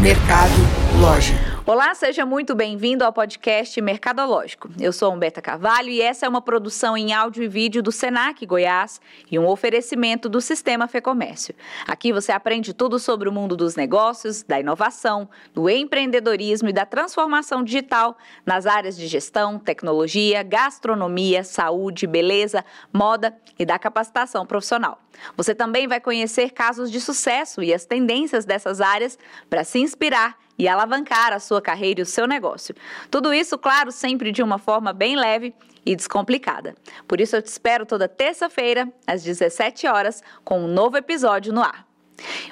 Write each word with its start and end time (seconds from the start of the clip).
Mercadológico. 0.00 1.45
Olá, 1.68 1.92
seja 1.96 2.24
muito 2.24 2.54
bem-vindo 2.54 3.04
ao 3.04 3.12
podcast 3.12 3.80
Mercadológico. 3.80 4.70
Eu 4.78 4.92
sou 4.92 5.12
Humberta 5.12 5.42
Carvalho 5.42 5.88
e 5.88 6.00
essa 6.00 6.24
é 6.24 6.28
uma 6.28 6.40
produção 6.40 6.96
em 6.96 7.12
áudio 7.12 7.42
e 7.42 7.48
vídeo 7.48 7.82
do 7.82 7.90
Senac 7.90 8.46
Goiás 8.46 9.00
e 9.28 9.36
um 9.36 9.48
oferecimento 9.48 10.28
do 10.28 10.40
Sistema 10.40 10.86
Fecomércio. 10.86 11.56
Aqui 11.84 12.12
você 12.12 12.30
aprende 12.30 12.72
tudo 12.72 13.00
sobre 13.00 13.28
o 13.28 13.32
mundo 13.32 13.56
dos 13.56 13.74
negócios, 13.74 14.44
da 14.44 14.60
inovação, 14.60 15.28
do 15.52 15.68
empreendedorismo 15.68 16.68
e 16.68 16.72
da 16.72 16.86
transformação 16.86 17.64
digital 17.64 18.16
nas 18.46 18.64
áreas 18.64 18.96
de 18.96 19.08
gestão, 19.08 19.58
tecnologia, 19.58 20.44
gastronomia, 20.44 21.42
saúde, 21.42 22.06
beleza, 22.06 22.64
moda 22.92 23.36
e 23.58 23.66
da 23.66 23.76
capacitação 23.76 24.46
profissional. 24.46 25.00
Você 25.36 25.52
também 25.52 25.88
vai 25.88 25.98
conhecer 25.98 26.52
casos 26.52 26.92
de 26.92 27.00
sucesso 27.00 27.60
e 27.60 27.74
as 27.74 27.84
tendências 27.84 28.44
dessas 28.44 28.80
áreas 28.80 29.18
para 29.50 29.64
se 29.64 29.80
inspirar 29.80 30.45
e 30.58 30.68
alavancar 30.68 31.32
a 31.32 31.38
sua 31.38 31.60
carreira 31.60 32.00
e 32.00 32.02
o 32.02 32.06
seu 32.06 32.26
negócio. 32.26 32.74
Tudo 33.10 33.32
isso, 33.32 33.58
claro, 33.58 33.90
sempre 33.92 34.32
de 34.32 34.42
uma 34.42 34.58
forma 34.58 34.92
bem 34.92 35.16
leve 35.16 35.54
e 35.84 35.94
descomplicada. 35.94 36.74
Por 37.06 37.20
isso 37.20 37.36
eu 37.36 37.42
te 37.42 37.46
espero 37.46 37.86
toda 37.86 38.08
terça-feira, 38.08 38.92
às 39.06 39.22
17 39.22 39.86
horas, 39.86 40.22
com 40.44 40.60
um 40.60 40.68
novo 40.68 40.96
episódio 40.96 41.52
no 41.52 41.62
ar. 41.62 41.86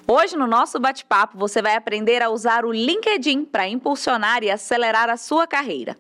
Hoje, 0.07 0.37
no 0.37 0.47
nosso 0.47 0.79
bate-papo, 0.79 1.39
você 1.39 1.63
vai 1.63 1.75
aprender 1.75 2.23
a 2.23 2.29
usar 2.29 2.65
o 2.65 2.73
LinkedIn 2.73 3.47
para 3.47 3.67
impulsionar 3.67 4.43
e 4.43 4.51
acelerar 4.51 5.09
a 5.09 5.17
sua 5.17 5.47
carreira. 5.47 5.97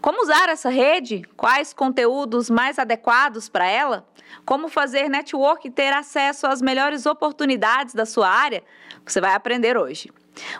Como 0.00 0.22
usar 0.22 0.48
essa 0.48 0.68
rede? 0.68 1.22
Quais 1.36 1.72
conteúdos 1.72 2.48
mais 2.48 2.78
adequados 2.78 3.48
para 3.48 3.66
ela? 3.66 4.06
Como 4.44 4.68
fazer 4.68 5.08
network 5.08 5.66
e 5.66 5.70
ter 5.70 5.92
acesso 5.92 6.46
às 6.46 6.62
melhores 6.62 7.06
oportunidades 7.06 7.94
da 7.94 8.06
sua 8.06 8.28
área? 8.28 8.62
Você 9.04 9.20
vai 9.20 9.34
aprender 9.34 9.76
hoje. 9.76 10.10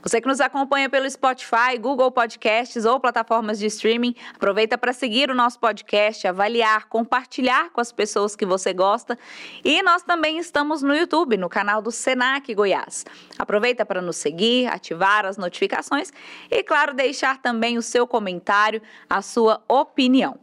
Você 0.03 0.21
que 0.21 0.29
nos 0.29 0.41
acompanha 0.41 0.89
pelo 0.89 1.09
Spotify, 1.11 1.79
Google 1.79 2.11
Podcasts 2.11 2.84
ou 2.84 3.01
plataformas 3.01 3.59
de 3.59 3.67
streaming, 3.67 4.15
aproveita 4.35 4.77
para 4.77 4.93
seguir 4.93 5.31
o 5.31 5.35
nosso 5.35 5.59
podcast, 5.59 6.27
avaliar, 6.27 6.87
compartilhar 6.89 7.70
com 7.70 7.81
as 7.81 7.93
pessoas 7.93 8.35
que 8.35 8.47
você 8.47 8.73
gosta. 8.73 9.19
E 9.65 9.83
nós 9.83 10.03
também 10.03 10.39
estamos 10.39 10.83
no 10.83 10.95
YouTube, 10.95 11.37
no 11.37 11.48
canal 11.48 11.81
do 11.83 11.91
Senac 11.91 12.55
Goiás. 12.55 13.05
Aproveita 13.39 13.85
para 13.85 14.01
nos 14.01 14.17
seguir, 14.17 14.67
ativar 14.67 15.25
as 15.25 15.37
notificações 15.37 16.13
e, 16.51 16.63
claro, 16.63 16.95
deixar 16.95 17.39
também 17.39 17.79
o 17.79 17.83
seu 17.83 18.07
comentário, 18.07 18.83
a 19.09 19.23
sua 19.23 19.63
opinião. 19.69 20.39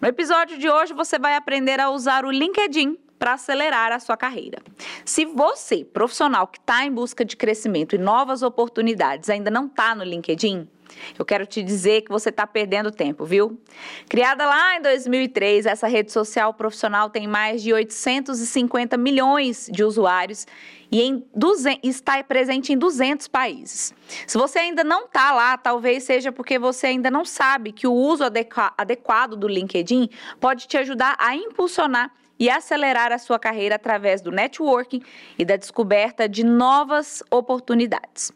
No 0.00 0.08
episódio 0.08 0.58
de 0.58 0.68
hoje, 0.68 0.92
você 0.92 1.18
vai 1.18 1.34
aprender 1.34 1.80
a 1.80 1.90
usar 1.90 2.24
o 2.24 2.30
LinkedIn 2.30 2.98
para 3.22 3.34
acelerar 3.34 3.92
a 3.92 4.00
sua 4.00 4.16
carreira. 4.16 4.58
Se 5.04 5.24
você, 5.24 5.84
profissional 5.84 6.48
que 6.48 6.58
está 6.58 6.84
em 6.84 6.90
busca 6.90 7.24
de 7.24 7.36
crescimento 7.36 7.94
e 7.94 7.98
novas 7.98 8.42
oportunidades, 8.42 9.30
ainda 9.30 9.48
não 9.48 9.66
está 9.66 9.94
no 9.94 10.02
LinkedIn, 10.02 10.68
eu 11.16 11.24
quero 11.24 11.46
te 11.46 11.62
dizer 11.62 12.02
que 12.02 12.10
você 12.10 12.30
está 12.30 12.48
perdendo 12.48 12.90
tempo, 12.90 13.24
viu? 13.24 13.60
Criada 14.08 14.44
lá 14.44 14.76
em 14.76 14.82
2003, 14.82 15.66
essa 15.66 15.86
rede 15.86 16.10
social 16.10 16.52
profissional 16.52 17.10
tem 17.10 17.28
mais 17.28 17.62
de 17.62 17.72
850 17.72 18.96
milhões 18.96 19.70
de 19.70 19.84
usuários 19.84 20.44
e 20.90 21.00
em 21.00 21.24
200, 21.32 21.88
está 21.88 22.20
presente 22.24 22.72
em 22.72 22.76
200 22.76 23.28
países. 23.28 23.94
Se 24.26 24.36
você 24.36 24.58
ainda 24.58 24.82
não 24.82 25.04
está 25.04 25.32
lá, 25.32 25.56
talvez 25.56 26.02
seja 26.02 26.32
porque 26.32 26.58
você 26.58 26.88
ainda 26.88 27.08
não 27.08 27.24
sabe 27.24 27.70
que 27.70 27.86
o 27.86 27.92
uso 27.92 28.24
adequado 28.24 29.36
do 29.36 29.46
LinkedIn 29.46 30.10
pode 30.40 30.66
te 30.66 30.76
ajudar 30.76 31.14
a 31.20 31.36
impulsionar 31.36 32.10
e 32.42 32.50
acelerar 32.50 33.12
a 33.12 33.18
sua 33.18 33.38
carreira 33.38 33.76
através 33.76 34.20
do 34.20 34.32
networking 34.32 35.00
e 35.38 35.44
da 35.44 35.54
descoberta 35.54 36.28
de 36.28 36.42
novas 36.42 37.22
oportunidades. 37.30 38.32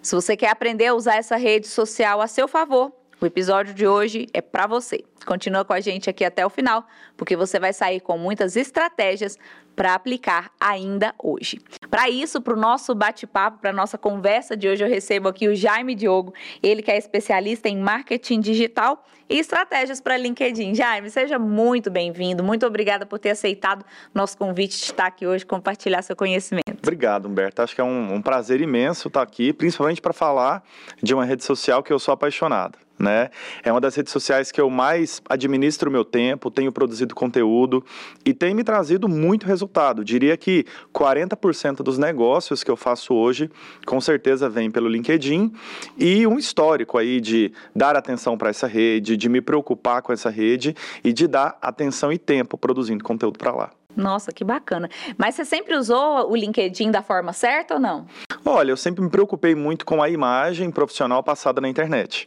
Se 0.00 0.14
você 0.14 0.34
quer 0.34 0.48
aprender 0.48 0.86
a 0.86 0.94
usar 0.94 1.16
essa 1.16 1.36
rede 1.36 1.68
social 1.68 2.22
a 2.22 2.26
seu 2.26 2.48
favor, 2.48 2.90
o 3.20 3.26
episódio 3.26 3.74
de 3.74 3.86
hoje 3.86 4.28
é 4.32 4.40
para 4.40 4.66
você. 4.66 5.04
Continua 5.26 5.62
com 5.62 5.74
a 5.74 5.80
gente 5.80 6.08
aqui 6.08 6.24
até 6.24 6.44
o 6.46 6.48
final, 6.48 6.86
porque 7.18 7.36
você 7.36 7.60
vai 7.60 7.74
sair 7.74 8.00
com 8.00 8.16
muitas 8.16 8.56
estratégias 8.56 9.38
para 9.74 9.94
aplicar 9.94 10.50
ainda 10.60 11.14
hoje. 11.22 11.60
Para 11.90 12.08
isso, 12.08 12.40
para 12.40 12.54
o 12.54 12.56
nosso 12.56 12.94
bate-papo, 12.94 13.58
para 13.58 13.70
a 13.70 13.72
nossa 13.72 13.98
conversa 13.98 14.56
de 14.56 14.68
hoje, 14.68 14.84
eu 14.84 14.88
recebo 14.88 15.28
aqui 15.28 15.48
o 15.48 15.54
Jaime 15.54 15.94
Diogo, 15.94 16.32
ele 16.62 16.82
que 16.82 16.90
é 16.90 16.96
especialista 16.96 17.68
em 17.68 17.76
marketing 17.76 18.40
digital 18.40 19.04
e 19.28 19.38
estratégias 19.38 20.00
para 20.00 20.16
LinkedIn. 20.16 20.74
Jaime, 20.74 21.10
seja 21.10 21.38
muito 21.38 21.90
bem-vindo, 21.90 22.42
muito 22.42 22.66
obrigada 22.66 23.06
por 23.06 23.18
ter 23.18 23.30
aceitado 23.30 23.84
nosso 24.12 24.36
convite 24.36 24.76
de 24.76 24.84
estar 24.84 25.06
aqui 25.06 25.26
hoje 25.26 25.46
compartilhar 25.46 26.02
seu 26.02 26.14
conhecimento. 26.14 26.78
Obrigado, 26.82 27.26
Humberto. 27.26 27.62
Acho 27.62 27.74
que 27.74 27.80
é 27.80 27.84
um, 27.84 28.14
um 28.14 28.22
prazer 28.22 28.60
imenso 28.60 29.08
estar 29.08 29.22
aqui, 29.22 29.52
principalmente 29.52 30.00
para 30.00 30.12
falar 30.12 30.62
de 31.02 31.14
uma 31.14 31.24
rede 31.24 31.44
social 31.44 31.82
que 31.82 31.92
eu 31.92 31.98
sou 31.98 32.12
apaixonado. 32.12 32.83
Né? 32.98 33.30
É 33.62 33.72
uma 33.72 33.80
das 33.80 33.94
redes 33.96 34.12
sociais 34.12 34.52
que 34.52 34.60
eu 34.60 34.70
mais 34.70 35.20
administro 35.28 35.90
o 35.90 35.92
meu 35.92 36.04
tempo, 36.04 36.50
tenho 36.50 36.70
produzido 36.70 37.14
conteúdo 37.14 37.84
e 38.24 38.32
tem 38.32 38.54
me 38.54 38.62
trazido 38.62 39.08
muito 39.08 39.46
resultado. 39.46 40.04
Diria 40.04 40.36
que 40.36 40.64
40% 40.92 41.82
dos 41.82 41.98
negócios 41.98 42.62
que 42.62 42.70
eu 42.70 42.76
faço 42.76 43.12
hoje, 43.12 43.50
com 43.84 44.00
certeza, 44.00 44.48
vem 44.48 44.70
pelo 44.70 44.88
LinkedIn 44.88 45.52
e 45.98 46.26
um 46.26 46.38
histórico 46.38 46.96
aí 46.96 47.20
de 47.20 47.52
dar 47.74 47.96
atenção 47.96 48.38
para 48.38 48.50
essa 48.50 48.66
rede, 48.66 49.16
de 49.16 49.28
me 49.28 49.40
preocupar 49.40 50.00
com 50.00 50.12
essa 50.12 50.30
rede 50.30 50.76
e 51.02 51.12
de 51.12 51.26
dar 51.26 51.58
atenção 51.60 52.12
e 52.12 52.18
tempo 52.18 52.56
produzindo 52.56 53.02
conteúdo 53.02 53.38
para 53.38 53.52
lá. 53.52 53.70
Nossa, 53.96 54.32
que 54.32 54.42
bacana. 54.42 54.88
Mas 55.16 55.34
você 55.34 55.44
sempre 55.44 55.76
usou 55.76 56.30
o 56.30 56.36
LinkedIn 56.36 56.90
da 56.90 57.02
forma 57.02 57.32
certa 57.32 57.74
ou 57.74 57.80
não? 57.80 58.06
Olha, 58.44 58.70
eu 58.72 58.76
sempre 58.76 59.02
me 59.02 59.08
preocupei 59.08 59.54
muito 59.54 59.86
com 59.86 60.02
a 60.02 60.08
imagem 60.08 60.70
profissional 60.70 61.22
passada 61.22 61.60
na 61.60 61.68
internet. 61.68 62.26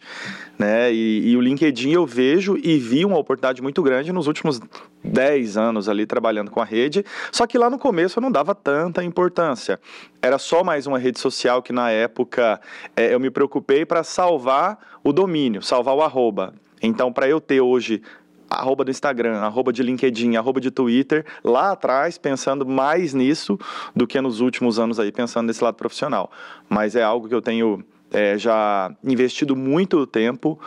Né? 0.57 0.91
E, 0.91 1.31
e, 1.31 1.37
o 1.37 1.41
LinkedIn 1.41 1.91
eu 1.91 2.05
vejo 2.05 2.57
e 2.57 2.77
vi 2.77 3.05
uma 3.05 3.17
oportunidade 3.17 3.61
muito 3.61 3.83
grande 3.83 4.11
nos 4.11 4.27
últimos 4.27 4.59
10 5.03 5.57
anos 5.57 5.87
ali 5.87 6.05
trabalhando 6.05 6.49
com 6.49 6.61
a 6.61 6.65
rede. 6.65 7.05
Só 7.31 7.45
que 7.45 7.57
lá 7.57 7.69
no 7.69 7.77
começo 7.77 8.17
eu 8.17 8.21
não 8.21 8.31
dava 8.31 8.55
tanta 8.55 9.03
importância. 9.03 9.79
Era 10.21 10.37
só 10.37 10.63
mais 10.63 10.87
uma 10.87 10.97
rede 10.97 11.19
social 11.19 11.61
que 11.61 11.73
na 11.73 11.91
época 11.91 12.59
é, 12.95 13.13
eu 13.13 13.19
me 13.19 13.29
preocupei 13.29 13.85
para 13.85 14.03
salvar 14.03 14.79
o 15.03 15.13
domínio, 15.13 15.61
salvar 15.61 15.95
o 15.95 16.01
arroba. 16.01 16.53
Então, 16.81 17.11
para 17.11 17.27
eu 17.27 17.41
ter 17.41 17.61
hoje 17.61 18.01
arroba 18.49 18.83
do 18.83 18.91
Instagram, 18.91 19.37
arroba 19.39 19.73
de 19.73 19.83
LinkedIn, 19.83 20.35
arroba 20.35 20.59
de 20.59 20.71
Twitter, 20.71 21.25
lá 21.43 21.71
atrás, 21.71 22.17
pensando 22.17 22.65
mais 22.65 23.13
nisso 23.13 23.57
do 23.95 24.07
que 24.07 24.19
nos 24.21 24.39
últimos 24.39 24.79
anos 24.79 24.99
aí, 24.99 25.11
pensando 25.11 25.47
nesse 25.47 25.63
lado 25.63 25.75
profissional. 25.75 26.31
Mas 26.69 26.95
é 26.95 27.03
algo 27.03 27.27
que 27.27 27.35
eu 27.35 27.41
tenho 27.41 27.83
é, 28.11 28.37
já 28.37 28.91
investido 29.03 29.55
muito 29.55 30.05
tempo 30.07 30.59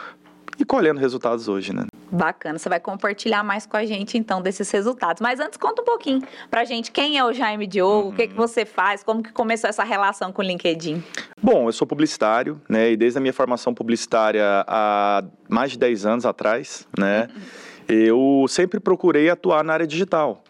e 0.59 0.65
colhendo 0.65 1.01
resultados 1.01 1.49
hoje, 1.49 1.75
né? 1.75 1.87
Bacana, 2.13 2.59
você 2.59 2.69
vai 2.69 2.79
compartilhar 2.79 3.43
mais 3.43 3.65
com 3.65 3.79
a 3.79 3.87
gente 3.87 4.19
então 4.19 4.43
desses 4.43 4.71
resultados. 4.71 5.23
Mas 5.23 5.41
antes 5.41 5.57
conta 5.57 5.81
um 5.81 5.85
pouquinho 5.85 6.23
pra 6.51 6.65
gente 6.65 6.91
quem 6.91 7.17
é 7.17 7.25
o 7.25 7.33
Jaime 7.33 7.67
Diogo, 7.67 8.09
uhum. 8.09 8.13
o 8.13 8.17
que, 8.17 8.29
que 8.29 8.35
você 8.35 8.67
faz, 8.67 9.03
como 9.03 9.23
que 9.23 9.33
começou 9.33 9.71
essa 9.71 9.85
relação 9.85 10.31
com 10.31 10.43
o 10.43 10.45
LinkedIn? 10.45 11.03
Bom, 11.41 11.69
eu 11.69 11.73
sou 11.73 11.87
publicitário, 11.87 12.61
né? 12.69 12.91
E 12.91 12.97
desde 12.97 13.19
a 13.19 13.23
minha 13.23 13.33
formação 13.33 13.73
publicitária 13.73 14.45
há 14.67 15.25
mais 15.49 15.71
de 15.71 15.79
10 15.79 16.05
anos 16.05 16.27
atrás, 16.27 16.87
né? 16.99 17.29
Uhum 17.35 17.70
eu 17.91 18.47
sempre 18.49 18.79
procurei 18.79 19.29
atuar 19.29 19.65
na 19.65 19.73
área 19.73 19.87
digital. 19.87 20.43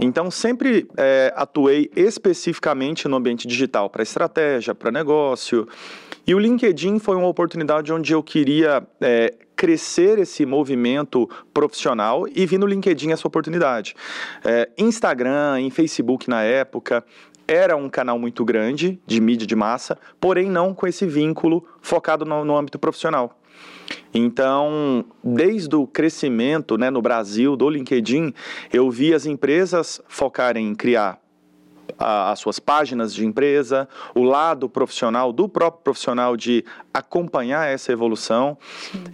Então, 0.00 0.30
sempre 0.30 0.88
é, 0.96 1.32
atuei 1.36 1.90
especificamente 1.96 3.08
no 3.08 3.16
ambiente 3.16 3.48
digital, 3.48 3.90
para 3.90 4.02
estratégia, 4.02 4.74
para 4.74 4.90
negócio. 4.90 5.66
E 6.26 6.34
o 6.34 6.38
LinkedIn 6.38 6.98
foi 6.98 7.16
uma 7.16 7.26
oportunidade 7.26 7.92
onde 7.92 8.12
eu 8.12 8.22
queria 8.22 8.86
é, 9.00 9.34
crescer 9.56 10.18
esse 10.18 10.46
movimento 10.46 11.28
profissional 11.52 12.26
e 12.28 12.46
vi 12.46 12.58
no 12.58 12.66
LinkedIn 12.66 13.10
essa 13.10 13.26
oportunidade. 13.26 13.96
É, 14.44 14.68
Instagram, 14.78 15.60
em 15.60 15.70
Facebook 15.70 16.30
na 16.30 16.42
época, 16.44 17.04
era 17.46 17.74
um 17.76 17.88
canal 17.88 18.18
muito 18.18 18.44
grande 18.44 19.00
de 19.06 19.20
mídia 19.20 19.46
de 19.46 19.56
massa, 19.56 19.98
porém 20.20 20.48
não 20.48 20.74
com 20.74 20.86
esse 20.86 21.06
vínculo 21.06 21.66
focado 21.80 22.24
no, 22.24 22.44
no 22.44 22.56
âmbito 22.56 22.78
profissional. 22.78 23.36
Então, 24.12 25.04
desde 25.22 25.74
o 25.76 25.86
crescimento 25.86 26.76
né, 26.76 26.90
no 26.90 27.02
Brasil 27.02 27.56
do 27.56 27.68
LinkedIn, 27.68 28.32
eu 28.72 28.90
vi 28.90 29.14
as 29.14 29.26
empresas 29.26 30.00
focarem 30.08 30.68
em 30.68 30.74
criar 30.74 31.20
as 31.98 32.38
suas 32.40 32.58
páginas 32.58 33.14
de 33.14 33.24
empresa, 33.24 33.88
o 34.14 34.22
lado 34.22 34.68
profissional 34.68 35.32
do 35.32 35.48
próprio 35.48 35.82
profissional 35.82 36.36
de 36.36 36.64
acompanhar 36.98 37.68
essa 37.68 37.92
evolução. 37.92 38.58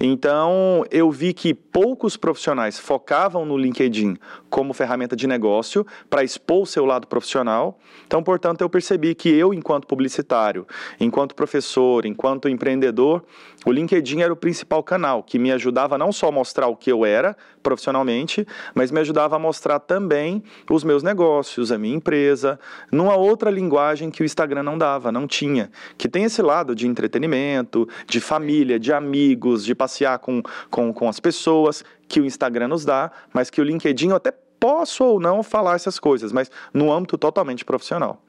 Então, 0.00 0.84
eu 0.90 1.10
vi 1.10 1.32
que 1.32 1.54
poucos 1.54 2.16
profissionais 2.16 2.78
focavam 2.78 3.44
no 3.44 3.56
LinkedIn 3.56 4.16
como 4.50 4.72
ferramenta 4.72 5.16
de 5.16 5.26
negócio 5.26 5.86
para 6.08 6.22
expor 6.22 6.62
o 6.62 6.66
seu 6.66 6.84
lado 6.84 7.06
profissional. 7.06 7.78
Então, 8.06 8.22
portanto, 8.22 8.60
eu 8.60 8.70
percebi 8.70 9.14
que 9.14 9.28
eu, 9.28 9.52
enquanto 9.52 9.86
publicitário, 9.86 10.66
enquanto 11.00 11.34
professor, 11.34 12.06
enquanto 12.06 12.48
empreendedor, 12.48 13.24
o 13.66 13.72
LinkedIn 13.72 14.20
era 14.20 14.32
o 14.32 14.36
principal 14.36 14.82
canal 14.82 15.22
que 15.22 15.38
me 15.38 15.50
ajudava 15.50 15.98
não 15.98 16.12
só 16.12 16.28
a 16.28 16.32
mostrar 16.32 16.68
o 16.68 16.76
que 16.76 16.90
eu 16.90 17.04
era 17.04 17.36
profissionalmente, 17.62 18.46
mas 18.74 18.90
me 18.90 19.00
ajudava 19.00 19.36
a 19.36 19.38
mostrar 19.38 19.80
também 19.80 20.44
os 20.70 20.84
meus 20.84 21.02
negócios, 21.02 21.72
a 21.72 21.78
minha 21.78 21.96
empresa, 21.96 22.60
numa 22.92 23.16
outra 23.16 23.50
linguagem 23.50 24.10
que 24.10 24.22
o 24.22 24.24
Instagram 24.24 24.62
não 24.62 24.76
dava, 24.76 25.10
não 25.10 25.26
tinha, 25.26 25.70
que 25.96 26.08
tem 26.08 26.24
esse 26.24 26.42
lado 26.42 26.74
de 26.74 26.86
entretenimento, 26.86 27.73
de 28.06 28.20
família, 28.20 28.78
de 28.78 28.92
amigos, 28.92 29.64
de 29.64 29.74
passear 29.74 30.18
com, 30.18 30.42
com, 30.70 30.92
com 30.92 31.08
as 31.08 31.20
pessoas 31.20 31.84
que 32.08 32.20
o 32.20 32.24
Instagram 32.24 32.68
nos 32.68 32.84
dá, 32.84 33.10
mas 33.32 33.50
que 33.50 33.60
o 33.60 33.64
LinkedIn 33.64 34.10
eu 34.10 34.16
até 34.16 34.32
posso 34.60 35.04
ou 35.04 35.20
não 35.20 35.42
falar 35.42 35.74
essas 35.74 35.98
coisas, 35.98 36.32
mas 36.32 36.50
no 36.72 36.92
âmbito 36.92 37.18
totalmente 37.18 37.64
profissional. 37.64 38.22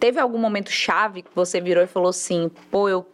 Teve 0.00 0.18
algum 0.18 0.38
momento 0.38 0.70
chave 0.70 1.22
que 1.22 1.30
você 1.34 1.60
virou 1.60 1.82
e 1.84 1.86
falou 1.86 2.10
assim, 2.10 2.50
pô, 2.70 2.88
eu 2.88 3.06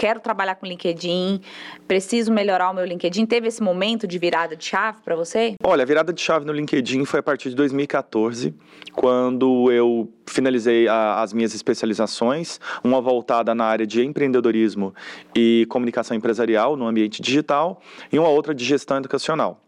quero 0.00 0.18
trabalhar 0.18 0.54
com 0.54 0.64
LinkedIn, 0.64 1.42
preciso 1.86 2.32
melhorar 2.32 2.70
o 2.70 2.74
meu 2.74 2.86
LinkedIn. 2.86 3.26
Teve 3.26 3.48
esse 3.48 3.62
momento 3.62 4.06
de 4.06 4.18
virada 4.18 4.56
de 4.56 4.64
chave 4.64 4.96
para 5.04 5.14
você? 5.14 5.52
Olha, 5.62 5.82
a 5.82 5.86
virada 5.86 6.10
de 6.10 6.22
chave 6.22 6.46
no 6.46 6.54
LinkedIn 6.54 7.04
foi 7.04 7.20
a 7.20 7.22
partir 7.22 7.50
de 7.50 7.54
2014, 7.54 8.54
quando 8.94 9.70
eu 9.70 10.10
finalizei 10.26 10.88
a, 10.88 11.20
as 11.20 11.34
minhas 11.34 11.54
especializações, 11.54 12.58
uma 12.82 12.98
voltada 12.98 13.54
na 13.54 13.66
área 13.66 13.86
de 13.86 14.02
empreendedorismo 14.02 14.94
e 15.36 15.66
comunicação 15.68 16.16
empresarial 16.16 16.78
no 16.78 16.86
ambiente 16.86 17.20
digital 17.20 17.82
e 18.10 18.18
uma 18.18 18.28
outra 18.28 18.54
de 18.54 18.64
gestão 18.64 18.96
educacional. 18.96 19.60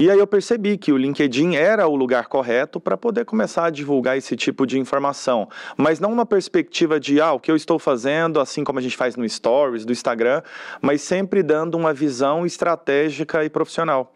E 0.00 0.08
aí 0.08 0.18
eu 0.18 0.28
percebi 0.28 0.78
que 0.78 0.92
o 0.92 0.96
LinkedIn 0.96 1.56
era 1.56 1.88
o 1.88 1.96
lugar 1.96 2.28
correto 2.28 2.78
para 2.78 2.96
poder 2.96 3.24
começar 3.24 3.64
a 3.64 3.70
divulgar 3.70 4.16
esse 4.16 4.36
tipo 4.36 4.64
de 4.64 4.78
informação, 4.78 5.48
mas 5.76 5.98
não 5.98 6.12
uma 6.12 6.24
perspectiva 6.24 7.00
de 7.00 7.20
ah, 7.20 7.32
o 7.32 7.40
que 7.40 7.50
eu 7.50 7.56
estou 7.56 7.80
fazendo, 7.80 8.38
assim 8.38 8.62
como 8.62 8.78
a 8.78 8.82
gente 8.82 8.96
faz 8.96 9.16
no 9.16 9.28
Stories, 9.28 9.84
do 9.84 9.90
Instagram, 9.90 10.40
mas 10.80 11.02
sempre 11.02 11.42
dando 11.42 11.76
uma 11.76 11.92
visão 11.92 12.46
estratégica 12.46 13.44
e 13.44 13.50
profissional. 13.50 14.14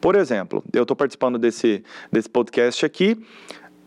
Por 0.00 0.16
exemplo, 0.16 0.64
eu 0.72 0.82
estou 0.82 0.96
participando 0.96 1.38
desse, 1.38 1.84
desse 2.10 2.28
podcast 2.28 2.84
aqui. 2.84 3.16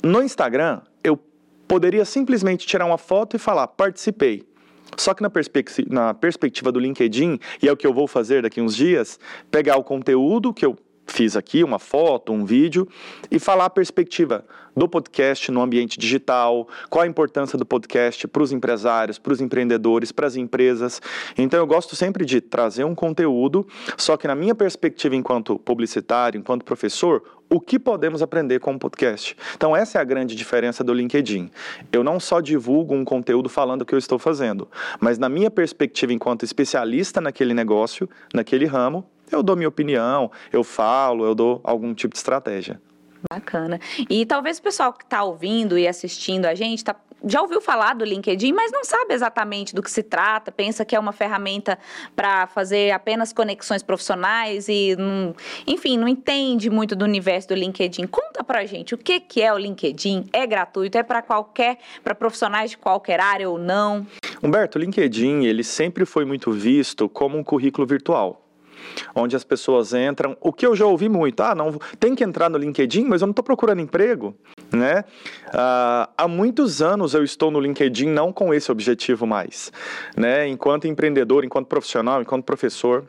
No 0.02 0.24
Instagram, 0.24 0.80
eu 1.04 1.20
poderia 1.68 2.06
simplesmente 2.06 2.66
tirar 2.66 2.86
uma 2.86 2.98
foto 2.98 3.36
e 3.36 3.40
falar 3.40 3.68
participei. 3.68 4.48
Só 4.96 5.14
que 5.14 5.22
na, 5.22 5.30
na 5.90 6.14
perspectiva 6.14 6.72
do 6.72 6.80
LinkedIn, 6.80 7.38
e 7.62 7.68
é 7.68 7.72
o 7.72 7.76
que 7.76 7.86
eu 7.86 7.94
vou 7.94 8.08
fazer 8.08 8.44
daqui 8.44 8.62
uns 8.62 8.74
dias, 8.74 9.20
pegar 9.52 9.76
o 9.76 9.84
conteúdo 9.84 10.54
que 10.54 10.66
eu 10.66 10.78
fiz 11.14 11.38
aqui, 11.38 11.64
uma 11.64 11.78
foto, 11.78 12.34
um 12.34 12.44
vídeo, 12.44 12.88
e 13.30 13.38
falar 13.40 13.66
a 13.66 13.70
perspectiva 13.70 14.44
do 14.76 14.90
podcast 14.90 15.52
no 15.52 15.62
ambiente 15.62 16.00
digital, 16.00 16.68
qual 16.90 17.04
a 17.04 17.08
importância 17.08 17.58
do 17.58 17.66
podcast 17.66 18.28
para 18.28 18.42
os 18.42 18.52
empresários, 18.52 19.20
para 19.20 19.32
os 19.32 19.40
empreendedores, 19.40 20.12
para 20.12 20.26
as 20.26 20.36
empresas. 20.36 21.00
Então 21.38 21.60
eu 21.60 21.68
gosto 21.68 21.96
sempre 21.96 22.26
de 22.26 22.42
trazer 22.42 22.84
um 22.84 22.96
conteúdo, 22.96 23.68
só 23.96 24.18
que 24.18 24.28
na 24.28 24.34
minha 24.34 24.56
perspectiva 24.56 25.16
enquanto 25.16 25.60
publicitário, 25.60 26.40
enquanto 26.40 26.66
professor, 26.66 27.22
o 27.48 27.60
que 27.60 27.78
podemos 27.78 28.24
aprender 28.24 28.60
com 28.60 28.74
o 28.74 28.80
podcast. 28.80 29.38
Então, 29.56 29.76
essa 29.76 30.00
é 30.00 30.02
a 30.02 30.04
grande 30.04 30.36
diferença 30.36 30.84
do 30.84 30.92
LinkedIn. 30.92 31.52
Eu 31.92 32.04
não 32.04 32.20
só 32.20 32.42
divulgo 32.42 32.96
um 32.96 33.06
conteúdo 33.06 33.48
falando 33.48 33.84
o 33.84 33.86
que 33.86 33.94
eu 33.94 34.00
estou 34.00 34.18
fazendo, 34.18 34.68
mas 35.00 35.20
na 35.20 35.30
minha 35.30 35.52
perspectiva 35.52 36.12
enquanto 36.12 36.44
especialista 36.44 37.22
naquele 37.22 37.54
negócio, 37.54 38.10
naquele 38.34 38.66
ramo, 38.66 39.08
eu 39.32 39.42
dou 39.44 39.56
minha 39.56 39.70
opinião, 39.70 40.32
eu 40.52 40.64
falo, 40.64 41.26
eu 41.26 41.36
dou 41.36 41.62
algum 41.64 41.94
tipo 41.94 42.14
de 42.14 42.20
estratégia. 42.20 42.80
Bacana. 43.32 43.80
E 44.10 44.26
talvez 44.26 44.58
o 44.58 44.62
pessoal 44.62 44.92
que 44.92 45.04
está 45.04 45.24
ouvindo 45.24 45.78
e 45.78 45.88
assistindo 45.88 46.46
a 46.46 46.54
gente 46.54 46.84
tá, 46.84 46.96
já 47.26 47.42
ouviu 47.42 47.62
falar 47.62 47.96
do 47.96 48.04
LinkedIn, 48.04 48.52
mas 48.52 48.72
não 48.72 48.84
sabe 48.84 49.14
exatamente 49.14 49.74
do 49.74 49.82
que 49.82 49.90
se 49.90 50.04
trata, 50.04 50.52
pensa 50.52 50.84
que 50.84 50.96
é 50.96 51.00
uma 51.00 51.14
ferramenta 51.14 51.80
para 52.16 52.48
fazer 52.48 52.92
apenas 52.92 53.32
conexões 53.32 53.82
profissionais 53.82 54.68
e, 54.68 54.96
não, 54.98 55.34
enfim, 55.66 55.98
não 55.98 56.08
entende 56.08 56.70
muito 56.70 56.96
do 56.96 57.06
universo 57.06 57.50
do 57.50 57.56
LinkedIn. 57.56 58.08
Conta 58.08 58.44
pra 58.44 58.66
gente 58.66 58.94
o 58.94 58.98
que, 58.98 59.22
que 59.22 59.42
é 59.42 59.54
o 59.54 59.58
LinkedIn, 59.58 60.28
é 60.34 60.46
gratuito, 60.46 60.98
é 60.98 61.04
para 61.04 61.22
qualquer, 61.22 61.78
para 62.04 62.14
profissionais 62.14 62.72
de 62.72 62.78
qualquer 62.78 63.22
área 63.22 63.50
ou 63.50 63.58
não? 63.58 64.06
Humberto, 64.42 64.78
o 64.78 64.82
LinkedIn, 64.82 65.46
ele 65.46 65.64
sempre 65.64 66.06
foi 66.06 66.26
muito 66.26 66.52
visto 66.52 67.08
como 67.08 67.38
um 67.38 67.44
currículo 67.44 67.88
virtual 67.88 68.43
onde 69.16 69.36
as 69.36 69.44
pessoas 69.44 69.94
entram. 69.94 70.38
O 70.42 70.52
que 70.52 70.66
eu 70.66 70.76
já 70.76 70.86
ouvi 70.86 71.10
muito, 71.10 71.42
ah, 71.42 71.56
não 71.56 71.74
tem 72.00 72.16
que 72.16 72.24
entrar 72.24 72.50
no 72.50 72.58
LinkedIn, 72.58 73.06
mas 73.06 73.22
eu 73.22 73.28
não 73.28 73.32
estou 73.32 73.44
procurando 73.44 73.82
emprego, 73.82 74.36
né? 74.72 75.04
Ah, 75.54 76.10
há 76.18 76.28
muitos 76.28 76.82
anos 76.82 77.14
eu 77.14 77.24
estou 77.24 77.52
no 77.52 77.60
LinkedIn 77.60 78.08
não 78.08 78.32
com 78.32 78.54
esse 78.54 78.72
objetivo 78.72 79.26
mais, 79.26 79.72
né? 80.16 80.48
Enquanto 80.48 80.88
empreendedor, 80.88 81.44
enquanto 81.44 81.68
profissional, 81.68 82.22
enquanto 82.22 82.44
professor 82.44 83.06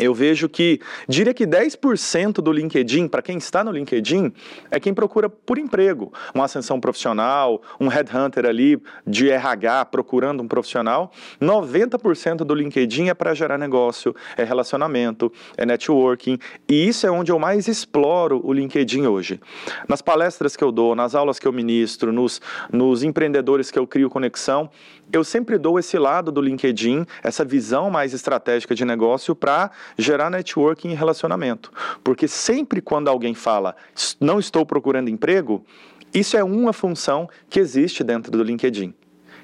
eu 0.00 0.14
vejo 0.14 0.48
que, 0.48 0.80
diria 1.08 1.34
que 1.34 1.46
10% 1.46 2.34
do 2.34 2.52
LinkedIn, 2.52 3.08
para 3.08 3.20
quem 3.20 3.36
está 3.36 3.62
no 3.62 3.70
LinkedIn, 3.70 4.32
é 4.70 4.80
quem 4.80 4.94
procura 4.94 5.28
por 5.28 5.58
emprego, 5.58 6.12
uma 6.34 6.44
ascensão 6.44 6.80
profissional, 6.80 7.60
um 7.78 7.88
headhunter 7.88 8.46
ali 8.46 8.80
de 9.06 9.30
RH 9.30 9.86
procurando 9.86 10.42
um 10.42 10.48
profissional. 10.48 11.12
90% 11.40 12.38
do 12.38 12.54
LinkedIn 12.54 13.08
é 13.08 13.14
para 13.14 13.34
gerar 13.34 13.58
negócio, 13.58 14.14
é 14.36 14.44
relacionamento, 14.44 15.32
é 15.56 15.66
networking, 15.66 16.38
e 16.68 16.88
isso 16.88 17.06
é 17.06 17.10
onde 17.10 17.30
eu 17.30 17.38
mais 17.38 17.68
exploro 17.68 18.40
o 18.44 18.52
LinkedIn 18.52 19.06
hoje. 19.06 19.40
Nas 19.88 20.00
palestras 20.00 20.56
que 20.56 20.64
eu 20.64 20.72
dou, 20.72 20.94
nas 20.94 21.14
aulas 21.14 21.38
que 21.38 21.46
eu 21.46 21.52
ministro, 21.52 22.12
nos, 22.12 22.40
nos 22.72 23.02
empreendedores 23.02 23.70
que 23.70 23.78
eu 23.78 23.86
crio 23.86 24.08
conexão, 24.08 24.70
eu 25.12 25.22
sempre 25.22 25.58
dou 25.58 25.78
esse 25.78 25.98
lado 25.98 26.32
do 26.32 26.40
LinkedIn, 26.40 27.04
essa 27.22 27.44
visão 27.44 27.90
mais 27.90 28.14
estratégica 28.14 28.74
de 28.74 28.84
negócio 28.84 29.34
para 29.34 29.70
gerar 29.96 30.30
networking 30.30 30.90
e 30.90 30.94
relacionamento. 30.94 31.72
Porque 32.02 32.28
sempre 32.28 32.80
quando 32.80 33.08
alguém 33.08 33.34
fala, 33.34 33.74
não 34.20 34.38
estou 34.38 34.64
procurando 34.64 35.08
emprego, 35.08 35.64
isso 36.12 36.36
é 36.36 36.44
uma 36.44 36.72
função 36.72 37.28
que 37.48 37.58
existe 37.58 38.04
dentro 38.04 38.30
do 38.30 38.42
LinkedIn. 38.42 38.94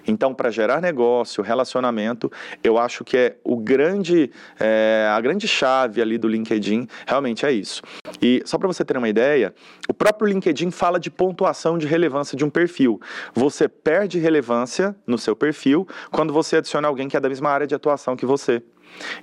Então, 0.07 0.35
para 0.35 0.51
gerar 0.51 0.81
negócio, 0.81 1.43
relacionamento, 1.43 2.31
eu 2.63 2.79
acho 2.79 3.05
que 3.05 3.17
é 3.17 3.37
o 3.45 3.57
grande, 3.57 4.31
é, 4.59 5.09
a 5.11 5.21
grande 5.21 5.47
chave 5.47 6.01
ali 6.01 6.17
do 6.17 6.29
LinkedIn, 6.29 6.89
realmente 7.07 7.45
é 7.45 7.53
isso. 7.53 7.83
E 8.21 8.43
só 8.45 8.59
para 8.59 8.67
você 8.67 8.85
ter 8.85 8.97
uma 8.97 9.09
ideia, 9.09 9.55
o 9.89 9.95
próprio 9.95 10.29
LinkedIn 10.29 10.71
fala 10.71 10.99
de 10.99 11.11
pontuação 11.11 11.79
de 11.79 11.87
relevância 11.87 12.37
de 12.37 12.45
um 12.45 12.51
perfil. 12.51 13.01
Você 13.35 13.69
perde 13.69 14.19
relevância 14.19 14.97
no 15.07 15.19
seu 15.19 15.37
perfil 15.37 15.87
quando 16.11 16.33
você 16.33 16.57
adiciona 16.57 16.89
alguém 16.89 17.09
que 17.09 17.17
é 17.17 17.21
da 17.21 17.29
mesma 17.29 17.51
área 17.51 17.67
de 17.67 17.75
atuação 17.75 18.17
que 18.17 18.27
você. 18.27 18.63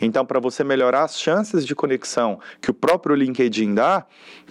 Então, 0.02 0.26
para 0.26 0.40
você 0.40 0.64
melhorar 0.64 1.04
as 1.04 1.20
chances 1.20 1.66
de 1.66 1.76
conexão 1.76 2.40
que 2.62 2.72
o 2.72 2.74
próprio 2.74 3.16
LinkedIn 3.16 3.74
dá, 3.74 4.06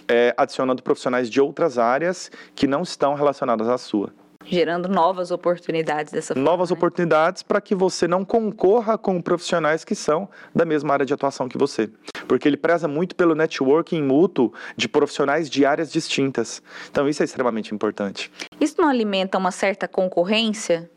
é 0.07 0.33
adicionando 0.37 0.83
profissionais 0.83 1.29
de 1.29 1.41
outras 1.41 1.77
áreas 1.77 2.31
que 2.55 2.67
não 2.67 2.83
estão 2.83 3.13
relacionadas 3.13 3.67
à 3.67 3.77
sua 3.77 4.13
gerando 4.45 4.87
novas 4.87 5.31
oportunidades 5.31 6.11
dessa 6.13 6.33
forma. 6.33 6.49
Novas 6.49 6.69
né? 6.69 6.75
oportunidades 6.75 7.43
para 7.43 7.59
que 7.59 7.75
você 7.75 8.07
não 8.07 8.23
concorra 8.23 8.97
com 8.97 9.21
profissionais 9.21 9.83
que 9.83 9.95
são 9.95 10.29
da 10.53 10.65
mesma 10.65 10.93
área 10.93 11.05
de 11.05 11.13
atuação 11.13 11.49
que 11.49 11.57
você. 11.57 11.89
Porque 12.27 12.47
ele 12.47 12.57
preza 12.57 12.87
muito 12.87 13.15
pelo 13.15 13.35
networking 13.35 14.01
mútuo 14.01 14.53
de 14.75 14.87
profissionais 14.87 15.49
de 15.49 15.65
áreas 15.65 15.91
distintas. 15.91 16.61
Então 16.89 17.07
isso 17.09 17.21
é 17.21 17.25
extremamente 17.25 17.73
importante. 17.73 18.31
Isso 18.59 18.75
não 18.77 18.87
alimenta 18.87 19.37
uma 19.37 19.51
certa 19.51 19.87
concorrência? 19.87 20.89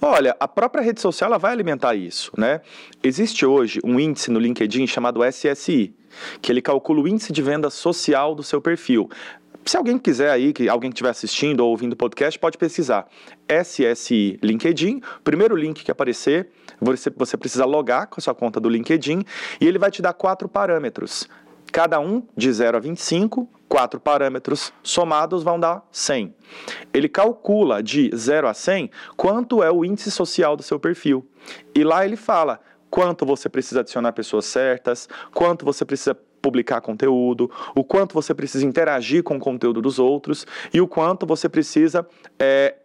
Olha, 0.00 0.36
a 0.38 0.46
própria 0.46 0.82
rede 0.82 1.00
social 1.00 1.28
ela 1.28 1.38
vai 1.38 1.52
alimentar 1.52 1.94
isso, 1.94 2.30
né? 2.36 2.60
Existe 3.02 3.44
hoje 3.44 3.80
um 3.82 3.98
índice 3.98 4.30
no 4.30 4.38
LinkedIn 4.38 4.86
chamado 4.86 5.20
SSI, 5.24 5.92
que 6.40 6.52
ele 6.52 6.62
calcula 6.62 7.00
o 7.00 7.08
índice 7.08 7.32
de 7.32 7.42
venda 7.42 7.68
social 7.68 8.34
do 8.34 8.44
seu 8.44 8.60
perfil. 8.60 9.10
Se 9.64 9.76
alguém 9.76 9.98
quiser 9.98 10.30
aí, 10.30 10.52
que 10.52 10.68
alguém 10.68 10.88
estiver 10.88 11.10
assistindo 11.10 11.60
ou 11.60 11.70
ouvindo 11.70 11.92
o 11.92 11.96
podcast, 11.96 12.38
pode 12.38 12.56
pesquisar 12.56 13.06
SSI 13.48 14.38
LinkedIn. 14.42 15.02
Primeiro 15.24 15.56
link 15.56 15.84
que 15.84 15.90
aparecer, 15.90 16.48
você, 16.80 17.10
você 17.10 17.36
precisa 17.36 17.66
logar 17.66 18.06
com 18.06 18.20
a 18.20 18.22
sua 18.22 18.34
conta 18.34 18.60
do 18.60 18.68
LinkedIn 18.68 19.24
e 19.60 19.66
ele 19.66 19.78
vai 19.78 19.90
te 19.90 20.00
dar 20.00 20.12
quatro 20.12 20.48
parâmetros. 20.48 21.28
Cada 21.72 22.00
um 22.00 22.22
de 22.36 22.50
0 22.50 22.76
a 22.76 22.80
25, 22.80 23.48
quatro 23.68 24.00
parâmetros 24.00 24.72
somados 24.82 25.42
vão 25.42 25.60
dar 25.60 25.86
100. 25.92 26.34
Ele 26.92 27.08
calcula 27.08 27.82
de 27.82 28.10
0 28.14 28.48
a 28.48 28.54
100 28.54 28.90
quanto 29.16 29.62
é 29.62 29.70
o 29.70 29.84
índice 29.84 30.10
social 30.10 30.56
do 30.56 30.62
seu 30.62 30.80
perfil. 30.80 31.26
E 31.74 31.84
lá 31.84 32.04
ele 32.04 32.16
fala 32.16 32.60
quanto 32.90 33.26
você 33.26 33.48
precisa 33.48 33.80
adicionar 33.80 34.12
pessoas 34.12 34.46
certas, 34.46 35.08
quanto 35.32 35.64
você 35.64 35.84
precisa 35.84 36.14
publicar 36.40 36.80
conteúdo, 36.80 37.50
o 37.74 37.84
quanto 37.84 38.14
você 38.14 38.32
precisa 38.32 38.64
interagir 38.64 39.22
com 39.22 39.36
o 39.36 39.40
conteúdo 39.40 39.82
dos 39.82 39.98
outros 39.98 40.46
e 40.72 40.80
o 40.80 40.88
quanto 40.88 41.26
você 41.26 41.48
precisa 41.48 42.06
é, 42.38 42.76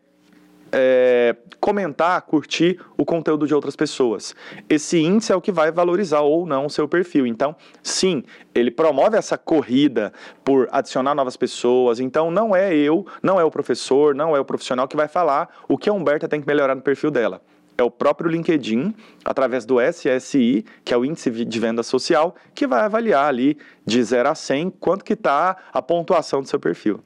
é, 0.74 1.36
comentar, 1.60 2.20
curtir 2.24 2.80
o 2.98 3.06
conteúdo 3.06 3.46
de 3.46 3.54
outras 3.54 3.76
pessoas. 3.76 4.36
Esse 4.68 5.00
índice 5.00 5.32
é 5.32 5.36
o 5.36 5.42
que 5.42 5.52
vai 5.52 5.72
valorizar 5.72 6.22
ou 6.22 6.48
não 6.48 6.66
o 6.66 6.70
seu 6.70 6.88
perfil. 6.88 7.28
Então, 7.28 7.56
sim, 7.84 8.24
ele 8.56 8.72
promove 8.72 9.16
essa 9.16 9.38
corrida 9.38 10.12
por 10.44 10.68
adicionar 10.72 11.14
novas 11.14 11.38
pessoas. 11.38 12.00
Então, 12.00 12.32
não 12.32 12.56
é 12.56 12.76
eu, 12.76 13.06
não 13.22 13.40
é 13.40 13.44
o 13.44 13.52
professor, 13.52 14.16
não 14.16 14.36
é 14.36 14.40
o 14.40 14.46
profissional 14.46 14.88
que 14.88 14.98
vai 14.98 15.08
falar 15.08 15.48
o 15.70 15.78
que 15.78 15.90
a 15.90 15.94
Humberta 15.94 16.28
tem 16.28 16.42
que 16.42 16.48
melhorar 16.48 16.74
no 16.74 16.82
perfil 16.82 17.12
dela 17.12 17.40
é 17.78 17.84
o 17.84 17.90
próprio 17.90 18.30
LinkedIn, 18.30 18.94
através 19.26 19.66
do 19.66 19.78
SSI, 19.82 20.66
que 20.86 20.94
é 20.94 20.98
o 20.98 21.04
Índice 21.04 21.32
de 21.32 21.60
Venda 21.60 21.84
Social, 21.84 22.36
que 22.54 22.68
vai 22.68 22.82
avaliar 22.82 23.26
ali 23.26 23.58
de 23.86 24.02
0 24.04 24.30
a 24.30 24.36
100 24.36 24.70
quanto 24.80 25.04
que 25.04 25.14
está 25.14 25.58
a 25.74 25.82
pontuação 25.82 26.42
do 26.42 26.48
seu 26.48 26.60
perfil. 26.60 27.00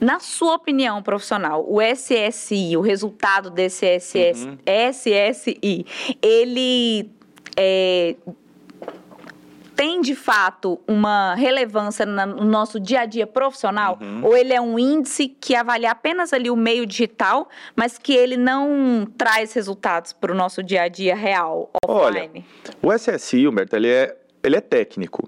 Na 0.00 0.18
sua 0.18 0.54
opinião 0.54 1.02
profissional, 1.02 1.64
o 1.68 1.78
SSI, 1.80 2.76
o 2.76 2.80
resultado 2.80 3.50
desse 3.50 3.86
SS, 4.00 4.46
uhum. 4.46 4.58
SSI, 4.66 5.86
ele 6.22 7.10
é, 7.56 8.16
tem 9.80 10.02
de 10.02 10.14
fato 10.14 10.78
uma 10.86 11.34
relevância 11.34 12.04
no 12.04 12.44
nosso 12.44 12.78
dia 12.78 13.00
a 13.00 13.06
dia 13.06 13.26
profissional? 13.26 13.98
Uhum. 13.98 14.26
Ou 14.26 14.36
ele 14.36 14.52
é 14.52 14.60
um 14.60 14.78
índice 14.78 15.28
que 15.28 15.54
avalia 15.54 15.90
apenas 15.90 16.34
ali 16.34 16.50
o 16.50 16.56
meio 16.56 16.84
digital, 16.84 17.48
mas 17.74 17.96
que 17.96 18.12
ele 18.12 18.36
não 18.36 19.06
traz 19.16 19.54
resultados 19.54 20.12
para 20.12 20.32
o 20.32 20.34
nosso 20.34 20.62
dia 20.62 20.82
a 20.82 20.88
dia 20.88 21.14
real, 21.14 21.70
offline? 21.82 22.44
Olha, 22.82 22.96
o 22.96 22.98
SSI, 22.98 23.48
Humberto, 23.48 23.74
ele 23.74 23.88
é, 23.88 24.16
ele 24.42 24.56
é 24.56 24.60
técnico. 24.60 25.26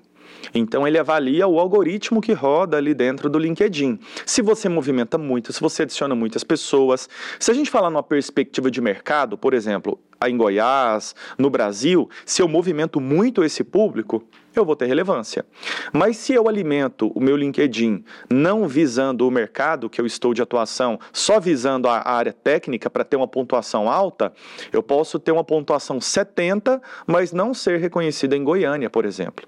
Então 0.55 0.87
ele 0.87 0.99
avalia 0.99 1.47
o 1.47 1.59
algoritmo 1.59 2.21
que 2.21 2.33
roda 2.33 2.77
ali 2.77 2.95
dentro 2.95 3.29
do 3.29 3.39
LinkedIn. 3.39 3.99
Se 4.27 4.43
você 4.43 4.69
movimenta 4.69 5.19
muito, 5.19 5.53
se 5.53 5.61
você 5.61 5.83
adiciona 5.83 6.15
muitas 6.15 6.45
pessoas. 6.45 7.09
Se 7.39 7.51
a 7.51 7.55
gente 7.55 7.71
falar 7.71 7.91
numa 7.91 8.03
perspectiva 8.03 8.71
de 8.71 8.81
mercado, 8.81 9.37
por 9.37 9.55
exemplo, 9.55 9.99
em 10.29 10.37
Goiás, 10.37 11.15
no 11.39 11.51
Brasil, 11.51 12.09
se 12.25 12.43
eu 12.43 12.49
movimento 12.49 13.01
muito 13.01 13.43
esse 13.43 13.65
público, 13.65 14.23
eu 14.55 14.65
vou 14.65 14.77
ter 14.77 14.87
relevância. 14.87 15.45
Mas 15.93 16.17
se 16.19 16.33
eu 16.35 16.49
alimento 16.49 17.11
o 17.15 17.21
meu 17.21 17.37
LinkedIn 17.37 18.05
não 18.31 18.69
visando 18.69 19.27
o 19.27 19.31
mercado 19.31 19.89
que 19.89 20.01
eu 20.01 20.07
estou 20.07 20.35
de 20.35 20.43
atuação, 20.43 20.99
só 21.13 21.41
visando 21.41 21.89
a 21.89 22.09
área 22.09 22.33
técnica 22.33 22.91
para 22.91 23.05
ter 23.05 23.17
uma 23.17 23.29
pontuação 23.29 23.91
alta, 23.91 24.33
eu 24.73 24.83
posso 24.83 25.19
ter 25.19 25.33
uma 25.33 25.45
pontuação 25.45 26.01
70, 26.01 26.81
mas 27.07 27.33
não 27.33 27.55
ser 27.55 27.79
reconhecida 27.79 28.37
em 28.37 28.45
Goiânia, 28.45 28.91
por 28.91 29.05
exemplo. 29.05 29.47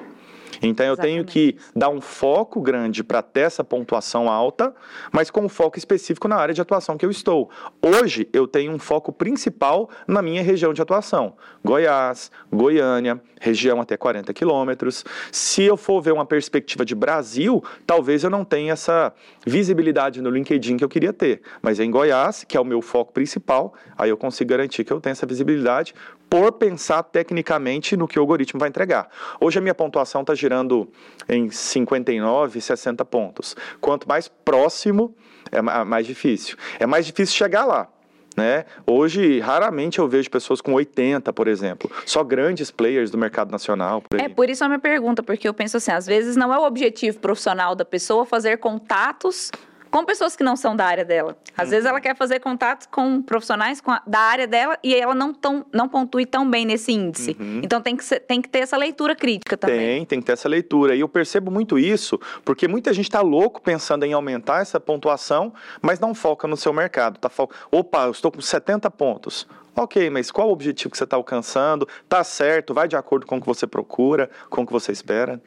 Então 0.62 0.86
eu 0.86 0.96
tenho 0.96 1.24
que 1.24 1.56
dar 1.74 1.88
um 1.88 2.00
foco 2.00 2.60
grande 2.60 3.02
para 3.02 3.22
ter 3.22 3.40
essa 3.40 3.64
pontuação 3.64 4.28
alta, 4.28 4.74
mas 5.12 5.30
com 5.30 5.42
um 5.42 5.48
foco 5.48 5.78
específico 5.78 6.28
na 6.28 6.36
área 6.36 6.54
de 6.54 6.60
atuação 6.60 6.96
que 6.96 7.04
eu 7.04 7.10
estou. 7.10 7.50
Hoje 7.82 8.28
eu 8.32 8.46
tenho 8.46 8.72
um 8.72 8.78
foco 8.78 9.12
principal 9.12 9.88
na 10.06 10.22
minha 10.22 10.42
região 10.42 10.72
de 10.72 10.82
atuação: 10.82 11.34
Goiás, 11.64 12.30
Goiânia, 12.52 13.20
região 13.40 13.80
até 13.80 13.96
40 13.96 14.32
quilômetros. 14.32 15.04
Se 15.30 15.62
eu 15.62 15.76
for 15.76 16.00
ver 16.00 16.12
uma 16.12 16.24
perspectiva 16.24 16.84
de 16.84 16.94
Brasil, 16.94 17.62
talvez 17.86 18.24
eu 18.24 18.30
não 18.30 18.44
tenha 18.44 18.72
essa 18.72 19.12
visibilidade 19.46 20.22
no 20.22 20.30
LinkedIn 20.30 20.76
que 20.76 20.84
eu 20.84 20.88
queria 20.88 21.12
ter. 21.12 21.42
Mas 21.60 21.78
em 21.78 21.90
Goiás, 21.90 22.44
que 22.44 22.56
é 22.56 22.60
o 22.60 22.64
meu 22.64 22.80
foco 22.80 23.12
principal, 23.12 23.74
aí 23.96 24.10
eu 24.10 24.16
consigo 24.16 24.50
garantir 24.50 24.84
que 24.84 24.92
eu 24.92 25.00
tenho 25.00 25.12
essa 25.12 25.26
visibilidade 25.26 25.94
por 26.34 26.50
pensar 26.50 27.04
tecnicamente 27.04 27.96
no 27.96 28.08
que 28.08 28.18
o 28.18 28.22
algoritmo 28.22 28.58
vai 28.58 28.68
entregar. 28.68 29.08
Hoje 29.40 29.60
a 29.60 29.62
minha 29.62 29.72
pontuação 29.72 30.22
está 30.22 30.34
girando 30.34 30.90
em 31.28 31.48
59, 31.48 32.60
60 32.60 33.04
pontos. 33.04 33.54
Quanto 33.80 34.08
mais 34.08 34.26
próximo, 34.26 35.14
é 35.52 35.62
mais 35.62 36.04
difícil. 36.04 36.56
É 36.80 36.86
mais 36.86 37.06
difícil 37.06 37.36
chegar 37.36 37.64
lá. 37.64 37.86
Né? 38.36 38.64
Hoje, 38.84 39.38
raramente 39.38 40.00
eu 40.00 40.08
vejo 40.08 40.28
pessoas 40.28 40.60
com 40.60 40.72
80, 40.72 41.32
por 41.32 41.46
exemplo. 41.46 41.88
Só 42.04 42.24
grandes 42.24 42.68
players 42.68 43.12
do 43.12 43.16
mercado 43.16 43.52
nacional. 43.52 44.02
Por 44.02 44.20
é, 44.20 44.28
por 44.28 44.50
isso 44.50 44.64
a 44.64 44.66
minha 44.66 44.80
pergunta, 44.80 45.22
porque 45.22 45.46
eu 45.46 45.54
penso 45.54 45.76
assim, 45.76 45.92
às 45.92 46.04
vezes 46.04 46.34
não 46.34 46.52
é 46.52 46.58
o 46.58 46.64
objetivo 46.64 47.20
profissional 47.20 47.76
da 47.76 47.84
pessoa 47.84 48.26
fazer 48.26 48.58
contatos 48.58 49.52
com 49.94 50.04
pessoas 50.04 50.34
que 50.34 50.42
não 50.42 50.56
são 50.56 50.74
da 50.74 50.84
área 50.86 51.04
dela. 51.04 51.36
Às 51.56 51.66
uhum. 51.66 51.70
vezes 51.70 51.86
ela 51.86 52.00
quer 52.00 52.16
fazer 52.16 52.40
contatos 52.40 52.88
com 52.90 53.22
profissionais 53.22 53.80
com 53.80 53.92
a, 53.92 54.02
da 54.04 54.18
área 54.18 54.44
dela 54.44 54.76
e 54.82 54.92
ela 54.92 55.14
não, 55.14 55.32
tão, 55.32 55.64
não 55.72 55.88
pontue 55.88 56.26
tão 56.26 56.50
bem 56.50 56.66
nesse 56.66 56.90
índice. 56.90 57.36
Uhum. 57.38 57.60
Então 57.62 57.80
tem 57.80 57.96
que, 57.96 58.04
ser, 58.04 58.18
tem 58.18 58.42
que 58.42 58.48
ter 58.48 58.58
essa 58.58 58.76
leitura 58.76 59.14
crítica 59.14 59.56
também. 59.56 59.78
Tem, 59.78 60.04
tem 60.04 60.18
que 60.18 60.26
ter 60.26 60.32
essa 60.32 60.48
leitura. 60.48 60.96
E 60.96 61.00
eu 61.00 61.08
percebo 61.08 61.48
muito 61.48 61.78
isso, 61.78 62.18
porque 62.44 62.66
muita 62.66 62.92
gente 62.92 63.04
está 63.04 63.20
louco 63.20 63.62
pensando 63.62 64.04
em 64.04 64.12
aumentar 64.12 64.62
essa 64.62 64.80
pontuação, 64.80 65.54
mas 65.80 66.00
não 66.00 66.12
foca 66.12 66.48
no 66.48 66.56
seu 66.56 66.72
mercado. 66.72 67.16
Tá 67.20 67.28
fo... 67.28 67.48
Opa, 67.70 68.06
eu 68.06 68.10
estou 68.10 68.32
com 68.32 68.40
70 68.40 68.90
pontos. 68.90 69.46
Ok, 69.76 70.10
mas 70.10 70.28
qual 70.28 70.48
o 70.48 70.52
objetivo 70.52 70.90
que 70.90 70.98
você 70.98 71.04
está 71.04 71.14
alcançando? 71.14 71.86
Tá 72.08 72.24
certo, 72.24 72.74
vai 72.74 72.88
de 72.88 72.96
acordo 72.96 73.26
com 73.26 73.36
o 73.36 73.40
que 73.40 73.46
você 73.46 73.64
procura, 73.64 74.28
com 74.50 74.62
o 74.62 74.66
que 74.66 74.72
você 74.72 74.90
espera. 74.90 75.40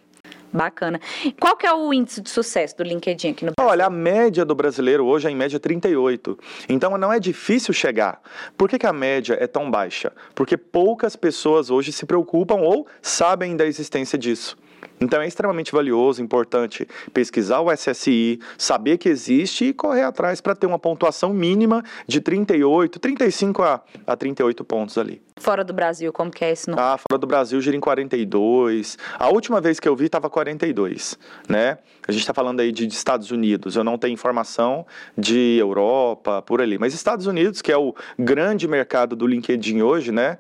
Bacana. 0.52 1.00
Qual 1.40 1.56
que 1.56 1.66
é 1.66 1.74
o 1.74 1.94
índice 1.94 2.22
de 2.22 2.30
sucesso 2.30 2.78
do 2.78 2.84
LinkedIn 2.84 3.32
aqui 3.32 3.46
no 3.46 3.52
Brasil? 3.56 3.72
Olha, 3.72 3.86
a 3.86 3.90
média 3.90 4.46
do 4.46 4.56
brasileiro 4.56 5.06
hoje 5.06 5.28
é 5.28 5.32
em 5.32 5.36
média 5.36 5.60
38. 5.60 6.38
Então 6.70 6.98
não 6.98 7.12
é 7.12 7.20
difícil 7.20 7.74
chegar. 7.74 8.22
Por 8.58 8.70
que, 8.70 8.80
que 8.80 8.86
a 8.86 8.94
média 8.94 9.38
é 9.40 9.48
tão 9.48 9.70
baixa? 9.70 10.12
Porque 10.34 10.58
poucas 10.58 11.16
pessoas 11.16 11.70
hoje 11.70 11.92
se 11.92 12.06
preocupam 12.06 12.56
ou 12.56 12.88
sabem 13.02 13.56
da 13.56 13.66
existência 13.66 14.18
disso. 14.18 14.58
Então 15.00 15.22
é 15.22 15.28
extremamente 15.28 15.72
valioso, 15.72 16.22
importante 16.22 16.88
pesquisar 17.14 17.60
o 17.60 17.72
SSI, 17.72 18.40
saber 18.58 18.98
que 18.98 19.08
existe 19.08 19.66
e 19.66 19.74
correr 19.74 20.04
atrás 20.04 20.42
para 20.42 20.56
ter 20.56 20.66
uma 20.66 20.80
pontuação 20.80 21.34
mínima 21.34 21.84
de 22.08 22.20
38, 22.20 23.00
35 23.00 23.64
a, 23.64 23.82
a 24.06 24.16
38 24.16 24.64
pontos 24.64 24.98
ali. 24.98 25.22
Fora 25.40 25.64
do 25.64 25.72
Brasil, 25.72 26.12
como 26.12 26.32
que 26.32 26.44
é 26.44 26.52
esse 26.52 26.68
número? 26.68 26.84
Ah, 26.84 26.98
fora 26.98 27.20
do 27.20 27.28
Brasil 27.28 27.62
gira 27.62 27.78
em 27.78 27.80
42. 27.80 28.98
A 29.20 29.30
última 29.30 29.62
vez 29.62 29.80
que 29.80 29.88
eu 29.88 29.96
vi 29.96 30.06
estava 30.06 30.30
42, 30.32 31.18
né? 31.48 31.78
A 32.08 32.12
gente 32.12 32.22
está 32.22 32.34
falando 32.34 32.60
aí 32.60 32.72
de, 32.72 32.88
de, 32.88 32.94
Estados 32.94 33.30
Unidos. 33.30 33.76
Eu 33.76 33.84
não 33.84 33.98
tenho 34.00 34.14
informação 34.14 34.86
de 35.16 35.58
Europa, 35.60 36.42
por 36.42 36.60
ali. 36.60 36.80
Mas 36.80 36.94
Estados 36.94 37.28
Unidos, 37.28 37.62
que 37.62 37.72
é 37.72 37.78
o 37.78 37.94
grande 38.18 38.68
mercado 38.68 39.16
do 39.16 39.28
LinkedIn 39.28 39.82
hoje, 39.82 40.12
né? 40.12 40.40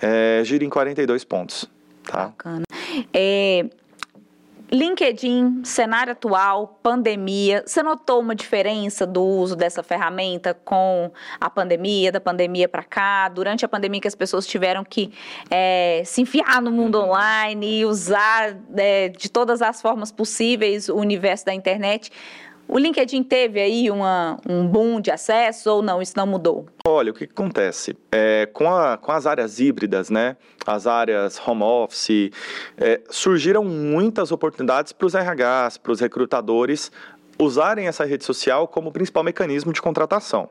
É, 0.00 0.40
gira 0.44 0.64
em 0.64 0.70
42 0.70 1.24
pontos. 1.24 1.68
Tá? 2.04 2.26
Bacana. 2.26 2.67
É, 3.12 3.66
LinkedIn, 4.70 5.64
cenário 5.64 6.12
atual, 6.12 6.78
pandemia, 6.82 7.62
você 7.66 7.82
notou 7.82 8.20
uma 8.20 8.34
diferença 8.34 9.06
do 9.06 9.22
uso 9.22 9.56
dessa 9.56 9.82
ferramenta 9.82 10.52
com 10.52 11.10
a 11.40 11.48
pandemia, 11.48 12.12
da 12.12 12.20
pandemia 12.20 12.68
para 12.68 12.82
cá, 12.82 13.28
durante 13.30 13.64
a 13.64 13.68
pandemia 13.68 14.00
que 14.00 14.08
as 14.08 14.14
pessoas 14.14 14.46
tiveram 14.46 14.84
que 14.84 15.10
é, 15.50 16.02
se 16.04 16.20
enfiar 16.20 16.60
no 16.60 16.70
mundo 16.70 17.00
online 17.00 17.80
e 17.80 17.86
usar 17.86 18.56
é, 18.76 19.08
de 19.08 19.30
todas 19.30 19.62
as 19.62 19.80
formas 19.80 20.12
possíveis 20.12 20.90
o 20.90 20.96
universo 20.96 21.46
da 21.46 21.54
internet? 21.54 22.12
O 22.68 22.78
LinkedIn 22.78 23.22
teve 23.22 23.58
aí 23.60 23.90
uma, 23.90 24.38
um 24.46 24.66
boom 24.66 25.00
de 25.00 25.10
acesso 25.10 25.70
ou 25.70 25.82
não? 25.82 26.02
Isso 26.02 26.12
não 26.14 26.26
mudou? 26.26 26.66
Olha, 26.86 27.10
o 27.10 27.14
que, 27.14 27.24
acontece? 27.24 27.96
É, 28.12 28.46
com, 28.52 28.70
a, 28.70 28.98
com 28.98 29.10
as 29.10 29.26
áreas 29.26 29.58
híbridas, 29.58 30.10
né? 30.10 30.36
As 30.66 30.86
áreas 30.86 31.40
home 31.46 31.62
office, 31.62 32.30
é, 32.76 33.00
surgiram 33.08 33.64
muitas 33.64 34.30
oportunidades 34.30 34.92
para 34.92 35.06
os 35.06 35.14
RHs, 35.14 35.78
para 35.78 35.92
os 35.92 36.00
recrutadores 36.00 36.92
usarem 37.38 37.86
essa 37.86 38.04
rede 38.04 38.24
social 38.24 38.66
como 38.66 38.90
principal 38.90 39.22
mecanismo 39.22 39.72
de 39.72 39.80
contratação. 39.80 40.48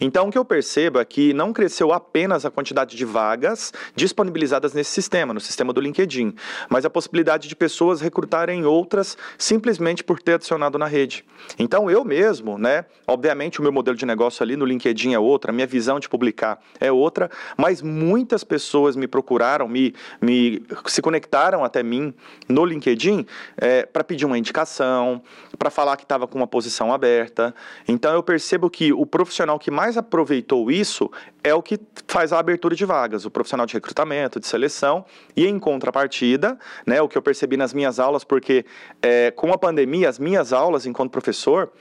Então, 0.00 0.28
o 0.28 0.30
que 0.30 0.38
eu 0.38 0.44
percebo 0.44 0.98
é 1.00 1.04
que 1.04 1.32
não 1.34 1.52
cresceu 1.52 1.92
apenas 1.92 2.44
a 2.44 2.50
quantidade 2.50 2.96
de 2.96 3.04
vagas 3.04 3.72
disponibilizadas 3.94 4.72
nesse 4.72 4.90
sistema, 4.90 5.34
no 5.34 5.40
sistema 5.40 5.72
do 5.72 5.80
LinkedIn, 5.80 6.34
mas 6.68 6.84
a 6.84 6.90
possibilidade 6.90 7.48
de 7.48 7.56
pessoas 7.56 8.00
recrutarem 8.00 8.64
outras 8.64 9.18
simplesmente 9.36 10.04
por 10.04 10.20
ter 10.20 10.34
adicionado 10.34 10.78
na 10.78 10.86
rede. 10.86 11.24
Então, 11.58 11.90
eu 11.90 12.04
mesmo, 12.04 12.58
né, 12.58 12.84
obviamente 13.06 13.58
o 13.58 13.62
meu 13.62 13.72
modelo 13.72 13.96
de 13.96 14.06
negócio 14.06 14.42
ali 14.42 14.56
no 14.56 14.64
LinkedIn 14.64 15.14
é 15.14 15.18
outra, 15.18 15.50
a 15.50 15.54
minha 15.54 15.66
visão 15.66 15.98
de 15.98 16.08
publicar 16.08 16.60
é 16.78 16.92
outra, 16.92 17.30
mas 17.56 17.82
muitas 17.82 18.44
pessoas 18.44 18.94
me 18.94 19.08
procuraram, 19.08 19.66
me, 19.66 19.94
me 20.20 20.62
se 20.86 21.02
conectaram 21.02 21.64
até 21.64 21.82
mim 21.82 22.14
no 22.48 22.64
LinkedIn 22.64 23.26
é, 23.56 23.84
para 23.84 24.04
pedir 24.04 24.24
uma 24.26 24.38
indicação, 24.38 25.22
para 25.58 25.70
falar 25.70 25.96
que 25.96 26.04
estava 26.04 26.19
estava 26.20 26.26
com 26.26 26.38
uma 26.38 26.46
posição 26.46 26.92
aberta. 26.92 27.54
Então 27.88 28.12
eu 28.12 28.22
percebo 28.22 28.68
que 28.68 28.92
o 28.92 29.06
profissional 29.06 29.58
que 29.58 29.70
mais 29.70 29.96
aproveitou 29.96 30.70
isso 30.70 31.10
é 31.42 31.54
o 31.54 31.62
que 31.62 31.80
faz 32.06 32.32
a 32.32 32.38
abertura 32.38 32.76
de 32.76 32.84
vagas, 32.84 33.24
o 33.24 33.30
profissional 33.30 33.66
de 33.66 33.74
recrutamento, 33.74 34.38
de 34.38 34.46
seleção. 34.46 35.04
E 35.34 35.46
em 35.46 35.58
contrapartida, 35.58 36.58
né, 36.86 37.00
o 37.00 37.08
que 37.08 37.16
eu 37.16 37.22
percebi 37.22 37.56
nas 37.56 37.72
minhas 37.72 37.98
aulas, 37.98 38.24
porque 38.24 38.64
é, 39.00 39.30
com 39.30 39.52
a 39.52 39.58
pandemia, 39.58 40.08
as 40.08 40.18
minhas 40.18 40.52
aulas 40.52 40.84
enquanto 40.84 41.10
professor, 41.10 41.72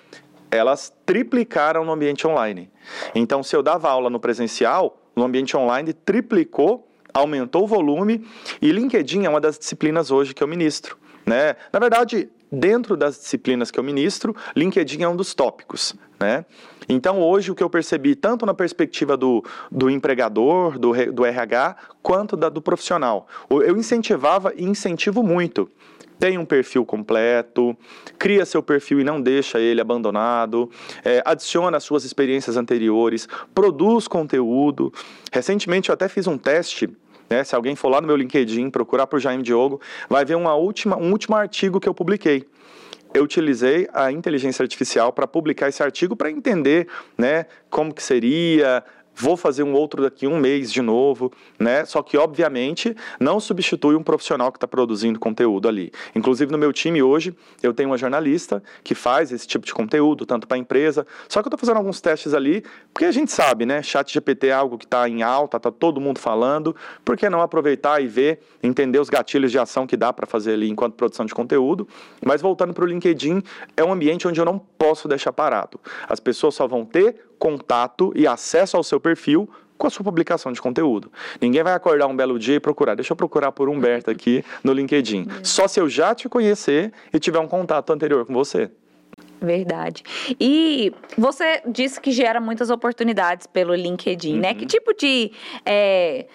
elas 0.50 0.94
triplicaram 1.06 1.84
no 1.84 1.92
ambiente 1.92 2.26
online. 2.26 2.72
Então, 3.14 3.44
se 3.44 3.56
eu 3.56 3.62
dava 3.62 3.90
aula 3.90 4.10
no 4.10 4.20
presencial, 4.20 4.98
no 5.16 5.24
ambiente 5.24 5.56
online 5.56 5.94
triplicou, 5.94 6.88
aumentou 7.14 7.64
o 7.64 7.68
volume, 7.68 8.26
e 8.62 8.72
LinkedIn 8.72 9.26
é 9.26 9.30
uma 9.30 9.42
das 9.42 9.60
disciplinas 9.60 10.10
hoje 10.10 10.34
que 10.34 10.42
eu 10.42 10.48
ministro. 10.48 10.98
Né? 11.26 11.56
Na 11.72 11.80
verdade, 11.80 12.30
dentro 12.52 12.98
das 12.98 13.20
disciplinas 13.20 13.72
que 13.72 13.80
eu 13.80 13.84
ministro, 13.84 14.36
LinkedIn 14.56 15.04
é 15.04 15.08
um 15.08 15.16
dos 15.16 15.34
tópicos, 15.34 15.96
né? 16.20 16.46
Então, 16.88 17.22
hoje, 17.22 17.52
o 17.52 17.56
que 17.56 17.64
eu 17.64 17.70
percebi, 17.70 18.16
tanto 18.16 18.46
na 18.46 18.54
perspectiva 18.54 19.16
do, 19.16 19.44
do 19.72 19.90
empregador, 19.90 20.80
do, 20.80 20.94
do 21.12 21.24
RH, 21.24 21.76
quanto 22.02 22.36
da, 22.36 22.50
do 22.50 22.62
profissional, 22.62 23.28
eu 23.50 23.78
incentivava 23.78 24.52
e 24.56 24.64
incentivo 24.64 25.22
muito 25.22 25.70
tem 26.20 26.38
um 26.38 26.44
perfil 26.44 26.86
completo, 26.86 27.76
cria 28.18 28.46
seu 28.46 28.62
perfil 28.62 29.00
e 29.00 29.04
não 29.06 29.22
deixa 29.22 29.58
ele 29.58 29.80
abandonado, 29.80 30.70
é, 31.04 31.24
adiciona 31.26 31.80
suas 31.80 32.04
experiências 32.04 32.58
anteriores, 32.58 33.28
produz 33.56 34.08
conteúdo. 34.08 34.92
Recentemente 35.32 35.90
eu 35.90 35.94
até 35.94 36.10
fiz 36.10 36.28
um 36.28 36.38
teste. 36.38 36.90
Né, 37.30 37.44
se 37.44 37.56
alguém 37.56 37.76
for 37.76 37.90
lá 37.90 38.02
no 38.02 38.08
meu 38.08 38.16
LinkedIn, 38.16 38.70
procurar 38.70 39.06
por 39.06 39.20
Jaime 39.20 39.44
Diogo, 39.44 39.80
vai 40.10 40.26
ver 40.26 40.36
uma 40.36 40.56
última, 40.56 40.98
um 40.98 41.12
último 41.12 41.36
artigo 41.36 41.80
que 41.80 41.88
eu 41.88 41.94
publiquei. 41.94 42.48
Eu 43.14 43.24
utilizei 43.24 43.88
a 43.92 44.12
inteligência 44.12 44.62
artificial 44.62 45.12
para 45.12 45.26
publicar 45.26 45.68
esse 45.68 45.82
artigo 45.82 46.16
para 46.16 46.30
entender 46.30 46.88
né, 47.18 47.46
como 47.70 47.94
que 47.94 48.04
seria, 48.04 48.84
vou 49.16 49.36
fazer 49.36 49.64
um 49.64 49.74
outro 49.74 50.02
daqui 50.02 50.28
um 50.28 50.38
mês 50.38 50.72
de 50.72 50.82
novo, 50.82 51.32
né? 51.60 51.86
Só 51.86 52.02
que, 52.02 52.18
obviamente, 52.18 52.96
não 53.20 53.40
substitui 53.40 53.96
um 53.96 54.04
profissional 54.04 54.52
que 54.52 54.58
está 54.58 54.68
produzindo 54.68 55.20
conteúdo 55.20 55.68
ali. 55.68 55.92
Inclusive, 56.16 56.52
no 56.52 56.58
meu 56.58 56.72
time 56.72 57.02
hoje, 57.04 57.36
eu 57.62 57.74
tenho 57.74 57.90
uma 57.90 57.98
jornalista 57.98 58.64
que 58.84 58.96
faz 58.96 59.32
esse 59.32 59.48
tipo 59.48 59.66
de 59.66 59.74
conteúdo, 59.74 60.26
tanto 60.26 60.48
para 60.48 60.56
a 60.56 60.60
empresa. 60.60 61.06
Só 61.28 61.42
que 61.42 61.48
eu 61.48 61.50
estou 61.50 61.60
fazendo 61.60 61.78
alguns 61.78 62.02
testes 62.02 62.34
ali, 62.34 62.64
porque 62.94 63.06
a 63.06 63.12
gente 63.12 63.32
sabe, 63.32 63.66
né? 63.66 63.84
Chat 63.84 64.12
GPT 64.14 64.48
é 64.48 64.54
algo 64.54 64.78
que 64.78 64.86
está 64.86 65.08
em 65.08 65.22
alta, 65.22 65.58
está 65.58 65.72
todo 65.72 66.00
mundo 66.00 66.20
falando. 66.20 66.76
Por 67.04 67.18
que 67.18 67.30
não 67.30 67.42
aproveitar 67.42 68.02
e 68.02 68.08
ver, 68.08 68.40
entender 68.64 69.00
os 69.00 69.10
gatilhos 69.10 69.52
de 69.52 69.60
ação 69.60 69.86
que 69.86 69.98
dá 69.98 70.14
para 70.14 70.26
fazer 70.26 70.54
ali 70.54 70.70
enquanto 70.70 70.96
produção 70.96 71.26
de 71.26 71.34
conteúdo? 71.34 71.88
Mas 72.26 72.42
voltando 72.42 72.74
para 72.74 72.84
o 72.84 72.88
LinkedIn, 72.88 73.44
é 73.76 73.84
um 73.84 73.92
ambiente 73.92 74.28
onde 74.28 74.40
eu 74.40 74.46
não 74.46 74.60
posso 74.60 75.08
deixar 75.08 75.34
parado. 75.34 75.80
As 76.08 76.20
pessoas 76.20 76.56
só 76.56 76.68
vão 76.68 76.86
ter 76.86 77.29
contato 77.40 78.12
e 78.16 78.28
acesso 78.28 78.78
ao 78.78 78.84
seu 78.84 79.00
perfil 79.00 79.50
com 79.80 79.88
a 79.88 79.90
sua 79.90 80.04
publicação 80.04 80.52
de 80.52 80.62
conteúdo. 80.62 81.10
Ninguém 81.40 81.64
vai 81.64 81.74
acordar 81.74 82.06
um 82.06 82.16
belo 82.16 82.38
dia 82.38 82.56
e 82.56 82.60
procurar. 82.60 82.96
Deixa 82.96 83.14
eu 83.14 83.18
procurar 83.18 83.54
por 83.54 83.70
Humberto 83.70 84.12
aqui 84.12 84.44
no 84.62 84.74
LinkedIn. 84.74 85.26
Só 85.42 85.70
se 85.70 85.80
eu 85.80 85.90
já 85.90 86.14
te 86.14 86.28
conhecer 86.28 86.92
e 87.14 87.20
tiver 87.20 87.40
um 87.40 87.48
contato 87.48 87.92
anterior 87.92 88.26
com 88.26 88.34
você. 88.34 88.70
Verdade. 89.42 90.04
E 90.38 90.94
você 91.18 91.62
disse 91.66 92.00
que 92.02 92.12
gera 92.12 92.42
muitas 92.42 92.70
oportunidades 92.70 93.48
pelo 93.48 93.74
LinkedIn, 93.74 94.34
uhum. 94.34 94.42
né? 94.42 94.54
Que 94.54 94.66
tipo 94.66 94.94
de 94.94 95.32
é, 95.66 96.28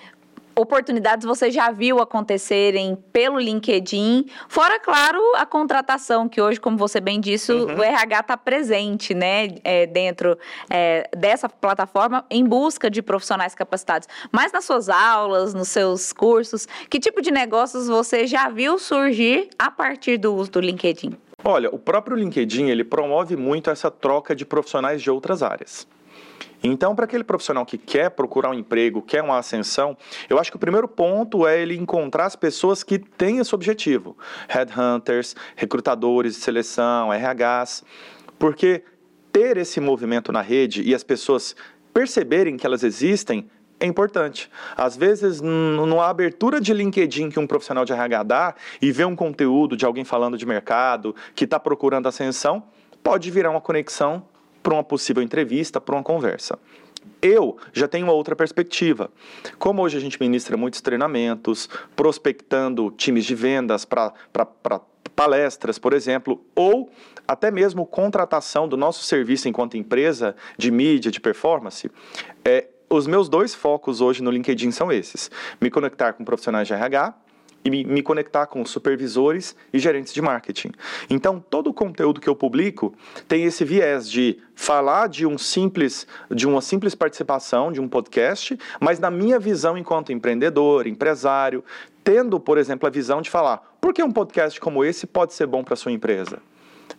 oportunidades 0.56 1.26
você 1.26 1.50
já 1.50 1.70
viu 1.70 2.00
acontecerem 2.00 2.96
pelo 3.12 3.38
LinkedIn, 3.38 4.26
fora, 4.48 4.78
claro, 4.78 5.20
a 5.36 5.46
contratação, 5.46 6.28
que 6.28 6.40
hoje, 6.40 6.60
como 6.60 6.76
você 6.76 7.00
bem 7.00 7.20
disse, 7.20 7.52
uhum. 7.52 7.76
o 7.76 7.82
RH 7.82 8.20
está 8.20 8.36
presente, 8.36 9.14
né, 9.14 9.48
é, 9.64 9.86
dentro 9.86 10.38
é, 10.70 11.08
dessa 11.16 11.48
plataforma 11.48 12.24
em 12.30 12.44
busca 12.44 12.90
de 12.90 13.02
profissionais 13.02 13.54
capacitados. 13.54 14.08
Mas 14.30 14.52
nas 14.52 14.64
suas 14.64 14.88
aulas, 14.88 15.54
nos 15.54 15.68
seus 15.68 16.12
cursos, 16.12 16.66
que 16.88 16.98
tipo 16.98 17.20
de 17.20 17.30
negócios 17.30 17.88
você 17.88 18.26
já 18.26 18.48
viu 18.48 18.78
surgir 18.78 19.48
a 19.58 19.70
partir 19.70 20.18
do 20.18 20.34
uso 20.34 20.52
do 20.52 20.60
LinkedIn? 20.60 21.16
Olha, 21.46 21.68
o 21.68 21.78
próprio 21.78 22.16
LinkedIn, 22.16 22.70
ele 22.70 22.84
promove 22.84 23.36
muito 23.36 23.68
essa 23.68 23.90
troca 23.90 24.34
de 24.34 24.46
profissionais 24.46 25.02
de 25.02 25.10
outras 25.10 25.42
áreas. 25.42 25.86
Então, 26.66 26.94
para 26.96 27.04
aquele 27.04 27.22
profissional 27.22 27.66
que 27.66 27.76
quer 27.76 28.08
procurar 28.08 28.48
um 28.48 28.54
emprego, 28.54 29.02
quer 29.02 29.22
uma 29.22 29.36
ascensão, 29.36 29.94
eu 30.30 30.38
acho 30.38 30.50
que 30.50 30.56
o 30.56 30.58
primeiro 30.58 30.88
ponto 30.88 31.46
é 31.46 31.60
ele 31.60 31.76
encontrar 31.76 32.24
as 32.24 32.34
pessoas 32.34 32.82
que 32.82 32.98
têm 32.98 33.36
esse 33.36 33.54
objetivo. 33.54 34.16
Headhunters, 34.48 35.36
recrutadores 35.54 36.34
de 36.34 36.40
seleção, 36.40 37.10
RHs. 37.10 37.84
Porque 38.38 38.82
ter 39.30 39.58
esse 39.58 39.78
movimento 39.78 40.32
na 40.32 40.40
rede 40.40 40.82
e 40.82 40.94
as 40.94 41.04
pessoas 41.04 41.54
perceberem 41.92 42.56
que 42.56 42.66
elas 42.66 42.82
existem 42.82 43.46
é 43.78 43.84
importante. 43.84 44.50
Às 44.74 44.96
vezes, 44.96 45.42
numa 45.42 46.08
abertura 46.08 46.62
de 46.62 46.72
LinkedIn 46.72 47.28
que 47.28 47.38
um 47.38 47.46
profissional 47.46 47.84
de 47.84 47.92
RH 47.92 48.22
dá 48.22 48.54
e 48.80 48.90
vê 48.90 49.04
um 49.04 49.14
conteúdo 49.14 49.76
de 49.76 49.84
alguém 49.84 50.04
falando 50.04 50.38
de 50.38 50.46
mercado, 50.46 51.14
que 51.34 51.44
está 51.44 51.60
procurando 51.60 52.08
ascensão, 52.08 52.62
pode 53.02 53.30
virar 53.30 53.50
uma 53.50 53.60
conexão 53.60 54.24
para 54.64 54.74
uma 54.74 54.82
possível 54.82 55.22
entrevista, 55.22 55.78
para 55.78 55.94
uma 55.94 56.02
conversa. 56.02 56.58
Eu 57.20 57.58
já 57.72 57.86
tenho 57.86 58.06
uma 58.06 58.14
outra 58.14 58.34
perspectiva. 58.34 59.10
Como 59.58 59.82
hoje 59.82 59.98
a 59.98 60.00
gente 60.00 60.18
ministra 60.18 60.56
muitos 60.56 60.80
treinamentos, 60.80 61.68
prospectando 61.94 62.90
times 62.90 63.26
de 63.26 63.34
vendas 63.34 63.84
para 63.84 64.12
palestras, 65.14 65.78
por 65.78 65.92
exemplo, 65.92 66.42
ou 66.56 66.90
até 67.28 67.50
mesmo 67.50 67.86
contratação 67.86 68.66
do 68.66 68.76
nosso 68.76 69.04
serviço 69.04 69.48
enquanto 69.48 69.76
empresa 69.76 70.34
de 70.56 70.70
mídia, 70.70 71.10
de 71.10 71.20
performance, 71.20 71.90
é, 72.42 72.68
os 72.88 73.06
meus 73.06 73.28
dois 73.28 73.54
focos 73.54 74.00
hoje 74.00 74.22
no 74.22 74.30
LinkedIn 74.30 74.70
são 74.70 74.90
esses: 74.90 75.30
me 75.60 75.70
conectar 75.70 76.14
com 76.14 76.24
profissionais 76.24 76.66
de 76.66 76.72
RH 76.72 77.14
e 77.64 77.84
me 77.84 78.02
conectar 78.02 78.46
com 78.46 78.64
supervisores 78.64 79.56
e 79.72 79.78
gerentes 79.78 80.12
de 80.12 80.20
marketing. 80.20 80.72
Então, 81.08 81.40
todo 81.40 81.68
o 81.68 81.74
conteúdo 81.74 82.20
que 82.20 82.28
eu 82.28 82.36
publico 82.36 82.94
tem 83.26 83.44
esse 83.44 83.64
viés 83.64 84.10
de 84.10 84.38
falar 84.54 85.08
de 85.08 85.26
um 85.26 85.38
simples, 85.38 86.06
de 86.30 86.46
uma 86.46 86.60
simples 86.60 86.94
participação 86.94 87.72
de 87.72 87.80
um 87.80 87.88
podcast, 87.88 88.58
mas 88.80 88.98
na 88.98 89.10
minha 89.10 89.38
visão 89.38 89.78
enquanto 89.78 90.12
empreendedor, 90.12 90.86
empresário, 90.86 91.64
tendo, 92.02 92.38
por 92.38 92.58
exemplo, 92.58 92.86
a 92.86 92.90
visão 92.90 93.22
de 93.22 93.30
falar, 93.30 93.76
por 93.80 93.94
que 93.94 94.02
um 94.02 94.12
podcast 94.12 94.60
como 94.60 94.84
esse 94.84 95.06
pode 95.06 95.32
ser 95.32 95.46
bom 95.46 95.64
para 95.64 95.74
sua 95.74 95.90
empresa? 95.90 96.40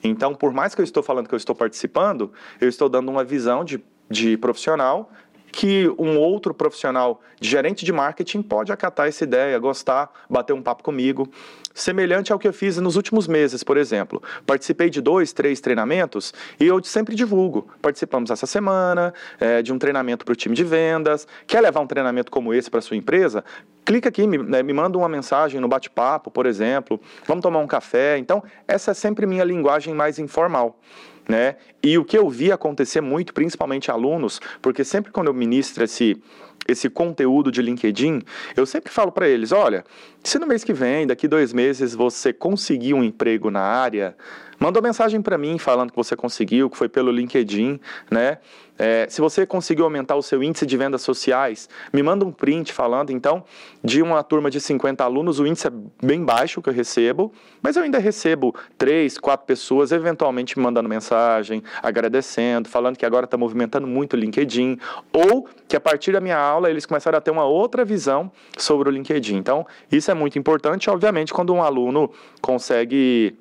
Então, 0.04 0.34
por 0.34 0.52
mais 0.52 0.74
que 0.74 0.82
eu 0.82 0.84
estou 0.84 1.04
falando 1.04 1.28
que 1.28 1.36
eu 1.36 1.38
estou 1.38 1.56
participando, 1.56 2.32
eu 2.60 2.68
estou 2.68 2.90
dando 2.90 3.10
uma 3.10 3.24
visão 3.24 3.64
de, 3.64 3.84
de 4.10 4.38
profissional 4.38 5.12
que 5.52 5.88
um 5.98 6.18
outro 6.18 6.54
profissional 6.54 7.22
de 7.40 7.50
gerente 7.50 7.86
de 7.86 7.92
marketing 7.92 8.42
pode 8.42 8.72
acatar 8.72 9.08
essa 9.08 9.24
ideia, 9.24 9.58
gostar, 9.60 10.12
bater 10.30 10.54
um 10.54 10.62
papo 10.62 10.84
comigo. 10.84 11.30
Semelhante 11.74 12.32
ao 12.32 12.40
que 12.40 12.48
eu 12.48 12.54
fiz 12.54 12.78
nos 12.78 12.96
últimos 12.96 13.28
meses, 13.28 13.64
por 13.64 13.76
exemplo. 13.76 14.24
Participei 14.46 14.90
de 14.90 15.02
dois, 15.02 15.34
três 15.34 15.60
treinamentos 15.60 16.34
e 16.60 16.66
eu 16.66 16.82
sempre 16.84 17.16
divulgo. 17.16 17.68
Participamos 17.82 18.32
essa 18.32 18.46
semana 18.46 19.14
é, 19.40 19.62
de 19.62 19.74
um 19.74 19.78
treinamento 19.78 20.24
para 20.24 20.32
o 20.32 20.36
time 20.36 20.56
de 20.56 20.64
vendas. 20.64 21.28
Quer 21.46 21.62
levar 21.62 21.82
um 21.82 21.88
treinamento 21.88 22.32
como 22.32 22.54
esse 22.54 22.72
para 22.72 22.80
sua 22.80 22.96
empresa? 22.96 23.44
Clica 23.84 24.10
aqui, 24.10 24.26
me, 24.26 24.38
né, 24.38 24.64
me 24.64 24.74
manda 24.74 24.98
uma 24.98 25.10
mensagem 25.10 25.60
no 25.60 25.68
bate-papo, 25.68 26.32
por 26.32 26.46
exemplo. 26.46 27.00
Vamos 27.28 27.44
tomar 27.44 27.60
um 27.60 27.68
café. 27.68 28.18
Então, 28.18 28.42
essa 28.68 28.92
é 28.92 28.94
sempre 28.94 29.26
minha 29.26 29.44
linguagem 29.44 29.94
mais 29.94 30.18
informal 30.18 30.80
né? 31.28 31.56
E 31.82 31.98
o 31.98 32.06
que 32.06 32.18
eu 32.18 32.30
vi 32.30 32.52
acontecer 32.52 33.02
muito, 33.02 33.34
principalmente 33.34 33.92
alunos, 33.92 34.40
porque 34.62 34.84
sempre 34.84 35.12
quando 35.12 35.28
eu 35.28 35.34
ministro 35.34 35.84
esse 35.84 36.22
esse 36.68 36.90
conteúdo 36.90 37.52
de 37.52 37.62
LinkedIn, 37.62 38.22
eu 38.56 38.66
sempre 38.66 38.92
falo 38.92 39.12
para 39.12 39.28
eles: 39.28 39.52
olha, 39.52 39.84
se 40.24 40.40
no 40.40 40.48
mês 40.48 40.64
que 40.64 40.74
vem, 40.74 41.06
daqui 41.06 41.28
dois 41.28 41.54
meses, 41.54 41.94
você 41.94 42.34
conseguir 42.34 42.94
um 42.94 43.04
emprego 43.04 43.52
na 43.52 43.62
área, 43.62 44.16
manda 44.60 44.80
uma 44.80 44.88
mensagem 44.88 45.22
para 45.22 45.38
mim 45.38 45.58
falando 45.58 45.92
que 45.92 45.96
você 45.96 46.16
conseguiu, 46.16 46.70
que 46.70 46.78
foi 46.78 46.90
pelo 46.90 47.12
LinkedIn, 47.12 47.80
né? 48.10 48.40
É, 48.78 49.08
se 49.10 49.22
você 49.22 49.46
conseguiu 49.46 49.86
aumentar 49.86 50.16
o 50.16 50.22
seu 50.22 50.44
índice 50.44 50.66
de 50.66 50.76
vendas 50.76 51.02
sociais, 51.02 51.70
me 51.94 52.04
manda 52.04 52.26
um 52.26 52.32
print 52.32 52.74
falando. 52.74 53.10
Então, 53.10 53.44
de 53.84 54.02
uma 54.02 54.22
turma 54.22 54.52
de 54.52 54.60
50 54.60 55.04
alunos, 55.04 55.40
o 55.40 55.48
índice 55.48 55.68
é 55.68 55.72
bem 56.04 56.24
baixo 56.24 56.62
que 56.62 56.70
eu 56.70 56.74
recebo, 56.74 57.32
mas 57.62 57.78
eu 57.78 57.84
ainda 57.84 58.00
recebo 58.00 58.54
três, 58.78 59.18
quatro 59.18 59.46
pessoas 59.46 59.92
eventualmente 59.92 60.58
me 60.58 60.64
mandando 60.64 60.90
mensagem, 60.90 61.64
agradecendo, 61.82 62.68
falando 62.68 62.98
que 62.98 63.06
agora 63.06 63.26
está 63.26 63.38
movimentando 63.38 63.88
muito 63.88 64.14
o 64.14 64.18
LinkedIn, 64.18 64.78
ou 65.14 65.48
que 65.68 65.76
a 65.76 65.80
partir 65.80 66.12
da 66.12 66.20
minha 66.20 66.38
aula 66.38 66.55
eles 66.64 66.86
começaram 66.86 67.18
a 67.18 67.22
ter 67.22 67.32
uma 67.32 67.46
outra 67.46 67.84
visão 67.84 68.32
sobre 68.58 68.90
o 68.90 68.92
LinkedIn. 68.92 69.36
Então, 69.36 69.66
isso 69.92 70.10
é 70.10 70.14
muito 70.14 70.40
importante, 70.40 70.90
obviamente, 70.90 71.34
quando 71.34 71.54
um 71.54 71.62
aluno 71.62 72.12
consegue 72.42 73.36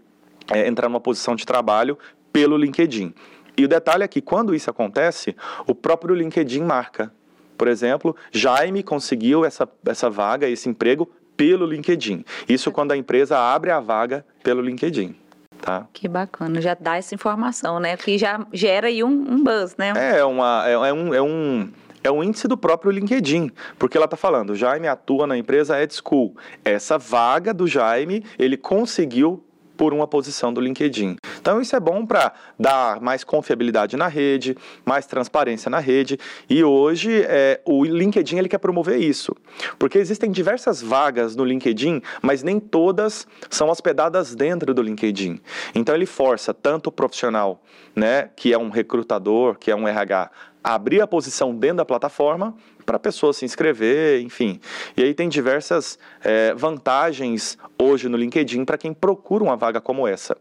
é, 0.53 0.67
entrar 0.67 0.89
numa 0.89 1.01
posição 1.01 1.37
de 1.37 1.47
trabalho 1.47 1.99
pelo 2.33 2.57
LinkedIn. 2.57 3.15
E 3.57 3.65
o 3.65 3.69
detalhe 3.69 4.03
é 4.03 4.09
que 4.09 4.21
quando 4.21 4.55
isso 4.55 4.69
acontece, 4.69 5.37
o 5.67 5.75
próprio 5.75 6.15
LinkedIn 6.15 6.63
marca. 6.63 7.13
Por 7.57 7.69
exemplo, 7.69 8.17
Jaime 8.33 8.83
conseguiu 8.83 9.45
essa, 9.45 9.69
essa 9.87 10.11
vaga, 10.11 10.49
esse 10.49 10.69
emprego, 10.69 11.09
pelo 11.37 11.67
LinkedIn. 11.67 12.25
Isso 12.49 12.71
quando 12.73 12.93
a 12.93 12.97
empresa 12.97 13.39
abre 13.39 13.71
a 13.71 13.81
vaga 13.81 14.25
pelo 14.43 14.61
LinkedIn. 14.61 15.17
Tá? 15.61 15.87
Que 15.93 16.07
bacana, 16.09 16.61
já 16.61 16.77
dá 16.79 16.97
essa 16.97 17.15
informação, 17.15 17.81
né? 17.81 17.97
Que 17.97 18.19
já 18.19 18.45
gera 18.53 18.89
aí 18.89 19.03
um, 19.03 19.09
um 19.09 19.43
buzz, 19.43 19.77
né? 19.77 19.93
É, 19.97 20.25
uma, 20.25 20.69
é, 20.69 20.73
é, 20.73 20.93
um, 20.93 21.15
é 21.15 21.23
um 21.23 21.71
é 22.05 22.11
um 22.11 22.23
índice 22.23 22.47
do 22.47 22.57
próprio 22.57 22.93
LinkedIn, 22.93 23.51
porque 23.79 23.97
ela 23.97 24.05
está 24.05 24.17
falando, 24.17 24.51
o 24.51 24.55
Jaime 24.55 24.87
atua 24.87 25.27
na 25.27 25.39
empresa 25.39 25.83
Ed 25.83 25.93
School. 25.95 26.37
Essa 26.63 26.99
vaga 26.99 27.55
do 27.55 27.67
Jaime, 27.67 28.23
ele 28.39 28.59
conseguiu 28.59 29.43
por 29.77 29.93
uma 29.93 30.07
posição 30.07 30.53
do 30.53 30.61
LinkedIn. 30.61 31.17
Então 31.41 31.61
isso 31.61 31.75
é 31.77 31.81
bom 31.81 32.07
para 32.07 32.33
dar 32.59 33.01
mais 33.01 33.25
confiabilidade 33.25 33.97
na 33.97 34.09
rede, 34.09 34.57
mais 34.85 35.07
transparência 35.07 35.71
na 35.71 35.79
rede. 35.79 36.19
E 36.49 36.63
hoje 36.65 37.23
é, 37.27 37.61
o 37.65 37.85
LinkedIn 37.85 38.39
ele 38.39 38.49
quer 38.49 38.59
promover 38.59 39.01
isso, 39.01 39.35
porque 39.79 39.99
existem 39.99 40.31
diversas 40.31 40.81
vagas 40.81 41.37
no 41.37 41.45
LinkedIn, 41.45 42.01
mas 42.23 42.43
nem 42.43 42.59
todas 42.59 43.27
são 43.51 43.69
hospedadas 43.69 44.35
dentro 44.35 44.73
do 44.73 44.83
LinkedIn. 44.83 45.41
Então 45.75 45.95
ele 45.95 46.07
força 46.07 46.55
tanto 46.55 46.89
o 46.89 46.93
profissional, 46.93 47.63
né, 47.95 48.31
que 48.37 48.53
é 48.53 48.59
um 48.59 48.71
recrutador, 48.71 49.57
que 49.59 49.71
é 49.71 49.77
um 49.77 49.87
RH, 49.87 50.31
a 50.63 50.75
abrir 50.75 51.03
a 51.03 51.07
posição 51.07 51.55
dentro 51.55 51.77
da 51.79 51.85
plataforma 51.85 52.57
para 52.85 52.97
a 52.97 53.01
pessoa 53.01 53.33
se 53.33 53.45
inscrever, 53.45 54.21
enfim. 54.21 54.61
E 54.97 55.03
aí 55.03 55.15
tem 55.15 55.29
diversas 55.29 55.99
é, 56.23 56.55
vantagens 56.55 57.59
hoje 57.79 58.09
no 58.09 58.17
LinkedIn 58.17 58.65
para 58.65 58.79
quem 58.79 58.93
procura 58.93 59.45
uma 59.45 59.57
vaga 59.57 59.81
como 59.81 60.07
essa. 60.07 60.37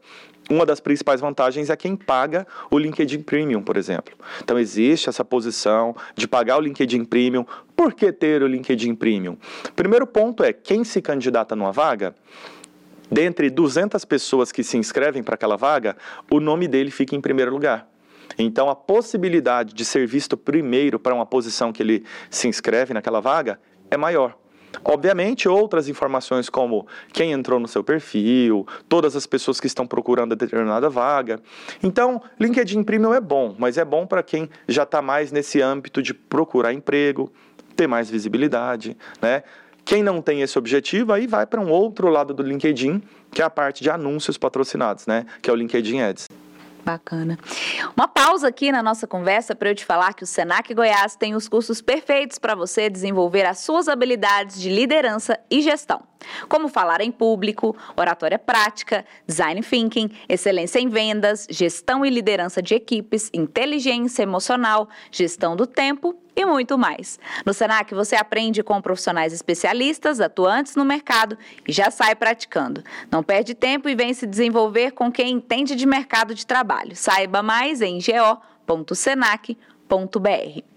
Uma 0.50 0.66
das 0.66 0.80
principais 0.80 1.22
vantagens 1.22 1.70
é 1.70 1.76
quem 1.76 1.96
paga 1.96 2.46
o 2.70 2.78
LinkedIn 2.78 3.22
Premium, 3.22 3.62
por 3.62 3.78
exemplo. 3.78 4.14
Então 4.44 4.60
existe 4.60 5.08
essa 5.08 5.24
posição 5.24 5.96
de 6.16 6.28
pagar 6.28 6.58
o 6.58 6.62
LinkedIn 6.62 7.06
Premium. 7.06 7.46
Por 7.76 7.94
que 7.94 8.12
ter 8.12 8.44
o 8.44 8.48
LinkedIn 8.48 8.94
Premium? 8.96 9.38
Primeiro 9.76 10.06
ponto 10.06 10.44
é 10.44 10.52
quem 10.52 10.84
se 10.84 11.02
candidata 11.02 11.56
numa 11.56 11.72
vaga, 11.72 12.14
dentre 13.10 13.50
200 13.50 14.04
pessoas 14.04 14.52
que 14.52 14.64
se 14.64 14.78
inscrevem 14.78 15.24
para 15.24 15.36
aquela 15.36 15.56
vaga, 15.56 15.96
o 16.30 16.40
nome 16.40 16.68
dele 16.68 16.92
fica 16.92 17.16
em 17.16 17.22
primeiro 17.22 17.52
lugar. 17.52 17.88
Então, 18.38 18.70
a 18.70 18.76
possibilidade 18.76 19.74
de 19.74 19.86
ser 19.86 20.08
visto 20.08 20.36
primeiro 20.36 21.00
para 21.00 21.14
uma 21.14 21.26
posição 21.26 21.72
que 21.72 21.84
ele 21.84 22.04
se 22.30 22.48
inscreve 22.48 22.94
naquela 22.94 23.20
vaga 23.20 23.60
é 23.90 23.98
maior. 23.98 24.36
Obviamente, 24.84 25.48
outras 25.48 25.88
informações 25.88 26.50
como 26.50 26.88
quem 27.12 27.32
entrou 27.32 27.60
no 27.60 27.68
seu 27.68 27.84
perfil, 27.84 28.66
todas 28.90 29.16
as 29.16 29.28
pessoas 29.28 29.60
que 29.60 29.68
estão 29.68 29.86
procurando 29.86 30.36
determinada 30.36 30.90
vaga. 30.90 31.40
Então, 31.82 32.22
LinkedIn 32.40 32.84
Premium 32.84 33.14
é 33.14 33.22
bom, 33.22 33.56
mas 33.58 33.78
é 33.78 33.86
bom 33.86 34.08
para 34.08 34.24
quem 34.24 34.50
já 34.68 34.84
está 34.84 35.02
mais 35.02 35.32
nesse 35.32 35.62
âmbito 35.62 36.02
de 36.02 36.14
procurar 36.14 36.74
emprego, 36.74 37.32
ter 37.76 37.88
mais 37.88 38.10
visibilidade, 38.10 38.98
né? 39.22 39.44
Quem 39.86 40.02
não 40.02 40.22
tem 40.22 40.42
esse 40.42 40.58
objetivo, 40.58 41.12
aí 41.12 41.28
vai 41.28 41.46
para 41.46 41.60
um 41.60 41.70
outro 41.70 42.08
lado 42.08 42.34
do 42.34 42.42
LinkedIn, 42.42 43.02
que 43.32 43.42
é 43.42 43.46
a 43.46 43.50
parte 43.50 43.84
de 43.84 43.90
anúncios 43.90 44.38
patrocinados, 44.38 45.06
né? 45.06 45.26
Que 45.42 45.50
é 45.50 45.54
o 45.54 45.56
LinkedIn 45.56 46.00
Ads. 46.00 46.28
Bacana. 46.84 47.38
Uma 47.96 48.08
pausa 48.08 48.48
aqui 48.48 48.72
na 48.72 48.84
nossa 48.84 49.08
conversa 49.08 49.56
para 49.56 49.70
eu 49.70 49.76
te 49.76 49.86
falar 49.86 50.14
que 50.14 50.24
o 50.24 50.28
Senac 50.28 50.74
Goiás 50.74 51.16
tem 51.16 51.36
os 51.36 51.48
cursos 51.48 51.82
perfeitos 51.82 52.38
para 52.38 52.56
você 52.56 52.90
desenvolver 52.90 53.46
as 53.46 53.60
suas 53.60 53.88
habilidades 53.88 54.60
de 54.60 54.70
liderança 54.70 55.40
e 55.50 55.62
gestão 55.62 56.04
como 56.48 56.70
falar 56.70 57.02
em 57.02 57.12
público, 57.12 57.76
oratória 57.98 58.40
prática, 58.40 59.06
design 59.28 59.62
thinking, 59.62 60.10
excelência 60.28 60.80
em 60.80 60.88
vendas, 60.88 61.46
gestão 61.50 62.06
e 62.06 62.10
liderança 62.10 62.62
de 62.62 62.74
equipes, 62.74 63.30
inteligência 63.34 64.24
emocional, 64.24 64.88
gestão 65.12 65.56
do 65.56 65.68
tempo 65.68 66.23
e 66.36 66.46
muito 66.46 66.78
mais. 66.78 67.20
No 67.46 67.54
Senac 67.54 67.94
você 67.94 68.16
aprende 68.16 68.64
com 68.64 68.82
profissionais 68.82 69.34
especialistas, 69.34 70.20
atuantes 70.20 70.76
no 70.76 70.84
mercado 70.84 71.38
e 71.68 71.72
já 71.72 71.92
sai 71.92 72.16
praticando. 72.16 72.84
Não 73.12 73.24
perde 73.24 73.54
tempo 73.54 73.88
e 73.88 73.96
vem 73.96 74.14
se 74.14 74.26
desenvolver 74.26 74.92
com 74.92 75.12
quem 75.12 75.34
entende 75.34 75.76
de 75.76 75.86
mercado 75.86 76.34
de 76.34 76.46
trabalho. 76.46 76.96
Saiba 76.96 77.44
mais 77.44 77.82
em 77.82 78.00
go.senac.br. 78.00 80.73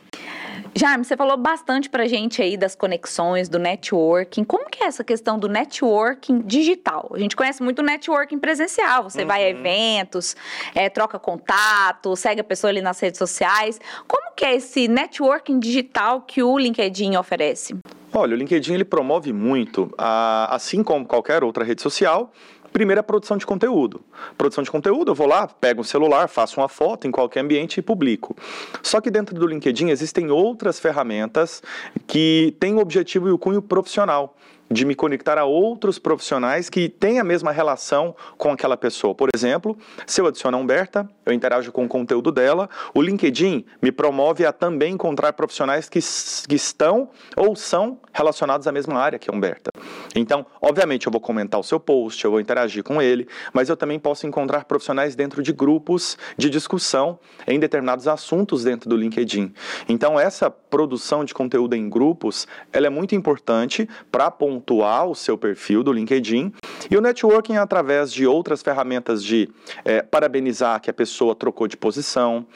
Jaime, 0.78 1.06
você 1.06 1.16
falou 1.16 1.38
bastante 1.38 1.88
pra 1.88 2.06
gente 2.06 2.42
aí 2.42 2.54
das 2.54 2.74
conexões, 2.74 3.48
do 3.48 3.58
networking. 3.58 4.44
Como 4.44 4.68
que 4.68 4.84
é 4.84 4.86
essa 4.86 5.02
questão 5.02 5.38
do 5.38 5.48
networking 5.48 6.42
digital? 6.42 7.10
A 7.14 7.18
gente 7.18 7.34
conhece 7.34 7.62
muito 7.62 7.78
o 7.78 7.82
networking 7.82 8.38
presencial. 8.38 9.04
Você 9.04 9.22
uhum. 9.22 9.26
vai 9.26 9.42
a 9.42 9.48
eventos, 9.48 10.36
é, 10.74 10.90
troca 10.90 11.18
contato, 11.18 12.14
segue 12.14 12.42
a 12.42 12.44
pessoa 12.44 12.70
ali 12.70 12.82
nas 12.82 13.00
redes 13.00 13.16
sociais. 13.16 13.80
Como 14.06 14.34
que 14.36 14.44
é 14.44 14.54
esse 14.54 14.86
networking 14.86 15.58
digital 15.58 16.20
que 16.20 16.42
o 16.42 16.58
LinkedIn 16.58 17.16
oferece? 17.16 17.74
Olha, 18.12 18.34
o 18.34 18.36
LinkedIn 18.36 18.74
ele 18.74 18.84
promove 18.84 19.32
muito, 19.32 19.90
assim 19.96 20.82
como 20.82 21.06
qualquer 21.06 21.42
outra 21.42 21.64
rede 21.64 21.80
social, 21.80 22.30
Primeiro, 22.76 23.00
a 23.00 23.02
produção 23.02 23.38
de 23.38 23.46
conteúdo. 23.46 24.02
Produção 24.36 24.62
de 24.62 24.70
conteúdo, 24.70 25.10
eu 25.10 25.14
vou 25.14 25.26
lá, 25.26 25.46
pego 25.48 25.80
um 25.80 25.82
celular, 25.82 26.28
faço 26.28 26.60
uma 26.60 26.68
foto 26.68 27.08
em 27.08 27.10
qualquer 27.10 27.40
ambiente 27.40 27.78
e 27.78 27.82
publico. 27.82 28.36
Só 28.82 29.00
que 29.00 29.10
dentro 29.10 29.34
do 29.34 29.46
LinkedIn 29.46 29.88
existem 29.88 30.30
outras 30.30 30.78
ferramentas 30.78 31.62
que 32.06 32.54
têm 32.60 32.74
o 32.74 32.78
objetivo 32.78 33.30
e 33.30 33.32
o 33.32 33.38
cunho 33.38 33.62
profissional 33.62 34.36
de 34.70 34.84
me 34.84 34.94
conectar 34.94 35.38
a 35.38 35.44
outros 35.44 35.98
profissionais 35.98 36.68
que 36.68 36.88
têm 36.88 37.18
a 37.18 37.24
mesma 37.24 37.52
relação 37.52 38.14
com 38.36 38.50
aquela 38.50 38.76
pessoa. 38.76 39.14
Por 39.14 39.28
exemplo, 39.34 39.76
se 40.06 40.20
eu 40.20 40.26
adiciono 40.26 40.56
a 40.56 40.60
Humberta, 40.60 41.08
eu 41.24 41.32
interajo 41.32 41.72
com 41.72 41.84
o 41.84 41.88
conteúdo 41.88 42.32
dela, 42.32 42.68
o 42.94 43.02
LinkedIn 43.02 43.64
me 43.80 43.92
promove 43.92 44.44
a 44.44 44.52
também 44.52 44.94
encontrar 44.94 45.32
profissionais 45.32 45.88
que, 45.88 46.00
que 46.48 46.54
estão 46.54 47.10
ou 47.36 47.54
são 47.54 47.98
relacionados 48.12 48.66
à 48.66 48.72
mesma 48.72 48.98
área 48.98 49.18
que 49.18 49.30
a 49.30 49.34
Humberta. 49.34 49.70
Então, 50.14 50.46
obviamente, 50.60 51.06
eu 51.06 51.12
vou 51.12 51.20
comentar 51.20 51.60
o 51.60 51.62
seu 51.62 51.78
post, 51.78 52.24
eu 52.24 52.30
vou 52.30 52.40
interagir 52.40 52.82
com 52.82 53.00
ele, 53.02 53.28
mas 53.52 53.68
eu 53.68 53.76
também 53.76 53.98
posso 53.98 54.26
encontrar 54.26 54.64
profissionais 54.64 55.14
dentro 55.14 55.42
de 55.42 55.52
grupos 55.52 56.16
de 56.36 56.48
discussão 56.48 57.18
em 57.46 57.58
determinados 57.58 58.08
assuntos 58.08 58.64
dentro 58.64 58.88
do 58.88 58.96
LinkedIn. 58.96 59.52
Então, 59.88 60.18
essa 60.18 60.50
produção 60.50 61.24
de 61.24 61.34
conteúdo 61.34 61.74
em 61.74 61.88
grupos, 61.88 62.46
ela 62.72 62.86
é 62.86 62.90
muito 62.90 63.14
importante 63.14 63.88
para 64.10 64.30
pontuar 64.56 65.06
o 65.06 65.14
seu 65.14 65.36
perfil 65.36 65.82
do 65.82 65.92
LinkedIn. 65.92 66.52
E 66.90 66.96
o 66.96 67.00
networking 67.00 67.56
através 67.56 68.12
de 68.12 68.26
outras 68.26 68.62
ferramentas 68.62 69.22
de 69.22 69.48
é, 69.84 70.02
parabenizar 70.02 70.80
que 70.80 70.88
a 70.88 70.94
pessoa 70.94 71.34
trocou 71.34 71.68
de 71.68 71.76
posição, 71.76 72.46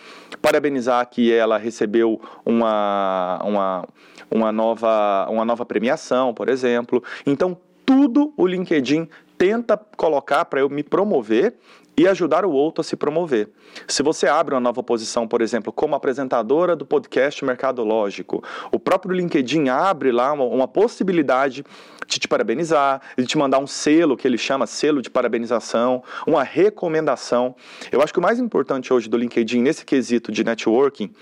parabenizar 0.40 1.08
que 1.08 1.32
ela 1.32 1.58
recebeu 1.58 2.20
uma, 2.44 3.40
uma, 3.44 3.88
uma, 4.30 4.52
nova, 4.52 5.26
uma 5.30 5.44
nova 5.44 5.66
premiação, 5.66 6.32
por 6.32 6.48
exemplo. 6.48 7.02
Então, 7.26 7.56
tudo 7.84 8.32
o 8.36 8.46
LinkedIn 8.46 9.08
tenta 9.36 9.76
colocar 9.96 10.44
para 10.44 10.60
eu 10.60 10.68
me 10.68 10.82
promover 10.82 11.54
e 11.96 12.08
ajudar 12.08 12.44
o 12.44 12.50
outro 12.50 12.80
a 12.80 12.84
se 12.84 12.96
promover. 12.96 13.50
Se 13.86 14.02
você 14.02 14.26
abre 14.26 14.54
uma 14.54 14.60
nova 14.60 14.82
posição, 14.82 15.28
por 15.28 15.42
exemplo, 15.42 15.72
como 15.72 15.94
apresentadora 15.94 16.74
do 16.74 16.86
podcast 16.86 17.44
Mercadológico, 17.44 18.42
o 18.72 18.78
próprio 18.78 19.14
LinkedIn 19.14 19.68
abre 19.68 20.10
lá 20.10 20.32
uma, 20.32 20.44
uma 20.44 20.68
possibilidade 20.68 21.64
de 22.06 22.18
te 22.18 22.26
parabenizar, 22.26 23.00
de 23.16 23.24
te 23.24 23.38
mandar 23.38 23.58
um 23.58 23.66
selo 23.66 24.16
que 24.16 24.26
ele 24.26 24.38
chama 24.38 24.66
selo 24.66 25.00
de 25.00 25.10
parabenização, 25.10 26.02
uma 26.26 26.42
recomendação. 26.42 27.54
Eu 27.92 28.02
acho 28.02 28.12
que 28.12 28.18
o 28.18 28.22
mais 28.22 28.38
importante 28.38 28.92
hoje 28.92 29.08
do 29.08 29.16
LinkedIn 29.16 29.62
nesse 29.62 29.84
quesito 29.84 30.32
de 30.32 30.42
networking 30.42 31.12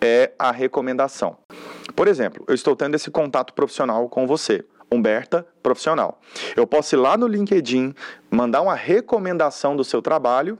é 0.00 0.32
a 0.38 0.50
recomendação. 0.50 1.36
Por 1.94 2.08
exemplo, 2.08 2.44
eu 2.48 2.54
estou 2.54 2.74
tendo 2.74 2.96
esse 2.96 3.10
contato 3.10 3.54
profissional 3.54 4.08
com 4.08 4.26
você. 4.26 4.64
Humberta 4.92 5.46
Profissional. 5.62 6.20
Eu 6.54 6.66
posso 6.66 6.94
ir 6.94 6.98
lá 6.98 7.16
no 7.16 7.26
LinkedIn, 7.26 7.94
mandar 8.30 8.60
uma 8.60 8.74
recomendação 8.74 9.74
do 9.74 9.84
seu 9.84 10.02
trabalho 10.02 10.58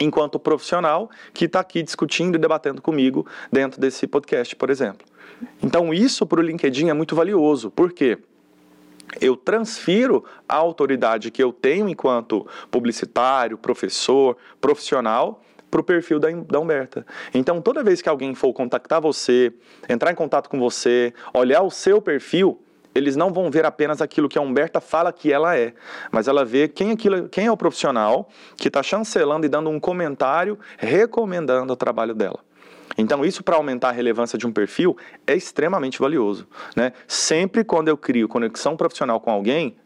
enquanto 0.00 0.38
profissional 0.38 1.10
que 1.32 1.44
está 1.44 1.60
aqui 1.60 1.82
discutindo 1.82 2.34
e 2.34 2.38
debatendo 2.38 2.82
comigo 2.82 3.26
dentro 3.50 3.80
desse 3.80 4.06
podcast, 4.06 4.56
por 4.56 4.70
exemplo. 4.70 5.06
Então, 5.62 5.92
isso 5.92 6.26
para 6.26 6.40
o 6.40 6.42
LinkedIn 6.42 6.88
é 6.88 6.92
muito 6.92 7.14
valioso. 7.14 7.70
Por 7.70 7.92
quê? 7.92 8.18
Eu 9.20 9.36
transfiro 9.36 10.24
a 10.48 10.56
autoridade 10.56 11.30
que 11.30 11.42
eu 11.42 11.52
tenho 11.52 11.88
enquanto 11.88 12.46
publicitário, 12.70 13.58
professor, 13.58 14.36
profissional 14.60 15.42
para 15.70 15.80
o 15.80 15.84
perfil 15.84 16.18
da, 16.18 16.28
da 16.30 16.60
Humberta. 16.60 17.06
Então, 17.32 17.60
toda 17.60 17.82
vez 17.82 18.02
que 18.02 18.08
alguém 18.08 18.34
for 18.34 18.52
contactar 18.52 19.00
você, 19.00 19.52
entrar 19.88 20.12
em 20.12 20.14
contato 20.14 20.48
com 20.48 20.58
você, 20.58 21.14
olhar 21.32 21.62
o 21.62 21.70
seu 21.70 22.00
perfil, 22.00 22.60
eles 22.94 23.16
não 23.16 23.32
vão 23.32 23.50
ver 23.50 23.64
apenas 23.64 24.00
aquilo 24.00 24.28
que 24.28 24.38
a 24.38 24.40
Humberta 24.40 24.80
fala 24.80 25.12
que 25.12 25.32
ela 25.32 25.56
é, 25.56 25.74
mas 26.10 26.28
ela 26.28 26.44
vê 26.44 26.68
quem, 26.68 26.92
aquilo, 26.92 27.28
quem 27.28 27.46
é 27.46 27.52
o 27.52 27.56
profissional 27.56 28.28
que 28.56 28.68
está 28.68 28.82
chancelando 28.82 29.46
e 29.46 29.48
dando 29.48 29.70
um 29.70 29.80
comentário 29.80 30.58
recomendando 30.78 31.72
o 31.72 31.76
trabalho 31.76 32.14
dela. 32.14 32.40
Então, 32.96 33.24
isso 33.24 33.42
para 33.42 33.56
aumentar 33.56 33.88
a 33.88 33.92
relevância 33.92 34.38
de 34.38 34.46
um 34.46 34.52
perfil 34.52 34.96
é 35.26 35.34
extremamente 35.34 35.98
valioso. 35.98 36.46
Né? 36.76 36.92
Sempre 37.06 37.64
quando 37.64 37.88
eu 37.88 37.96
crio 37.96 38.28
conexão 38.28 38.76
profissional 38.76 39.18
com 39.18 39.30
alguém, 39.30 39.76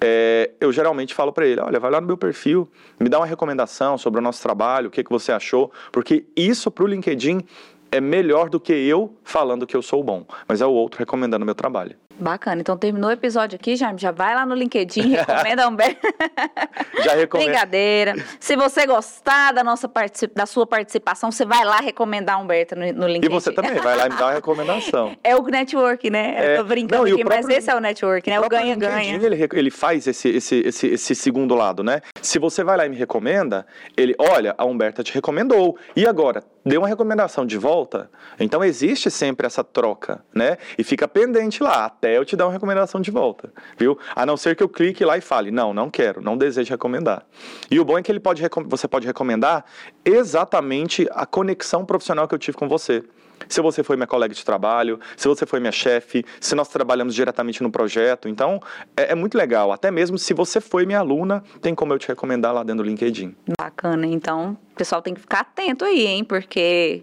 é, 0.00 0.50
eu 0.60 0.72
geralmente 0.72 1.14
falo 1.14 1.32
para 1.32 1.46
ele: 1.46 1.60
olha, 1.60 1.78
vai 1.78 1.90
lá 1.90 2.00
no 2.00 2.06
meu 2.06 2.16
perfil, 2.16 2.68
me 2.98 3.08
dá 3.08 3.18
uma 3.18 3.26
recomendação 3.26 3.96
sobre 3.98 4.18
o 4.18 4.22
nosso 4.22 4.42
trabalho, 4.42 4.88
o 4.88 4.90
que, 4.90 5.04
que 5.04 5.10
você 5.10 5.30
achou, 5.32 5.70
porque 5.92 6.24
isso 6.34 6.70
para 6.70 6.84
o 6.84 6.86
LinkedIn 6.86 7.44
é 7.92 8.00
melhor 8.00 8.48
do 8.48 8.58
que 8.58 8.72
eu 8.72 9.14
falando 9.24 9.66
que 9.66 9.76
eu 9.76 9.82
sou 9.82 10.02
bom, 10.02 10.24
mas 10.46 10.60
é 10.60 10.66
o 10.66 10.70
outro 10.70 10.98
recomendando 10.98 11.44
meu 11.44 11.54
trabalho. 11.54 11.96
Bacana. 12.22 12.60
Então 12.60 12.76
terminou 12.76 13.10
o 13.10 13.12
episódio 13.12 13.56
aqui, 13.56 13.76
já, 13.76 13.94
já 13.96 14.10
vai 14.10 14.34
lá 14.34 14.44
no 14.46 14.54
LinkedIn, 14.54 15.14
recomenda 15.16 15.66
um 15.66 15.70
Humberto. 15.70 16.00
Já 17.02 17.14
recomendo. 17.14 17.46
Brincadeira. 17.48 18.14
Se 18.38 18.56
você 18.56 18.86
gostar 18.86 19.52
da, 19.52 19.64
nossa 19.64 19.90
da 20.34 20.44
sua 20.44 20.66
participação, 20.66 21.32
você 21.32 21.46
vai 21.46 21.64
lá 21.64 21.78
recomendar 21.78 22.38
um 22.38 22.42
Humberto 22.42 22.76
no, 22.76 22.92
no 22.92 23.06
LinkedIn. 23.06 23.26
E 23.26 23.28
você 23.28 23.52
também, 23.52 23.74
vai 23.76 23.96
lá 23.96 24.06
e 24.06 24.10
me 24.10 24.16
dá 24.16 24.26
uma 24.26 24.32
recomendação. 24.32 25.16
É 25.22 25.36
o 25.36 25.42
network, 25.42 26.10
né? 26.10 26.34
É, 26.36 26.52
Eu 26.54 26.56
tô 26.58 26.64
brincando 26.64 27.04
não, 27.04 27.10
o 27.10 27.14
aqui, 27.14 27.24
mas 27.24 27.38
próprio- 27.40 27.58
esse 27.58 27.70
é 27.70 27.74
o 27.74 27.80
network, 27.80 28.28
né? 28.28 28.38
O 28.38 28.42
próprio 28.42 28.60
ganha-ganha. 28.60 29.14
Ele, 29.16 29.48
ele 29.52 29.70
faz 29.70 30.06
esse, 30.06 30.28
esse, 30.28 30.56
esse, 30.66 30.86
esse 30.88 31.14
segundo 31.14 31.54
lado, 31.54 31.82
né? 31.82 32.00
Se 32.20 32.38
você 32.38 32.64
vai 32.64 32.76
lá 32.76 32.86
e 32.86 32.88
me 32.88 32.96
recomenda, 32.96 33.66
ele, 33.96 34.14
olha, 34.18 34.54
a 34.58 34.64
Humberta 34.64 35.02
te 35.02 35.12
recomendou. 35.14 35.78
E 35.94 36.06
agora, 36.06 36.42
deu 36.64 36.80
uma 36.80 36.88
recomendação 36.88 37.46
de 37.46 37.56
volta? 37.56 38.10
Então 38.38 38.62
existe 38.62 39.10
sempre 39.10 39.46
essa 39.46 39.64
troca, 39.64 40.24
né? 40.34 40.58
E 40.78 40.84
fica 40.84 41.06
pendente 41.08 41.62
lá, 41.62 41.86
até 41.86 42.16
eu 42.16 42.24
te 42.24 42.36
dar 42.36 42.46
uma 42.46 42.52
recomendação 42.52 43.00
de 43.00 43.10
volta, 43.10 43.52
viu? 43.78 43.98
A 44.14 44.24
não 44.26 44.36
ser 44.36 44.56
que 44.56 44.62
eu 44.62 44.68
clique 44.68 45.04
lá 45.04 45.16
e 45.16 45.20
fale, 45.20 45.50
não, 45.50 45.72
não 45.72 45.90
quero, 45.90 46.20
não 46.20 46.36
desejo 46.36 46.70
recomendar. 46.70 47.24
E 47.70 47.78
o 47.78 47.84
bom 47.84 47.98
é 47.98 48.02
que 48.02 48.10
ele 48.10 48.20
pode, 48.20 48.42
você 48.66 48.86
pode 48.88 49.06
recomendar 49.06 49.64
exatamente 50.04 51.08
a 51.12 51.26
conexão 51.26 51.84
profissional 51.84 52.26
que 52.26 52.34
eu 52.34 52.38
tive 52.38 52.56
com 52.56 52.68
você. 52.68 53.04
Se 53.50 53.60
você 53.60 53.82
foi 53.82 53.96
minha 53.96 54.06
colega 54.06 54.32
de 54.32 54.44
trabalho, 54.44 54.98
se 55.16 55.28
você 55.28 55.44
foi 55.44 55.60
minha 55.60 55.72
chefe, 55.72 56.24
se 56.40 56.54
nós 56.54 56.68
trabalhamos 56.68 57.14
diretamente 57.14 57.62
no 57.62 57.70
projeto. 57.70 58.28
Então, 58.28 58.60
é, 58.96 59.12
é 59.12 59.14
muito 59.14 59.36
legal. 59.36 59.72
Até 59.72 59.90
mesmo 59.90 60.16
se 60.16 60.32
você 60.32 60.60
foi 60.60 60.86
minha 60.86 61.00
aluna, 61.00 61.42
tem 61.60 61.74
como 61.74 61.92
eu 61.92 61.98
te 61.98 62.08
recomendar 62.08 62.54
lá 62.54 62.62
dentro 62.62 62.84
do 62.84 62.88
LinkedIn. 62.88 63.34
Bacana. 63.60 64.06
Então, 64.06 64.56
o 64.72 64.76
pessoal 64.76 65.02
tem 65.02 65.12
que 65.12 65.20
ficar 65.20 65.40
atento 65.40 65.84
aí, 65.84 66.06
hein? 66.06 66.24
Porque 66.24 67.02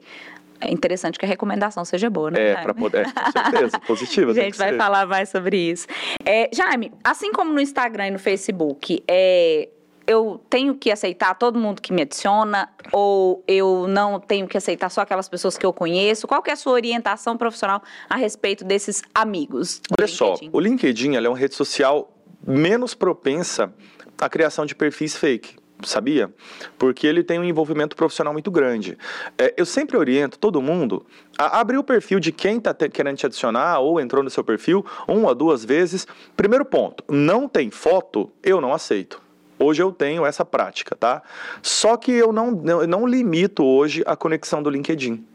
é 0.60 0.72
interessante 0.72 1.20
que 1.20 1.26
a 1.26 1.28
recomendação 1.28 1.84
seja 1.86 2.10
boa, 2.10 2.32
né? 2.32 2.52
É, 2.52 2.56
para 2.56 2.74
poder. 2.74 3.08
É, 3.08 3.12
com 3.12 3.32
certeza, 3.32 3.80
positiva. 3.80 4.32
A 4.32 4.34
gente 4.34 4.58
vai 4.58 4.72
ser. 4.72 4.78
falar 4.78 5.06
mais 5.06 5.30
sobre 5.30 5.58
isso. 5.58 5.88
É, 6.26 6.50
Jaime, 6.54 6.92
assim 7.04 7.32
como 7.32 7.54
no 7.54 7.60
Instagram 7.60 8.08
e 8.08 8.12
no 8.12 8.20
Facebook, 8.20 9.04
é, 9.08 9.70
eu 10.08 10.42
tenho 10.50 10.74
que 10.74 10.90
aceitar 10.90 11.36
todo 11.36 11.60
mundo 11.60 11.82
que 11.82 11.92
me 11.92 12.02
adiciona 12.02 12.70
ou 12.94 13.44
eu 13.46 13.88
não 13.88 14.20
tenho 14.20 14.48
que 14.48 14.58
aceitar 14.58 14.90
só 14.90 15.02
aquelas 15.02 15.28
pessoas 15.28 15.58
que 15.58 15.66
eu 15.66 15.74
conheço? 15.74 16.26
Qual 16.26 16.42
que 16.42 16.50
é 16.50 16.54
a 16.54 16.56
sua 16.56 16.72
orientação 16.72 17.38
profissional 17.38 17.84
a 18.10 18.16
respeito 18.16 18.64
desses 18.64 19.04
amigos? 19.14 19.82
Olha 20.00 20.08
só, 20.08 20.36
o 20.52 20.60
LinkedIn 20.60 21.16
é 21.16 21.30
uma 21.30 21.38
rede 21.38 21.56
social 21.56 22.10
menos 22.46 22.94
propensa 22.94 23.74
à 24.20 24.30
criação 24.30 24.66
de 24.66 24.74
perfis 24.74 25.18
fake. 25.18 25.58
Sabia? 25.84 26.34
Porque 26.76 27.06
ele 27.06 27.24
tem 27.24 27.38
um 27.38 27.44
envolvimento 27.44 27.96
profissional 27.96 28.34
muito 28.34 28.50
grande. 28.50 28.98
É, 29.38 29.54
eu 29.56 29.66
sempre 29.66 29.96
oriento 29.96 30.40
todo 30.40 30.60
mundo 30.60 31.06
a 31.38 31.60
abrir 31.60 31.78
o 31.78 31.84
perfil 31.84 32.20
de 32.20 32.32
quem 32.32 32.58
está 32.58 32.74
querendo 32.74 33.18
te 33.18 33.28
adicionar 33.28 33.80
ou 33.80 34.00
entrou 34.02 34.24
no 34.24 34.30
seu 34.30 34.44
perfil 34.44 34.84
uma, 35.08 35.36
duas 35.36 35.64
vezes. 35.64 36.08
Primeiro 36.36 36.66
ponto: 36.66 37.04
não 37.08 37.48
tem 37.48 37.70
foto, 37.70 38.32
eu 38.42 38.60
não 38.60 38.74
aceito. 38.74 39.22
Hoje 39.60 39.82
eu 39.82 39.92
tenho 39.92 40.26
essa 40.26 40.46
prática, 40.46 40.96
tá? 40.96 41.22
Só 41.62 41.98
que 41.98 42.12
eu 42.12 42.32
não, 42.32 42.64
eu 42.66 42.88
não 42.88 43.08
limito 43.08 43.64
hoje 43.66 44.04
a 44.06 44.16
conexão 44.16 44.62
do 44.62 44.70
LinkedIn. 44.70 45.26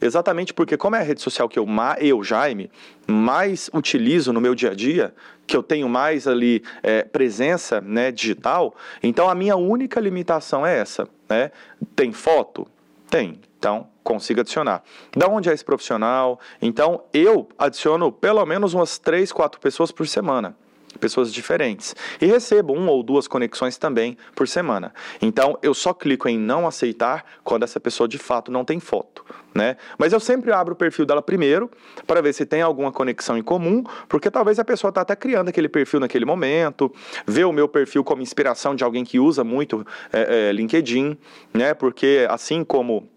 Exatamente 0.00 0.52
porque, 0.52 0.76
como 0.76 0.94
é 0.94 1.00
a 1.00 1.02
rede 1.02 1.20
social 1.20 1.48
que 1.48 1.58
eu, 1.58 1.66
eu 2.00 2.22
Jaime, 2.22 2.70
mais 3.06 3.70
utilizo 3.72 4.32
no 4.32 4.40
meu 4.40 4.54
dia 4.54 4.70
a 4.70 4.74
dia, 4.74 5.14
que 5.46 5.56
eu 5.56 5.62
tenho 5.62 5.88
mais 5.88 6.28
ali 6.28 6.62
é, 6.82 7.02
presença 7.02 7.80
né, 7.80 8.12
digital, 8.12 8.74
então 9.02 9.28
a 9.28 9.34
minha 9.34 9.56
única 9.56 9.98
limitação 9.98 10.66
é 10.66 10.78
essa. 10.78 11.08
Né? 11.28 11.50
Tem 11.94 12.12
foto? 12.12 12.66
Tem. 13.08 13.40
Então, 13.58 13.88
consigo 14.04 14.40
adicionar. 14.40 14.82
Da 15.16 15.28
onde 15.28 15.48
é 15.48 15.52
esse 15.52 15.64
profissional? 15.64 16.38
Então, 16.60 17.02
eu 17.12 17.48
adiciono 17.58 18.12
pelo 18.12 18.44
menos 18.44 18.74
umas 18.74 18.98
três, 18.98 19.32
quatro 19.32 19.60
pessoas 19.60 19.90
por 19.90 20.06
semana 20.06 20.54
pessoas 20.96 21.32
diferentes. 21.32 21.94
E 22.20 22.26
recebo 22.26 22.72
uma 22.72 22.90
ou 22.90 23.02
duas 23.02 23.26
conexões 23.28 23.76
também 23.76 24.16
por 24.34 24.48
semana. 24.48 24.92
Então, 25.20 25.58
eu 25.62 25.74
só 25.74 25.92
clico 25.92 26.28
em 26.28 26.38
não 26.38 26.66
aceitar 26.66 27.24
quando 27.44 27.62
essa 27.62 27.80
pessoa 27.80 28.08
de 28.08 28.18
fato 28.18 28.50
não 28.50 28.64
tem 28.64 28.80
foto, 28.80 29.24
né? 29.54 29.76
Mas 29.98 30.12
eu 30.12 30.20
sempre 30.20 30.52
abro 30.52 30.74
o 30.74 30.76
perfil 30.76 31.06
dela 31.06 31.22
primeiro 31.22 31.70
para 32.06 32.20
ver 32.20 32.32
se 32.32 32.44
tem 32.46 32.62
alguma 32.62 32.92
conexão 32.92 33.36
em 33.36 33.42
comum, 33.42 33.84
porque 34.08 34.30
talvez 34.30 34.58
a 34.58 34.64
pessoa 34.64 34.88
está 34.90 35.00
até 35.00 35.16
criando 35.16 35.48
aquele 35.48 35.68
perfil 35.68 36.00
naquele 36.00 36.24
momento, 36.24 36.92
vê 37.26 37.44
o 37.44 37.52
meu 37.52 37.68
perfil 37.68 38.02
como 38.04 38.22
inspiração 38.22 38.74
de 38.74 38.84
alguém 38.84 39.04
que 39.04 39.18
usa 39.18 39.44
muito 39.44 39.86
é, 40.12 40.48
é, 40.48 40.52
LinkedIn, 40.52 41.16
né? 41.52 41.74
Porque 41.74 42.26
assim 42.30 42.64
como 42.64 43.08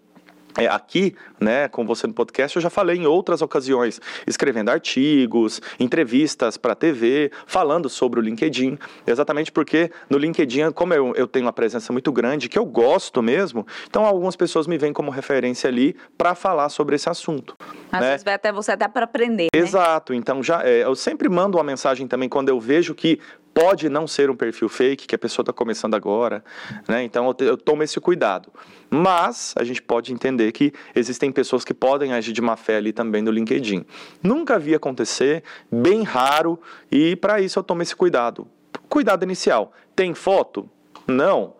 é, 0.58 0.66
aqui, 0.66 1.14
né, 1.40 1.68
com 1.68 1.86
você 1.86 2.06
no 2.06 2.12
podcast, 2.12 2.56
eu 2.56 2.62
já 2.62 2.70
falei 2.70 2.96
em 2.96 3.06
outras 3.06 3.42
ocasiões, 3.42 4.00
escrevendo 4.26 4.70
artigos, 4.70 5.60
entrevistas 5.78 6.56
para 6.56 6.74
TV, 6.74 7.30
falando 7.46 7.88
sobre 7.88 8.20
o 8.20 8.22
LinkedIn, 8.22 8.78
exatamente 9.06 9.52
porque 9.52 9.90
no 10.08 10.18
LinkedIn, 10.18 10.72
como 10.72 10.94
eu, 10.94 11.14
eu 11.14 11.26
tenho 11.26 11.46
uma 11.46 11.52
presença 11.52 11.92
muito 11.92 12.12
grande, 12.12 12.48
que 12.48 12.58
eu 12.58 12.64
gosto 12.64 13.22
mesmo, 13.22 13.66
então 13.88 14.04
algumas 14.04 14.36
pessoas 14.36 14.66
me 14.66 14.78
veem 14.78 14.92
como 14.92 15.10
referência 15.10 15.68
ali 15.68 15.96
para 16.16 16.34
falar 16.34 16.68
sobre 16.68 16.96
esse 16.96 17.08
assunto. 17.08 17.56
Às 17.92 18.00
né? 18.00 18.10
vezes 18.10 18.24
vai 18.24 18.34
até 18.34 18.52
você 18.52 18.72
até 18.72 18.88
para 18.88 19.04
aprender, 19.04 19.48
né? 19.54 19.60
Exato, 19.60 20.14
então 20.14 20.42
já 20.42 20.62
é, 20.64 20.84
eu 20.84 20.94
sempre 20.94 21.28
mando 21.28 21.56
uma 21.56 21.64
mensagem 21.64 22.06
também 22.06 22.28
quando 22.28 22.48
eu 22.48 22.60
vejo 22.60 22.94
que 22.94 23.20
pode 23.52 23.88
não 23.88 24.06
ser 24.06 24.30
um 24.30 24.36
perfil 24.36 24.68
fake, 24.68 25.06
que 25.06 25.14
a 25.14 25.18
pessoa 25.18 25.42
está 25.42 25.52
começando 25.52 25.94
agora, 25.94 26.42
né? 26.88 27.02
Então 27.02 27.26
eu, 27.26 27.34
te- 27.34 27.44
eu 27.44 27.56
tomo 27.56 27.82
esse 27.82 28.00
cuidado. 28.00 28.52
Mas 28.88 29.54
a 29.56 29.64
gente 29.64 29.80
pode 29.82 30.12
entender 30.12 30.50
que 30.52 30.72
existem 30.94 31.30
pessoas 31.30 31.64
que 31.64 31.72
podem 31.74 32.12
agir 32.12 32.32
de 32.32 32.40
má 32.40 32.56
fé 32.56 32.76
ali 32.76 32.92
também 32.92 33.22
no 33.22 33.30
LinkedIn. 33.30 33.84
Nunca 34.22 34.58
vi 34.58 34.74
acontecer, 34.74 35.42
bem 35.70 36.02
raro, 36.02 36.58
e 36.90 37.14
para 37.16 37.40
isso 37.40 37.58
eu 37.58 37.62
tomo 37.62 37.82
esse 37.82 37.94
cuidado. 37.94 38.48
Cuidado 38.88 39.22
inicial. 39.22 39.72
Tem 39.94 40.14
foto? 40.14 40.68
Não. 41.06 41.54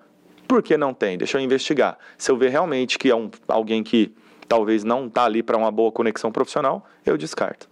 Por 0.48 0.62
que 0.64 0.76
não 0.76 0.92
tem? 0.92 1.16
Deixa 1.16 1.38
eu 1.38 1.42
investigar. 1.42 1.96
Se 2.18 2.30
eu 2.30 2.36
ver 2.36 2.48
realmente 2.50 2.98
que 2.98 3.08
é 3.08 3.14
um, 3.14 3.30
alguém 3.46 3.84
que 3.84 4.12
talvez 4.48 4.82
não 4.82 5.06
está 5.06 5.24
ali 5.24 5.44
para 5.44 5.56
uma 5.56 5.70
boa 5.70 5.92
conexão 5.92 6.32
profissional, 6.32 6.84
eu 7.06 7.16
descarto. 7.16 7.69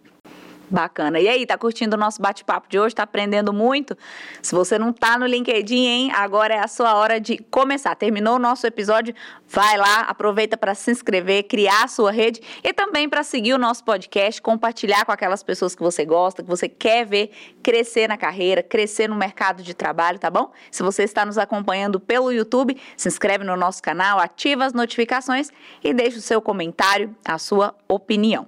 Bacana. 0.70 1.18
E 1.18 1.28
aí, 1.28 1.46
tá 1.46 1.57
curtindo 1.57 1.96
o 1.96 1.98
nosso 1.98 2.20
bate-papo 2.20 2.68
de 2.68 2.78
hoje? 2.78 2.94
Tá 2.94 3.04
aprendendo 3.04 3.52
muito? 3.52 3.96
Se 4.42 4.54
você 4.54 4.78
não 4.78 4.92
tá 4.92 5.18
no 5.18 5.26
LinkedIn, 5.26 5.87
hein? 5.87 6.12
Agora 6.14 6.54
é 6.54 6.59
a 6.59 6.68
sua 6.68 6.94
hora 6.94 7.18
de 7.18 7.38
começar. 7.50 7.94
Terminou 7.94 8.37
o 8.37 8.38
nosso 8.38 8.66
episódio? 8.66 9.14
Vai 9.48 9.78
lá, 9.78 10.00
aproveita 10.00 10.57
para 10.57 10.74
se 10.74 10.90
inscrever, 10.90 11.44
criar 11.44 11.85
a 11.85 11.88
sua 11.88 12.11
rede 12.11 12.40
e 12.62 12.72
também 12.72 13.09
para 13.09 13.22
seguir 13.22 13.54
o 13.54 13.59
nosso 13.59 13.83
podcast, 13.83 14.42
compartilhar 14.42 15.07
com 15.07 15.12
aquelas 15.12 15.42
pessoas 15.42 15.74
que 15.74 15.83
você 15.83 16.04
gosta, 16.04 16.42
que 16.42 16.48
você 16.48 16.68
quer 16.68 17.07
ver 17.07 17.31
crescer 17.62 18.09
na 18.09 18.18
carreira, 18.18 18.62
crescer 18.62 19.09
no 19.09 19.16
mercado 19.16 19.62
de 19.62 19.72
trabalho, 19.72 20.18
tá 20.18 20.31
bom? 20.31 20.52
Se 20.70 20.83
você 20.83 21.02
está 21.02 21.24
nos 21.24 21.38
acompanhando 21.38 21.98
pelo 21.98 22.31
YouTube, 22.31 22.76
se 22.96 23.09
inscreve 23.09 23.42
no 23.44 23.57
nosso 23.57 23.83
canal, 23.83 24.18
ativa 24.18 24.66
as 24.66 24.74
notificações 24.74 25.50
e 25.83 25.94
deixa 25.94 26.18
o 26.18 26.22
seu 26.22 26.42
comentário, 26.42 27.14
a 27.24 27.38
sua 27.38 27.74
opinião. 27.88 28.46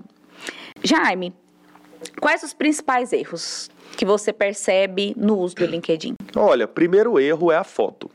Jaime, 0.83 1.35
Quais 2.21 2.43
os 2.43 2.53
principais 2.53 3.13
erros 3.13 3.71
que 3.97 4.05
você 4.05 4.33
percebe 4.33 5.15
no 5.17 5.39
uso 5.39 5.57
do 5.57 5.67
LinkedIn? 5.67 6.15
Olha, 6.37 6.67
primeiro 6.67 7.19
erro 7.19 7.51
é 7.51 7.57
a 7.57 7.65
foto. 7.65 8.11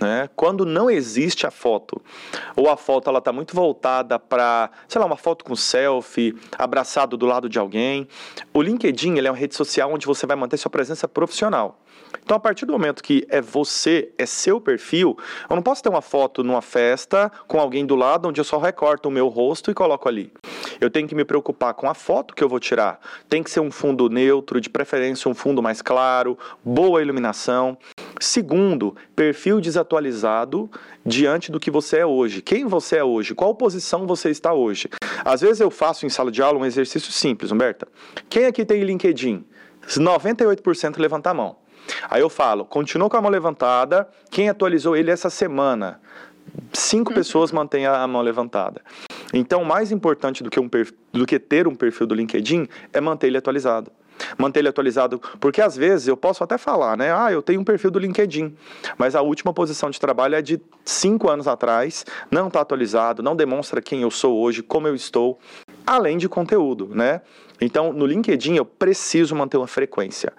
Né? 0.00 0.28
Quando 0.36 0.64
não 0.64 0.88
existe 0.88 1.44
a 1.44 1.50
foto, 1.50 2.00
ou 2.54 2.70
a 2.70 2.76
foto 2.76 3.10
ela 3.10 3.18
está 3.18 3.32
muito 3.32 3.54
voltada 3.54 4.16
para, 4.18 4.70
sei 4.86 5.00
lá, 5.00 5.06
uma 5.06 5.16
foto 5.16 5.44
com 5.44 5.56
selfie, 5.56 6.36
abraçado 6.56 7.16
do 7.16 7.26
lado 7.26 7.48
de 7.48 7.58
alguém. 7.58 8.06
O 8.54 8.62
LinkedIn 8.62 9.16
ele 9.16 9.26
é 9.26 9.30
uma 9.30 9.36
rede 9.36 9.56
social 9.56 9.92
onde 9.92 10.06
você 10.06 10.24
vai 10.24 10.36
manter 10.36 10.56
sua 10.56 10.70
presença 10.70 11.08
profissional. 11.08 11.80
Então, 12.28 12.36
a 12.36 12.40
partir 12.40 12.66
do 12.66 12.72
momento 12.72 13.02
que 13.02 13.26
é 13.30 13.40
você, 13.40 14.10
é 14.18 14.26
seu 14.26 14.60
perfil, 14.60 15.16
eu 15.48 15.56
não 15.56 15.62
posso 15.62 15.82
ter 15.82 15.88
uma 15.88 16.02
foto 16.02 16.44
numa 16.44 16.60
festa 16.60 17.32
com 17.46 17.58
alguém 17.58 17.86
do 17.86 17.96
lado 17.96 18.28
onde 18.28 18.38
eu 18.38 18.44
só 18.44 18.58
recorto 18.58 19.08
o 19.08 19.10
meu 19.10 19.28
rosto 19.28 19.70
e 19.70 19.74
coloco 19.74 20.06
ali. 20.08 20.30
Eu 20.78 20.90
tenho 20.90 21.08
que 21.08 21.14
me 21.14 21.24
preocupar 21.24 21.72
com 21.72 21.88
a 21.88 21.94
foto 21.94 22.34
que 22.34 22.44
eu 22.44 22.48
vou 22.48 22.60
tirar. 22.60 23.00
Tem 23.30 23.42
que 23.42 23.50
ser 23.50 23.60
um 23.60 23.70
fundo 23.70 24.10
neutro, 24.10 24.60
de 24.60 24.68
preferência 24.68 25.30
um 25.30 25.34
fundo 25.34 25.62
mais 25.62 25.80
claro, 25.80 26.38
boa 26.62 27.00
iluminação. 27.00 27.78
Segundo, 28.20 28.94
perfil 29.16 29.58
desatualizado 29.58 30.70
diante 31.06 31.50
do 31.50 31.58
que 31.58 31.70
você 31.70 32.00
é 32.00 32.06
hoje. 32.06 32.42
Quem 32.42 32.66
você 32.66 32.96
é 32.96 33.04
hoje? 33.04 33.34
Qual 33.34 33.54
posição 33.54 34.06
você 34.06 34.28
está 34.28 34.52
hoje? 34.52 34.90
Às 35.24 35.40
vezes 35.40 35.60
eu 35.60 35.70
faço 35.70 36.04
em 36.04 36.10
sala 36.10 36.30
de 36.30 36.42
aula 36.42 36.58
um 36.58 36.66
exercício 36.66 37.10
simples, 37.10 37.50
Humberta. 37.50 37.88
Quem 38.28 38.44
aqui 38.44 38.66
tem 38.66 38.82
LinkedIn? 38.82 39.46
98% 39.96 40.98
levanta 40.98 41.30
a 41.30 41.34
mão. 41.34 41.56
Aí 42.08 42.20
eu 42.20 42.28
falo, 42.28 42.64
continua 42.64 43.08
com 43.08 43.16
a 43.16 43.20
mão 43.20 43.30
levantada. 43.30 44.08
Quem 44.30 44.48
atualizou 44.48 44.96
ele 44.96 45.10
essa 45.10 45.30
semana? 45.30 46.00
Cinco 46.72 47.12
pessoas 47.12 47.52
mantêm 47.52 47.86
a 47.86 48.06
mão 48.06 48.22
levantada. 48.22 48.82
Então, 49.32 49.64
mais 49.64 49.92
importante 49.92 50.42
do 50.42 50.50
que, 50.50 50.58
um 50.58 50.68
do 51.12 51.26
que 51.26 51.38
ter 51.38 51.68
um 51.68 51.74
perfil 51.74 52.06
do 52.06 52.14
LinkedIn 52.14 52.66
é 52.92 53.00
manter 53.00 53.26
ele 53.26 53.36
atualizado. 53.36 53.90
Manter 54.36 54.60
ele 54.60 54.68
atualizado, 54.68 55.20
porque 55.38 55.60
às 55.60 55.76
vezes 55.76 56.08
eu 56.08 56.16
posso 56.16 56.42
até 56.42 56.58
falar, 56.58 56.96
né? 56.96 57.14
Ah, 57.14 57.30
eu 57.30 57.40
tenho 57.40 57.60
um 57.60 57.64
perfil 57.64 57.90
do 57.90 58.00
LinkedIn, 58.00 58.52
mas 58.96 59.14
a 59.14 59.22
última 59.22 59.52
posição 59.52 59.90
de 59.90 60.00
trabalho 60.00 60.34
é 60.34 60.42
de 60.42 60.60
cinco 60.84 61.30
anos 61.30 61.46
atrás, 61.46 62.04
não 62.28 62.48
está 62.48 62.60
atualizado, 62.60 63.22
não 63.22 63.36
demonstra 63.36 63.80
quem 63.80 64.02
eu 64.02 64.10
sou 64.10 64.36
hoje, 64.38 64.60
como 64.60 64.88
eu 64.88 64.94
estou. 64.94 65.38
além 65.86 66.18
de 66.18 66.28
conteúdo, 66.28 66.90
né? 66.92 67.22
Então, 67.60 67.92
no 67.92 68.06
LinkedIn 68.06 68.56
eu 68.56 68.64
preciso 68.64 69.34
manter 69.34 69.56
uma 69.56 69.66
frequência 69.66 70.32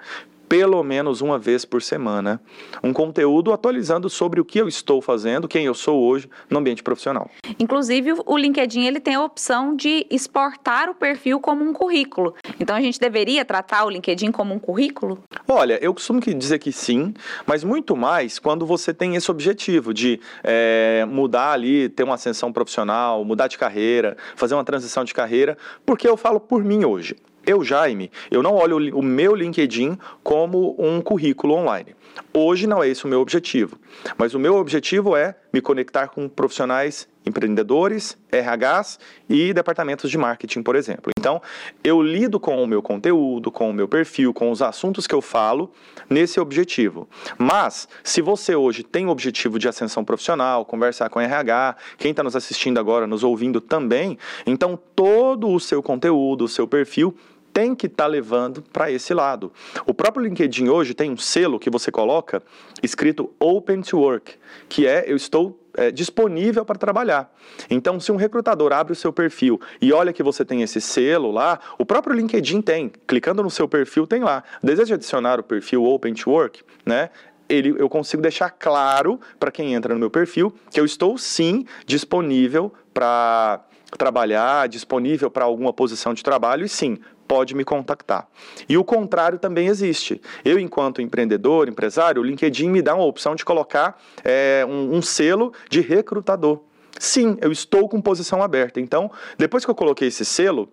pelo 0.49 0.83
menos 0.83 1.21
uma 1.21 1.37
vez 1.37 1.63
por 1.63 1.79
semana, 1.79 2.41
um 2.83 2.91
conteúdo 2.91 3.53
atualizando 3.53 4.09
sobre 4.09 4.41
o 4.41 4.45
que 4.45 4.59
eu 4.59 4.67
estou 4.67 4.99
fazendo, 4.99 5.47
quem 5.47 5.65
eu 5.65 5.75
sou 5.75 6.01
hoje 6.01 6.27
no 6.49 6.57
ambiente 6.57 6.81
profissional. 6.81 7.29
Inclusive, 7.59 8.15
o 8.25 8.35
LinkedIn 8.35 8.85
ele 8.85 8.99
tem 8.99 9.13
a 9.13 9.23
opção 9.23 9.75
de 9.75 10.07
exportar 10.09 10.89
o 10.89 10.95
perfil 10.95 11.39
como 11.39 11.63
um 11.63 11.71
currículo. 11.71 12.33
Então, 12.59 12.75
a 12.75 12.81
gente 12.81 12.99
deveria 12.99 13.45
tratar 13.45 13.85
o 13.85 13.89
LinkedIn 13.89 14.31
como 14.31 14.53
um 14.53 14.59
currículo? 14.59 15.19
Olha, 15.47 15.77
eu 15.83 15.93
costumo 15.93 16.19
dizer 16.19 16.57
que 16.57 16.71
sim, 16.71 17.13
mas 17.45 17.63
muito 17.63 17.95
mais 17.95 18.39
quando 18.39 18.65
você 18.65 18.91
tem 18.91 19.15
esse 19.15 19.29
objetivo 19.29 19.93
de 19.93 20.19
é, 20.43 21.05
mudar 21.07 21.51
ali, 21.51 21.89
ter 21.89 22.03
uma 22.03 22.15
ascensão 22.15 22.51
profissional, 22.51 23.23
mudar 23.23 23.47
de 23.47 23.57
carreira, 23.57 24.17
fazer 24.35 24.55
uma 24.55 24.63
transição 24.63 25.03
de 25.03 25.13
carreira, 25.13 25.55
porque 25.85 26.07
eu 26.07 26.17
falo 26.17 26.39
por 26.39 26.63
mim 26.63 26.83
hoje. 26.85 27.15
Eu, 27.49 27.63
Jaime, 27.63 28.11
eu 28.29 28.43
não 28.43 28.53
olho 28.53 28.95
o 28.95 29.01
meu 29.01 29.33
LinkedIn 29.33 29.97
como 30.21 30.75
um 30.77 31.01
currículo 31.01 31.55
online. 31.55 31.95
Hoje 32.31 32.67
não 32.67 32.83
é 32.83 32.89
esse 32.89 33.05
o 33.05 33.07
meu 33.07 33.21
objetivo, 33.21 33.75
mas 34.19 34.35
o 34.35 34.39
meu 34.39 34.55
objetivo 34.55 35.15
é 35.15 35.35
me 35.51 35.59
conectar 35.59 36.09
com 36.09 36.29
profissionais 36.29 37.07
empreendedores, 37.25 38.15
RHs 38.31 38.99
e 39.27 39.51
departamentos 39.51 40.11
de 40.11 40.17
marketing, 40.17 40.61
por 40.61 40.75
exemplo. 40.75 41.11
Então, 41.17 41.41
eu 41.83 42.01
lido 42.03 42.39
com 42.39 42.61
o 42.63 42.67
meu 42.67 42.83
conteúdo, 42.83 43.51
com 43.51 43.71
o 43.71 43.73
meu 43.73 43.87
perfil, 43.87 44.31
com 44.31 44.51
os 44.51 44.61
assuntos 44.61 45.07
que 45.07 45.15
eu 45.15 45.21
falo 45.21 45.71
nesse 46.07 46.39
objetivo. 46.39 47.09
Mas, 47.35 47.87
se 48.03 48.21
você 48.21 48.55
hoje 48.55 48.83
tem 48.83 49.07
o 49.07 49.09
objetivo 49.09 49.57
de 49.57 49.67
ascensão 49.67 50.05
profissional, 50.05 50.65
conversar 50.65 51.09
com 51.09 51.19
RH, 51.19 51.77
quem 51.97 52.11
está 52.11 52.21
nos 52.21 52.35
assistindo 52.35 52.79
agora, 52.79 53.07
nos 53.07 53.23
ouvindo 53.23 53.59
também, 53.59 54.19
então 54.45 54.79
todo 54.95 55.49
o 55.49 55.59
seu 55.59 55.81
conteúdo, 55.81 56.45
o 56.45 56.47
seu 56.47 56.67
perfil 56.67 57.15
tem 57.59 57.75
que 57.75 57.87
estar 57.87 58.05
tá 58.05 58.07
levando 58.07 58.61
para 58.61 58.89
esse 58.89 59.13
lado. 59.13 59.51
O 59.85 59.93
próprio 59.93 60.23
LinkedIn 60.23 60.69
hoje 60.69 60.93
tem 60.93 61.11
um 61.11 61.17
selo 61.17 61.59
que 61.59 61.69
você 61.69 61.91
coloca 61.91 62.41
escrito 62.81 63.33
Open 63.37 63.81
to 63.81 63.99
Work, 63.99 64.35
que 64.69 64.87
é 64.87 65.03
eu 65.05 65.17
estou 65.17 65.59
é, 65.75 65.91
disponível 65.91 66.63
para 66.63 66.77
trabalhar. 66.77 67.29
Então, 67.69 67.99
se 67.99 68.13
um 68.13 68.15
recrutador 68.15 68.71
abre 68.71 68.93
o 68.93 68.95
seu 68.95 69.11
perfil 69.11 69.59
e 69.81 69.91
olha 69.91 70.13
que 70.13 70.23
você 70.23 70.45
tem 70.45 70.61
esse 70.61 70.79
selo 70.79 71.31
lá, 71.31 71.59
o 71.77 71.85
próprio 71.85 72.15
LinkedIn 72.15 72.61
tem. 72.61 72.89
Clicando 73.05 73.43
no 73.43 73.49
seu 73.49 73.67
perfil, 73.67 74.07
tem 74.07 74.21
lá. 74.21 74.41
Deseja 74.63 74.95
adicionar 74.95 75.37
o 75.37 75.43
perfil 75.43 75.83
Open 75.83 76.13
to 76.13 76.31
Work, 76.31 76.63
né? 76.85 77.09
Ele, 77.49 77.75
eu 77.77 77.89
consigo 77.89 78.21
deixar 78.21 78.51
claro 78.51 79.19
para 79.37 79.51
quem 79.51 79.73
entra 79.73 79.93
no 79.93 79.99
meu 79.99 80.09
perfil 80.09 80.53
que 80.71 80.79
eu 80.79 80.85
estou 80.85 81.17
sim 81.17 81.65
disponível 81.85 82.71
para 82.93 83.65
trabalhar, 83.97 84.67
disponível 84.69 85.31
para 85.31 85.45
alguma 85.45 85.73
posição 85.73 86.13
de 86.13 86.23
trabalho 86.23 86.63
e 86.63 86.69
sim, 86.69 86.99
pode 87.29 87.53
me 87.53 87.63
contactar. 87.63 88.27
E 88.67 88.75
o 88.75 88.83
contrário 88.83 89.37
também 89.37 89.67
existe. 89.67 90.19
Eu, 90.43 90.57
enquanto 90.57 90.99
empreendedor, 90.99 91.69
empresário, 91.69 92.23
o 92.23 92.25
LinkedIn 92.25 92.67
me 92.67 92.81
dá 92.81 92.95
uma 92.95 93.05
opção 93.05 93.35
de 93.35 93.45
colocar 93.45 94.01
é, 94.23 94.65
um, 94.67 94.95
um 94.95 95.01
selo 95.01 95.53
de 95.69 95.79
recrutador. 95.79 96.59
Sim, 96.99 97.37
eu 97.39 97.51
estou 97.51 97.87
com 97.87 98.01
posição 98.01 98.41
aberta. 98.41 98.81
Então, 98.81 99.11
depois 99.37 99.63
que 99.63 99.69
eu 99.69 99.75
coloquei 99.75 100.07
esse 100.07 100.25
selo, 100.25 100.69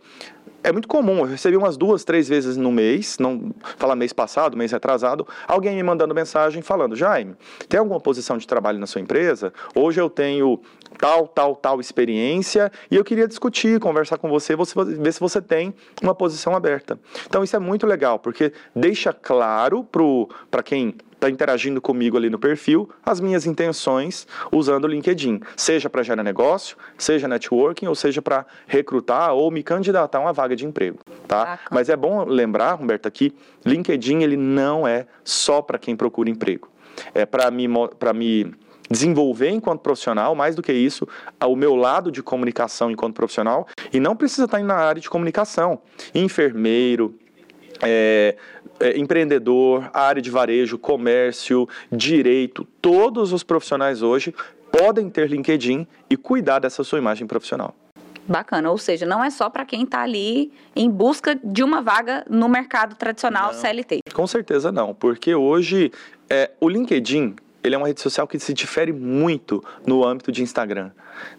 é 0.63 0.73
muito 0.73 0.89
comum, 0.89 1.19
eu 1.19 1.25
recebi 1.25 1.57
umas 1.57 1.77
duas, 1.77 2.05
três 2.05 2.29
vezes 2.29 2.57
no 2.57 2.73
mês, 2.73 3.19
não 3.19 3.55
fala 3.79 3.95
mês 3.95 4.13
passado, 4.13 4.57
mês 4.57 4.73
retrasado, 4.73 5.27
alguém 5.47 5.75
me 5.77 5.83
mandando 5.83 6.15
mensagem 6.15 6.63
falando, 6.63 6.97
Jaime, 6.97 7.37
tem 7.69 7.79
alguma 7.79 8.01
posição 8.01 8.37
de 8.37 8.47
trabalho 8.47 8.79
na 8.79 8.87
sua 8.87 9.01
empresa? 9.01 9.53
Hoje 9.75 10.01
eu 10.01 10.11
tenho 10.11 10.61
tal, 10.99 11.29
tal, 11.29 11.55
tal 11.55 11.81
experiência 11.81 12.71
e 12.91 12.97
eu 12.97 13.05
queria 13.05 13.29
discutir, 13.29 13.79
conversar 13.79 14.19
com 14.19 14.29
você, 14.29 14.57
você 14.57 14.75
ver 14.85 15.13
se 15.13 15.21
você 15.21 15.41
tem 15.41 15.75
uma 16.03 16.15
posição 16.15 16.55
aberta. 16.55 16.99
Então 17.27 17.45
isso 17.45 17.55
é 17.55 17.59
muito 17.59 17.87
legal, 17.87 18.19
porque 18.19 18.53
deixa 18.75 19.13
claro 19.13 19.87
para 20.51 20.63
quem 20.63 20.95
está 21.17 21.29
interagindo 21.29 21.81
comigo 21.81 22.17
ali 22.17 22.31
no 22.31 22.39
perfil 22.39 22.89
as 23.05 23.21
minhas 23.21 23.47
intenções 23.47 24.27
usando 24.53 24.85
o 24.85 24.89
LinkedIn, 24.89 25.41
seja 25.57 25.91
para 25.91 26.03
gerar 26.03 26.23
negócio, 26.23 26.77
seja 26.97 27.27
networking, 27.27 27.87
ou 27.87 27.95
seja 27.95 28.23
para 28.23 28.47
recrutar 28.67 29.35
ou 29.35 29.51
me 29.51 29.63
candidatar 29.63 30.19
a 30.19 30.21
uma 30.21 30.33
vaga 30.33 30.55
de 30.55 30.65
emprego, 30.65 30.99
tá? 31.27 31.59
Mas 31.71 31.89
é 31.89 31.97
bom 31.97 32.25
lembrar, 32.25 32.81
Humberto, 32.81 33.11
que 33.11 33.35
LinkedIn 33.65 34.23
ele 34.23 34.37
não 34.37 34.87
é 34.87 35.07
só 35.25 35.61
para 35.61 35.79
quem 35.79 35.97
procura 35.97 36.31
emprego. 36.31 36.69
É 37.15 37.27
para 37.27 37.51
me, 37.51 37.67
para 37.99 38.13
me 38.13 38.55
desenvolver 38.91 39.51
enquanto 39.51 39.81
profissional, 39.81 40.35
mais 40.35 40.55
do 40.55 40.63
que 40.63 40.73
isso, 40.73 41.07
o 41.45 41.57
meu 41.57 41.75
lado 41.75 42.11
de 42.11 42.23
comunicação 42.23 42.91
enquanto 42.91 43.15
profissional, 43.15 43.67
e 43.93 43.99
não 43.99 44.15
precisa 44.15 44.45
estar 44.45 44.61
na 44.61 44.75
área 44.75 45.01
de 45.01 45.11
comunicação. 45.11 45.81
Enfermeiro, 46.15 47.15
é, 47.83 48.37
é, 48.81 48.99
empreendedor, 48.99 49.91
área 49.93 50.21
de 50.21 50.31
varejo, 50.31 50.79
comércio, 50.79 51.69
direito, 51.91 52.67
todos 52.81 53.33
os 53.33 53.43
profissionais 53.43 54.03
hoje 54.03 54.35
podem 54.71 55.09
ter 55.09 55.29
LinkedIn 55.29 55.87
e 56.11 56.17
cuidar 56.17 56.59
dessa 56.59 56.85
sua 56.85 56.99
imagem 56.99 57.27
profissional. 57.27 57.75
Bacana, 58.29 58.71
ou 58.71 58.79
seja, 58.79 59.07
não 59.07 59.23
é 59.23 59.31
só 59.31 59.49
para 59.49 59.65
quem 59.65 59.85
está 59.85 60.03
ali 60.03 60.53
em 60.75 60.91
busca 60.91 61.39
de 61.43 61.63
uma 61.63 61.81
vaga 61.81 62.25
no 62.29 62.49
mercado 62.49 62.97
tradicional 62.97 63.53
não, 63.53 63.61
CLT. 63.61 64.01
Com 64.13 64.27
certeza 64.27 64.73
não, 64.73 64.93
porque 64.93 65.35
hoje 65.35 65.93
é, 66.29 66.51
o 66.61 66.69
LinkedIn 66.69 67.37
ele 67.63 67.75
é 67.75 67.79
uma 67.79 67.89
rede 67.89 68.01
social 68.01 68.27
que 68.29 68.39
se 68.39 68.55
difere 68.55 68.93
muito 68.93 69.63
no 69.85 70.05
âmbito 70.07 70.31
de 70.31 70.43
Instagram. 70.43 70.91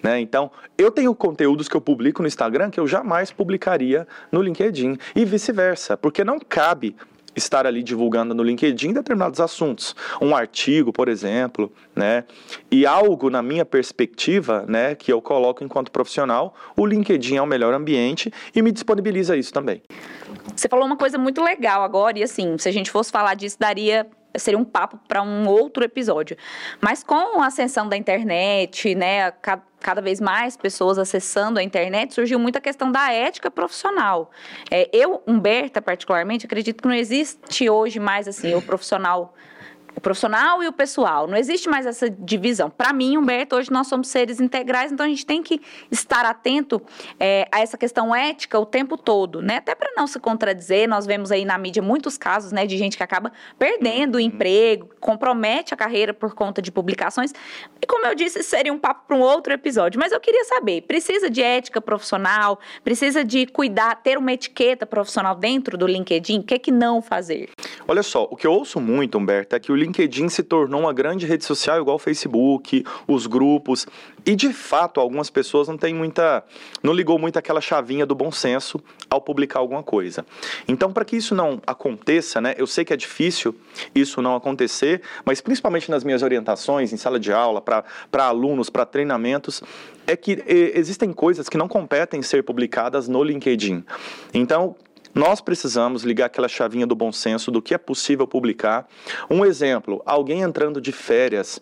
Né? 0.04 0.20
Então, 0.20 0.52
eu 0.78 0.92
tenho 0.92 1.16
conteúdos 1.16 1.70
que 1.70 1.76
eu 1.76 1.82
publico 1.82 2.22
no 2.22 2.28
Instagram 2.28 2.70
que 2.70 2.80
eu 2.80 2.88
jamais 2.88 3.32
publicaria 3.32 4.08
no 4.32 4.42
LinkedIn 4.42 4.98
e 5.16 5.24
vice-versa, 5.24 5.96
porque 5.96 6.24
não 6.24 6.40
cabe 6.40 6.96
estar 7.38 7.68
ali 7.68 7.84
divulgando 7.84 8.34
no 8.34 8.44
LinkedIn 8.44 8.94
determinados 8.94 9.40
assuntos, 9.40 9.96
um 10.22 10.36
artigo, 10.36 10.92
por 10.92 11.08
exemplo, 11.08 11.72
né? 11.96 12.24
E 12.72 12.86
algo 12.86 13.30
na 13.30 13.42
minha 13.42 13.64
perspectiva, 13.64 14.66
né, 14.68 14.96
que 14.96 15.14
eu 15.14 15.22
coloco 15.22 15.64
enquanto 15.64 15.92
profissional, 15.92 16.56
o 16.76 16.86
LinkedIn 16.86 17.38
é 17.38 17.42
o 17.42 17.46
melhor 17.46 17.74
ambiente 17.74 18.32
e 18.56 18.62
me 18.62 18.72
disponibiliza 18.72 19.38
isso 19.38 19.54
também. 19.54 19.82
Você 20.56 20.68
falou 20.68 20.86
uma 20.86 20.98
coisa 20.98 21.18
muito 21.18 21.42
legal 21.42 21.84
agora 21.84 22.18
e 22.18 22.24
assim, 22.24 22.58
se 22.58 22.68
a 22.68 22.72
gente 22.72 22.90
fosse 22.90 23.12
falar 23.12 23.36
disso, 23.36 23.58
daria 23.60 24.08
seria 24.36 24.58
um 24.58 24.66
papo 24.66 25.00
para 25.08 25.22
um 25.24 25.48
outro 25.48 25.84
episódio. 25.84 26.38
Mas 26.80 27.04
com 27.04 27.42
a 27.42 27.48
ascensão 27.48 27.88
da 27.88 27.98
internet, 27.98 28.94
né, 28.94 29.32
cada 29.80 30.02
vez 30.02 30.20
mais 30.20 30.58
pessoas 30.58 30.98
acessando 30.98 31.60
a 31.60 31.64
internet, 31.64 32.14
surgiu 32.14 32.40
muita 32.40 32.60
questão 32.60 32.92
da 32.92 33.12
ética 33.12 33.50
profissional. 33.50 34.32
É, 34.70 34.90
eu, 34.92 35.22
Humberta, 35.26 35.82
particularmente, 35.82 36.46
acredito 36.46 36.82
que 36.82 36.88
não 36.88 36.96
existe 36.96 37.70
hoje 37.70 38.00
mais 38.00 38.28
assim 38.28 38.54
o 38.56 38.62
profissional 38.62 39.34
o 39.98 40.02
profissional 40.02 40.62
e 40.62 40.68
o 40.68 40.72
pessoal. 40.72 41.28
Não 41.28 41.36
existe 41.36 41.68
mais 41.68 41.88
essa 41.88 42.08
divisão. 42.08 42.70
Para 42.70 42.94
mim, 42.94 43.18
Humberto, 43.18 43.56
hoje 43.56 43.72
nós 43.72 43.88
somos 43.88 44.08
seres 44.10 44.40
integrais, 44.40 44.92
então 44.92 45.04
a 45.04 45.10
gente 45.10 45.26
tem 45.26 45.42
que 45.42 45.60
estar 45.90 46.24
atento 46.24 46.80
é, 47.20 47.48
a 47.52 47.62
essa 47.62 47.78
questão 47.78 48.16
ética 48.16 48.60
o 48.60 48.66
tempo 48.66 48.96
todo, 48.96 49.42
né? 49.42 49.58
Até 49.58 49.74
para 49.74 49.92
não 49.98 50.06
se 50.06 50.20
contradizer, 50.20 50.88
nós 50.88 51.08
vemos 51.08 51.32
aí 51.32 51.44
na 51.46 51.58
mídia 51.58 51.82
muitos 51.82 52.16
casos, 52.16 52.52
né, 52.52 52.68
de 52.68 52.78
gente 52.78 52.96
que 52.96 53.02
acaba 53.02 53.32
perdendo 53.58 54.16
o 54.16 54.18
uhum. 54.18 54.26
emprego, 54.26 54.90
compromete 55.00 55.74
a 55.74 55.78
carreira 55.78 56.14
por 56.14 56.36
conta 56.36 56.62
de 56.62 56.72
publicações. 56.72 57.34
E 57.82 57.88
como 57.88 58.06
eu 58.06 58.14
disse, 58.14 58.44
seria 58.44 58.72
um 58.72 58.78
papo 58.78 59.08
para 59.08 59.18
um 59.18 59.22
outro 59.22 59.52
episódio. 59.52 60.00
Mas 60.00 60.12
eu 60.12 60.20
queria 60.20 60.46
saber, 60.46 60.84
precisa 60.84 61.28
de 61.28 61.42
ética 61.42 61.82
profissional? 61.82 62.60
Precisa 62.84 63.24
de 63.24 63.48
cuidar, 63.48 63.96
ter 63.96 64.18
uma 64.18 64.32
etiqueta 64.32 64.86
profissional 64.86 65.34
dentro 65.34 65.76
do 65.76 65.88
LinkedIn? 65.88 66.40
O 66.40 66.44
que 66.44 66.54
é 66.54 66.60
que 66.60 66.72
não 66.72 67.02
fazer? 67.02 67.50
Olha 67.88 68.04
só, 68.04 68.28
o 68.30 68.36
que 68.36 68.46
eu 68.46 68.52
ouço 68.52 68.80
muito, 68.80 69.18
Humberto, 69.18 69.56
é 69.56 69.60
que 69.60 69.72
o 69.72 69.87
LinkedIn 69.88 70.30
se 70.30 70.44
tornou 70.44 70.82
uma 70.82 70.94
grande 70.94 71.26
rede 71.26 71.44
social 71.46 71.80
igual 71.80 71.96
o 71.96 72.00
Facebook, 72.00 72.84
os 73.08 73.26
grupos, 73.26 73.88
e 74.26 74.36
de 74.36 74.52
fato 74.54 75.00
algumas 75.00 75.30
pessoas 75.30 75.68
não 75.68 75.78
têm 75.78 75.94
muita, 75.94 76.44
não 76.84 76.94
ligou 76.94 77.18
muito 77.18 77.40
aquela 77.40 77.62
chavinha 77.62 78.06
do 78.06 78.14
bom 78.14 78.32
senso 78.32 78.80
ao 79.10 79.22
publicar 79.22 79.60
alguma 79.60 79.82
coisa. 79.82 80.26
Então, 80.68 80.92
para 80.92 81.06
que 81.06 81.16
isso 81.16 81.34
não 81.34 81.62
aconteça, 81.66 82.42
né, 82.42 82.54
eu 82.58 82.68
sei 82.68 82.84
que 82.84 82.94
é 82.94 82.98
difícil 82.98 83.56
isso 83.96 84.22
não 84.22 84.36
acontecer, 84.36 85.02
mas 85.26 85.42
principalmente 85.42 85.90
nas 85.90 86.04
minhas 86.04 86.22
orientações 86.22 86.92
em 86.92 86.98
sala 86.98 87.20
de 87.20 87.32
aula, 87.32 87.62
para 87.62 87.84
alunos, 88.26 88.70
para 88.70 88.86
treinamentos, 88.86 89.64
é 90.06 90.16
que 90.16 90.44
existem 90.48 91.12
coisas 91.12 91.50
que 91.50 91.58
não 91.58 91.68
competem 91.68 92.22
ser 92.22 92.44
publicadas 92.44 93.08
no 93.08 93.24
LinkedIn. 93.24 93.84
Então, 94.34 94.76
nós 95.18 95.42
precisamos 95.42 96.04
ligar 96.04 96.28
aquela 96.28 96.48
chavinha 96.48 96.86
do 96.86 96.96
bom 96.96 97.12
senso 97.12 97.52
do 97.52 97.62
que 97.62 97.74
é 97.74 97.78
possível 97.78 98.28
publicar. 98.28 98.88
Um 99.30 99.44
exemplo: 99.44 100.02
alguém 100.06 100.42
entrando 100.42 100.80
de 100.80 100.92
férias 100.92 101.62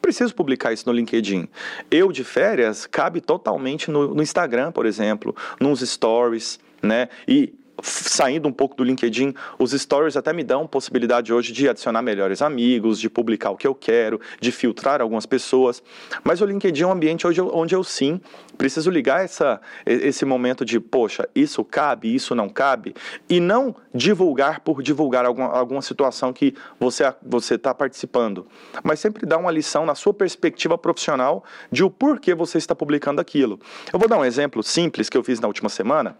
preciso 0.00 0.34
publicar 0.34 0.72
isso 0.72 0.84
no 0.86 0.92
LinkedIn. 0.92 1.46
Eu 1.90 2.10
de 2.10 2.24
férias 2.24 2.86
cabe 2.86 3.20
totalmente 3.20 3.90
no, 3.90 4.14
no, 4.14 4.22
Instagram, 4.22 4.72
por 4.72 4.86
exemplo, 4.86 5.36
nos 5.60 5.80
stories, 5.80 6.58
né? 6.82 7.08
E 7.28 7.54
saindo 7.82 8.48
um 8.48 8.52
pouco 8.52 8.74
do 8.76 8.84
LinkedIn, 8.84 9.34
os 9.58 9.72
stories 9.72 10.16
até 10.16 10.32
me 10.32 10.44
dão 10.44 10.66
possibilidade 10.66 11.32
hoje 11.32 11.52
de 11.52 11.68
adicionar 11.68 12.02
melhores 12.02 12.42
amigos, 12.42 12.98
de 13.00 13.08
publicar 13.08 13.50
o 13.50 13.56
que 13.56 13.66
eu 13.66 13.74
quero, 13.74 14.20
de 14.40 14.52
filtrar 14.52 15.00
algumas 15.00 15.26
pessoas. 15.26 15.82
Mas 16.22 16.40
o 16.40 16.44
LinkedIn 16.44 16.82
é 16.82 16.86
um 16.86 16.92
ambiente 16.92 17.26
onde 17.26 17.40
eu, 17.40 17.50
onde 17.54 17.74
eu 17.74 17.82
sim 17.84 18.20
preciso 18.56 18.90
ligar 18.90 19.24
essa, 19.24 19.60
esse 19.86 20.24
momento 20.24 20.64
de, 20.64 20.78
poxa, 20.78 21.26
isso 21.34 21.64
cabe, 21.64 22.14
isso 22.14 22.34
não 22.34 22.48
cabe, 22.48 22.94
e 23.28 23.40
não 23.40 23.74
divulgar 23.94 24.60
por 24.60 24.82
divulgar 24.82 25.24
alguma, 25.24 25.48
alguma 25.48 25.80
situação 25.80 26.32
que 26.32 26.54
você 26.78 27.54
está 27.54 27.74
participando, 27.74 28.46
mas 28.84 29.00
sempre 29.00 29.24
dar 29.24 29.38
uma 29.38 29.50
lição 29.50 29.86
na 29.86 29.94
sua 29.94 30.12
perspectiva 30.12 30.76
profissional 30.76 31.42
de 31.72 31.82
o 31.82 31.90
porquê 31.90 32.34
você 32.34 32.58
está 32.58 32.74
publicando 32.74 33.20
aquilo. 33.20 33.58
Eu 33.92 33.98
vou 33.98 34.08
dar 34.08 34.18
um 34.18 34.24
exemplo 34.24 34.62
simples 34.62 35.08
que 35.08 35.16
eu 35.16 35.24
fiz 35.24 35.40
na 35.40 35.48
última 35.48 35.68
semana. 35.68 36.16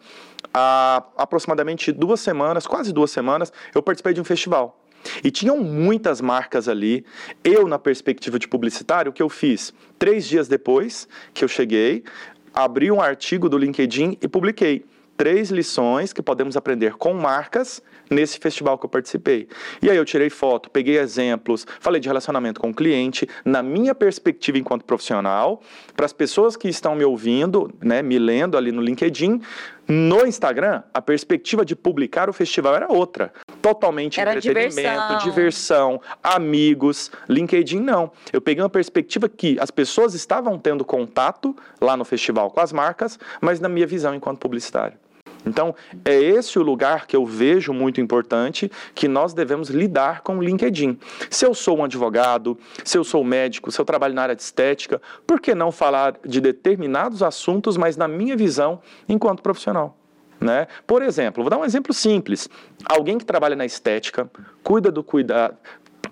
Há 0.52 1.04
aproximadamente 1.16 1.49
duas 1.96 2.20
semanas, 2.20 2.66
quase 2.66 2.92
duas 2.92 3.10
semanas, 3.10 3.52
eu 3.74 3.82
participei 3.82 4.12
de 4.12 4.20
um 4.20 4.24
festival. 4.24 4.80
E 5.24 5.30
tinham 5.30 5.58
muitas 5.58 6.20
marcas 6.20 6.68
ali. 6.68 7.04
Eu, 7.42 7.66
na 7.66 7.78
perspectiva 7.78 8.38
de 8.38 8.46
publicitário, 8.46 9.10
o 9.10 9.12
que 9.12 9.22
eu 9.22 9.28
fiz? 9.28 9.72
Três 9.98 10.26
dias 10.26 10.48
depois 10.48 11.08
que 11.32 11.44
eu 11.44 11.48
cheguei, 11.48 12.04
abri 12.52 12.90
um 12.90 13.00
artigo 13.00 13.48
do 13.48 13.56
LinkedIn 13.56 14.18
e 14.20 14.28
publiquei 14.28 14.84
três 15.16 15.50
lições 15.50 16.14
que 16.14 16.22
podemos 16.22 16.56
aprender 16.56 16.94
com 16.94 17.12
marcas 17.12 17.82
nesse 18.10 18.38
festival 18.38 18.78
que 18.78 18.86
eu 18.86 18.88
participei. 18.88 19.48
E 19.82 19.90
aí 19.90 19.96
eu 19.98 20.04
tirei 20.04 20.30
foto, 20.30 20.70
peguei 20.70 20.98
exemplos, 20.98 21.66
falei 21.78 22.00
de 22.00 22.08
relacionamento 22.08 22.58
com 22.58 22.70
o 22.70 22.74
cliente, 22.74 23.28
na 23.44 23.62
minha 23.62 23.94
perspectiva 23.94 24.56
enquanto 24.56 24.82
profissional, 24.82 25.60
para 25.94 26.06
as 26.06 26.12
pessoas 26.14 26.56
que 26.56 26.68
estão 26.68 26.94
me 26.94 27.04
ouvindo, 27.04 27.70
né, 27.82 28.00
me 28.00 28.18
lendo 28.18 28.56
ali 28.56 28.72
no 28.72 28.80
LinkedIn, 28.80 29.42
no 29.90 30.24
Instagram, 30.24 30.82
a 30.94 31.02
perspectiva 31.02 31.64
de 31.64 31.74
publicar 31.74 32.30
o 32.30 32.32
festival 32.32 32.76
era 32.76 32.90
outra. 32.90 33.32
Totalmente 33.60 34.20
era 34.20 34.36
entretenimento, 34.36 35.18
diversão. 35.18 35.18
diversão, 35.18 36.00
amigos. 36.22 37.10
LinkedIn 37.28 37.80
não. 37.80 38.12
Eu 38.32 38.40
peguei 38.40 38.62
uma 38.62 38.70
perspectiva 38.70 39.28
que 39.28 39.58
as 39.58 39.70
pessoas 39.70 40.14
estavam 40.14 40.58
tendo 40.58 40.84
contato 40.84 41.56
lá 41.80 41.96
no 41.96 42.04
festival 42.04 42.50
com 42.50 42.60
as 42.60 42.72
marcas, 42.72 43.18
mas 43.40 43.58
na 43.58 43.68
minha 43.68 43.86
visão 43.86 44.14
enquanto 44.14 44.38
publicitário. 44.38 44.96
Então, 45.44 45.74
é 46.04 46.14
esse 46.14 46.58
o 46.58 46.62
lugar 46.62 47.06
que 47.06 47.16
eu 47.16 47.24
vejo 47.24 47.72
muito 47.72 48.00
importante 48.00 48.70
que 48.94 49.08
nós 49.08 49.32
devemos 49.32 49.70
lidar 49.70 50.22
com 50.22 50.38
o 50.38 50.42
LinkedIn. 50.42 50.98
Se 51.28 51.46
eu 51.46 51.54
sou 51.54 51.78
um 51.78 51.84
advogado, 51.84 52.58
se 52.84 52.98
eu 52.98 53.04
sou 53.04 53.24
médico, 53.24 53.70
se 53.70 53.80
eu 53.80 53.84
trabalho 53.84 54.14
na 54.14 54.22
área 54.22 54.36
de 54.36 54.42
estética, 54.42 55.00
por 55.26 55.40
que 55.40 55.54
não 55.54 55.72
falar 55.72 56.18
de 56.24 56.40
determinados 56.40 57.22
assuntos, 57.22 57.76
mas 57.76 57.96
na 57.96 58.08
minha 58.08 58.36
visão 58.36 58.80
enquanto 59.08 59.42
profissional? 59.42 59.96
Né? 60.40 60.68
Por 60.86 61.02
exemplo, 61.02 61.42
vou 61.42 61.50
dar 61.50 61.58
um 61.58 61.64
exemplo 61.66 61.92
simples. 61.92 62.48
Alguém 62.86 63.18
que 63.18 63.26
trabalha 63.26 63.54
na 63.54 63.66
estética, 63.66 64.30
cuida 64.62 64.90
do 64.90 65.04
cuidado, 65.04 65.54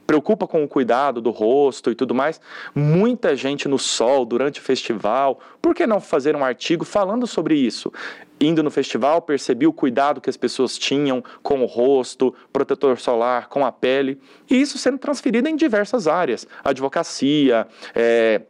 preocupa 0.09 0.47
com 0.47 0.65
o 0.65 0.69
cuidado 0.69 1.21
do 1.21 1.31
rosto 1.31 1.91
e 1.91 1.95
tudo 1.95 2.15
mais. 2.15 2.41
Muita 2.75 3.37
gente 3.37 3.69
no 3.69 3.79
sol 3.79 4.25
durante 4.25 4.59
o 4.59 4.63
festival. 4.63 5.39
Por 5.61 5.75
que 5.75 5.87
não 5.87 6.01
fazer 6.01 6.35
um 6.35 6.43
artigo 6.43 6.83
falando 6.83 7.27
sobre 7.27 7.55
isso? 7.55 7.93
Indo 8.41 8.63
no 8.63 8.71
festival, 8.71 9.21
percebi 9.21 9.67
o 9.67 9.73
cuidado 9.73 10.19
que 10.19 10.31
as 10.31 10.37
pessoas 10.37 10.79
tinham 10.79 11.23
com 11.43 11.61
o 11.61 11.67
rosto, 11.67 12.35
protetor 12.51 12.99
solar, 12.99 13.49
com 13.51 13.67
a 13.67 13.71
pele, 13.71 14.19
e 14.49 14.59
isso 14.59 14.79
sendo 14.79 14.97
transferido 14.97 15.47
em 15.47 15.55
diversas 15.55 16.09
áreas: 16.09 16.47
advocacia, 16.65 17.67
é, 17.95 18.41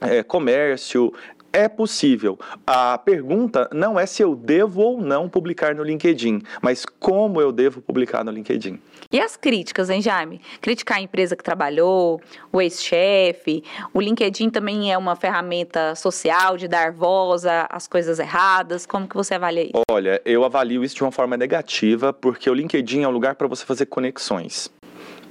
é, 0.00 0.22
comércio, 0.22 1.12
é 1.52 1.68
possível. 1.68 2.38
A 2.66 2.98
pergunta 2.98 3.68
não 3.72 3.98
é 3.98 4.06
se 4.06 4.22
eu 4.22 4.34
devo 4.34 4.80
ou 4.80 5.00
não 5.00 5.28
publicar 5.28 5.74
no 5.74 5.82
LinkedIn, 5.82 6.42
mas 6.62 6.84
como 6.84 7.40
eu 7.40 7.52
devo 7.52 7.80
publicar 7.80 8.24
no 8.24 8.30
LinkedIn. 8.30 8.80
E 9.12 9.20
as 9.20 9.36
críticas, 9.36 9.90
hein, 9.90 10.00
Jaime? 10.00 10.40
Criticar 10.60 10.98
a 10.98 11.00
empresa 11.00 11.34
que 11.34 11.42
trabalhou, 11.42 12.20
o 12.52 12.60
ex-chefe. 12.60 13.64
O 13.92 14.00
LinkedIn 14.00 14.50
também 14.50 14.92
é 14.92 14.96
uma 14.96 15.16
ferramenta 15.16 15.94
social 15.94 16.56
de 16.56 16.68
dar 16.68 16.92
voz 16.92 17.44
às 17.44 17.88
coisas 17.88 18.18
erradas. 18.18 18.86
Como 18.86 19.08
que 19.08 19.16
você 19.16 19.34
avalia 19.34 19.64
isso? 19.64 19.82
Olha, 19.90 20.20
eu 20.24 20.44
avalio 20.44 20.84
isso 20.84 20.94
de 20.94 21.02
uma 21.02 21.12
forma 21.12 21.36
negativa, 21.36 22.12
porque 22.12 22.48
o 22.48 22.54
LinkedIn 22.54 23.02
é 23.02 23.08
um 23.08 23.12
lugar 23.12 23.34
para 23.34 23.48
você 23.48 23.64
fazer 23.64 23.86
conexões 23.86 24.70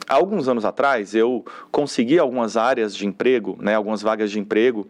há 0.09 0.15
alguns 0.15 0.47
anos 0.47 0.65
atrás, 0.65 1.13
eu 1.13 1.45
consegui 1.71 2.17
algumas 2.17 2.57
áreas 2.57 2.95
de 2.95 3.05
emprego, 3.05 3.55
né, 3.61 3.75
algumas 3.75 4.01
vagas 4.01 4.31
de 4.31 4.39
emprego, 4.39 4.89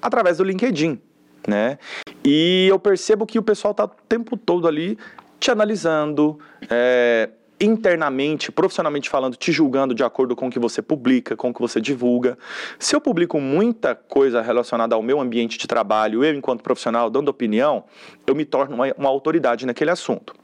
através 0.00 0.38
do 0.38 0.44
LinkedIn. 0.44 0.98
Né? 1.46 1.78
E 2.24 2.68
eu 2.70 2.78
percebo 2.78 3.26
que 3.26 3.38
o 3.38 3.42
pessoal 3.42 3.72
está 3.72 3.84
o 3.84 3.88
tempo 3.88 4.36
todo 4.36 4.68
ali 4.68 4.96
te 5.38 5.50
analisando, 5.50 6.38
é, 6.68 7.30
internamente, 7.58 8.52
profissionalmente 8.52 9.08
falando, 9.08 9.36
te 9.36 9.50
julgando 9.50 9.94
de 9.94 10.04
acordo 10.04 10.36
com 10.36 10.48
o 10.48 10.50
que 10.50 10.58
você 10.58 10.82
publica, 10.82 11.34
com 11.34 11.50
o 11.50 11.54
que 11.54 11.60
você 11.60 11.80
divulga. 11.80 12.38
Se 12.78 12.94
eu 12.94 13.00
publico 13.00 13.40
muita 13.40 13.94
coisa 13.94 14.40
relacionada 14.42 14.94
ao 14.94 15.02
meu 15.02 15.18
ambiente 15.20 15.58
de 15.58 15.66
trabalho, 15.66 16.22
eu, 16.24 16.34
enquanto 16.34 16.62
profissional, 16.62 17.10
dando 17.10 17.28
opinião, 17.28 17.84
eu 18.26 18.34
me 18.34 18.44
torno 18.44 18.74
uma, 18.74 18.92
uma 18.96 19.08
autoridade 19.08 19.66
naquele 19.66 19.90
assunto. 19.90 20.34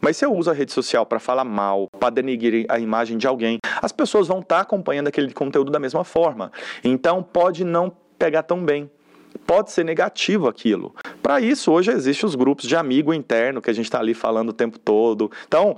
Mas 0.00 0.16
se 0.16 0.24
eu 0.24 0.34
uso 0.34 0.50
a 0.50 0.54
rede 0.54 0.72
social 0.72 1.04
para 1.04 1.18
falar 1.18 1.44
mal, 1.44 1.88
para 1.98 2.10
denigrir 2.10 2.66
a 2.68 2.78
imagem 2.78 3.18
de 3.18 3.26
alguém, 3.26 3.58
as 3.80 3.92
pessoas 3.92 4.28
vão 4.28 4.40
estar 4.40 4.56
tá 4.56 4.62
acompanhando 4.62 5.08
aquele 5.08 5.32
conteúdo 5.32 5.70
da 5.70 5.78
mesma 5.78 6.04
forma. 6.04 6.52
Então 6.82 7.22
pode 7.22 7.64
não 7.64 7.92
pegar 8.18 8.42
tão 8.42 8.64
bem. 8.64 8.90
Pode 9.46 9.70
ser 9.70 9.84
negativo 9.84 10.48
aquilo. 10.48 10.94
Para 11.22 11.40
isso, 11.40 11.70
hoje 11.70 11.90
existem 11.90 12.26
os 12.26 12.34
grupos 12.34 12.66
de 12.66 12.74
amigo 12.74 13.12
interno 13.12 13.60
que 13.60 13.70
a 13.70 13.72
gente 13.72 13.84
está 13.84 13.98
ali 13.98 14.14
falando 14.14 14.50
o 14.50 14.52
tempo 14.52 14.78
todo. 14.78 15.30
Então, 15.46 15.76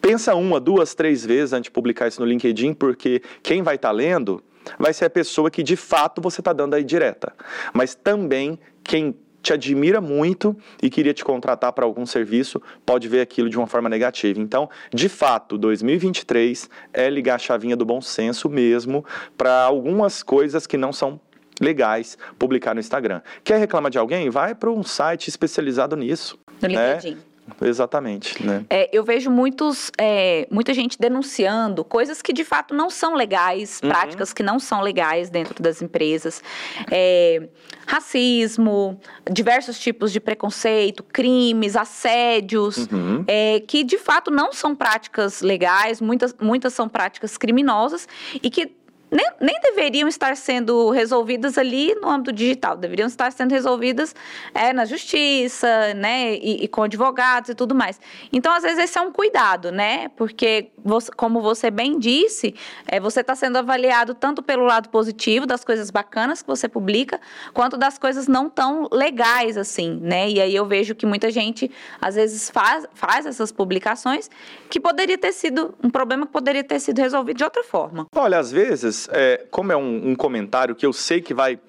pensa 0.00 0.34
uma, 0.34 0.58
duas, 0.58 0.94
três 0.94 1.24
vezes 1.24 1.52
antes 1.52 1.64
de 1.64 1.70
publicar 1.70 2.08
isso 2.08 2.20
no 2.20 2.26
LinkedIn, 2.26 2.74
porque 2.74 3.22
quem 3.42 3.62
vai 3.62 3.76
estar 3.76 3.88
tá 3.88 3.92
lendo 3.92 4.42
vai 4.78 4.92
ser 4.92 5.06
a 5.06 5.10
pessoa 5.10 5.50
que 5.50 5.62
de 5.62 5.76
fato 5.76 6.20
você 6.20 6.40
está 6.40 6.52
dando 6.52 6.74
aí 6.74 6.84
direta. 6.84 7.32
Mas 7.72 7.94
também 7.94 8.58
quem 8.82 9.14
te 9.42 9.52
admira 9.52 10.00
muito 10.00 10.56
e 10.82 10.90
queria 10.90 11.14
te 11.14 11.24
contratar 11.24 11.72
para 11.72 11.84
algum 11.84 12.04
serviço, 12.04 12.60
pode 12.84 13.08
ver 13.08 13.20
aquilo 13.20 13.48
de 13.48 13.56
uma 13.56 13.66
forma 13.66 13.88
negativa. 13.88 14.40
Então, 14.40 14.68
de 14.92 15.08
fato, 15.08 15.56
2023 15.56 16.68
é 16.92 17.08
ligar 17.08 17.36
a 17.36 17.38
chavinha 17.38 17.76
do 17.76 17.84
bom 17.84 18.00
senso 18.00 18.48
mesmo 18.48 19.04
para 19.36 19.62
algumas 19.62 20.22
coisas 20.22 20.66
que 20.66 20.76
não 20.76 20.92
são 20.92 21.20
legais 21.60 22.16
publicar 22.38 22.74
no 22.74 22.80
Instagram. 22.80 23.20
Quer 23.42 23.58
reclamar 23.58 23.90
de 23.90 23.98
alguém? 23.98 24.30
Vai 24.30 24.54
para 24.54 24.70
um 24.70 24.82
site 24.82 25.28
especializado 25.28 25.96
nisso. 25.96 26.38
No 26.62 26.68
né? 26.68 26.94
LinkedIn. 26.94 27.27
Exatamente, 27.60 28.44
né? 28.44 28.64
É, 28.70 28.88
eu 28.92 29.04
vejo 29.04 29.30
muitos, 29.30 29.90
é, 29.98 30.46
muita 30.50 30.72
gente 30.74 30.98
denunciando 30.98 31.84
coisas 31.84 32.22
que 32.22 32.32
de 32.32 32.44
fato 32.44 32.74
não 32.74 32.90
são 32.90 33.14
legais, 33.14 33.80
uhum. 33.82 33.88
práticas 33.88 34.32
que 34.32 34.42
não 34.42 34.58
são 34.58 34.80
legais 34.80 35.30
dentro 35.30 35.62
das 35.62 35.82
empresas. 35.82 36.42
É, 36.90 37.48
racismo, 37.86 39.00
diversos 39.30 39.78
tipos 39.78 40.12
de 40.12 40.20
preconceito, 40.20 41.02
crimes, 41.02 41.74
assédios, 41.74 42.88
uhum. 42.90 43.24
É, 43.26 43.60
que 43.60 43.82
de 43.82 43.98
fato 43.98 44.30
não 44.30 44.52
são 44.52 44.74
práticas 44.74 45.40
legais, 45.40 46.00
muitas, 46.00 46.34
muitas 46.40 46.72
são 46.74 46.88
práticas 46.88 47.36
criminosas 47.36 48.06
e 48.42 48.50
que 48.50 48.77
nem, 49.10 49.26
nem 49.40 49.60
deveriam 49.60 50.08
estar 50.08 50.36
sendo 50.36 50.90
resolvidas 50.90 51.56
ali 51.56 51.94
no 51.94 52.08
âmbito 52.08 52.32
digital, 52.32 52.76
deveriam 52.76 53.06
estar 53.06 53.32
sendo 53.32 53.52
resolvidas 53.52 54.14
é, 54.54 54.72
na 54.72 54.84
justiça, 54.84 55.94
né, 55.94 56.34
e, 56.34 56.64
e, 56.64 56.68
com 56.68 56.82
advogados 56.82 57.50
e 57.50 57.54
tudo 57.54 57.74
mais. 57.74 58.00
Então, 58.32 58.52
às 58.52 58.62
vezes, 58.62 58.78
esse 58.78 58.98
é 58.98 59.00
um 59.00 59.10
cuidado, 59.10 59.72
né, 59.72 60.08
porque, 60.16 60.70
você, 60.84 61.10
como 61.16 61.40
você 61.40 61.70
bem 61.70 61.98
disse, 61.98 62.54
é, 62.86 63.00
você 63.00 63.20
está 63.20 63.34
sendo 63.34 63.56
avaliado 63.56 64.14
tanto 64.14 64.42
pelo 64.42 64.64
lado 64.64 64.88
positivo, 64.88 65.46
das 65.46 65.64
coisas 65.64 65.90
bacanas 65.90 66.42
que 66.42 66.48
você 66.48 66.68
publica, 66.68 67.20
quanto 67.54 67.76
das 67.76 67.98
coisas 67.98 68.28
não 68.28 68.50
tão 68.50 68.88
legais, 68.92 69.56
assim, 69.56 69.98
né, 70.02 70.28
e 70.28 70.40
aí 70.40 70.54
eu 70.54 70.66
vejo 70.66 70.94
que 70.94 71.06
muita 71.06 71.30
gente, 71.30 71.70
às 72.00 72.14
vezes, 72.14 72.50
faz, 72.50 72.86
faz 72.94 73.26
essas 73.26 73.50
publicações 73.50 74.30
que 74.68 74.78
poderia 74.78 75.16
ter 75.16 75.32
sido, 75.32 75.74
um 75.82 75.88
problema 75.88 76.26
que 76.26 76.32
poderia 76.32 76.62
ter 76.62 76.80
sido 76.80 76.98
resolvido 76.98 77.38
de 77.38 77.44
outra 77.44 77.62
forma. 77.64 78.06
Olha, 78.14 78.38
às 78.38 78.50
vezes, 78.50 78.97
é, 79.12 79.46
como 79.50 79.70
é 79.70 79.76
um, 79.76 80.10
um 80.10 80.16
comentário 80.16 80.74
que 80.74 80.86
eu 80.86 80.92
sei 80.92 81.20
que 81.20 81.34
vai 81.34 81.60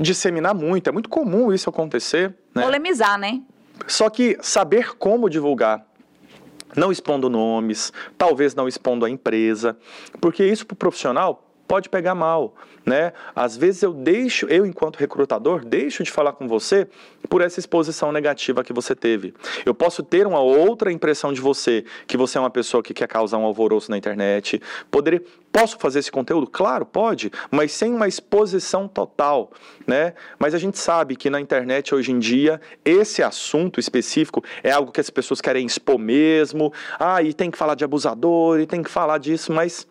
disseminar 0.00 0.54
muito, 0.54 0.88
é 0.88 0.92
muito 0.92 1.08
comum 1.08 1.52
isso 1.52 1.68
acontecer. 1.68 2.34
Né? 2.54 2.62
Polemizar, 2.62 3.18
né? 3.18 3.42
Só 3.86 4.08
que 4.08 4.38
saber 4.40 4.96
como 4.96 5.28
divulgar, 5.28 5.86
não 6.76 6.90
expondo 6.90 7.28
nomes, 7.28 7.92
talvez 8.16 8.54
não 8.54 8.66
expondo 8.66 9.04
a 9.04 9.10
empresa, 9.10 9.76
porque 10.20 10.44
isso 10.44 10.64
para 10.66 10.74
o 10.74 10.76
profissional 10.76 11.53
pode 11.66 11.88
pegar 11.88 12.14
mal, 12.14 12.54
né? 12.84 13.12
Às 13.34 13.56
vezes 13.56 13.82
eu 13.82 13.92
deixo, 13.92 14.46
eu 14.46 14.66
enquanto 14.66 14.96
recrutador, 14.96 15.64
deixo 15.64 16.02
de 16.02 16.10
falar 16.10 16.32
com 16.32 16.46
você 16.46 16.86
por 17.28 17.40
essa 17.40 17.58
exposição 17.58 18.12
negativa 18.12 18.62
que 18.62 18.72
você 18.72 18.94
teve. 18.94 19.34
Eu 19.64 19.74
posso 19.74 20.02
ter 20.02 20.26
uma 20.26 20.40
outra 20.40 20.92
impressão 20.92 21.32
de 21.32 21.40
você, 21.40 21.84
que 22.06 22.16
você 22.16 22.38
é 22.38 22.40
uma 22.40 22.50
pessoa 22.50 22.82
que 22.82 22.92
quer 22.92 23.08
causar 23.08 23.38
um 23.38 23.44
alvoroço 23.44 23.90
na 23.90 23.96
internet. 23.96 24.60
Poderia, 24.90 25.22
posso 25.50 25.78
fazer 25.78 26.00
esse 26.00 26.12
conteúdo? 26.12 26.46
Claro, 26.46 26.84
pode, 26.84 27.32
mas 27.50 27.72
sem 27.72 27.92
uma 27.92 28.06
exposição 28.06 28.86
total, 28.86 29.50
né? 29.86 30.14
Mas 30.38 30.54
a 30.54 30.58
gente 30.58 30.78
sabe 30.78 31.16
que 31.16 31.30
na 31.30 31.40
internet 31.40 31.94
hoje 31.94 32.12
em 32.12 32.18
dia 32.18 32.60
esse 32.84 33.22
assunto 33.22 33.80
específico 33.80 34.44
é 34.62 34.70
algo 34.70 34.92
que 34.92 35.00
as 35.00 35.10
pessoas 35.10 35.40
querem 35.40 35.66
expor 35.66 35.98
mesmo. 35.98 36.72
Ah, 36.98 37.22
e 37.22 37.32
tem 37.32 37.50
que 37.50 37.56
falar 37.56 37.74
de 37.74 37.84
abusador, 37.84 38.60
e 38.60 38.66
tem 38.66 38.82
que 38.82 38.90
falar 38.90 39.18
disso, 39.18 39.52
mas 39.52 39.86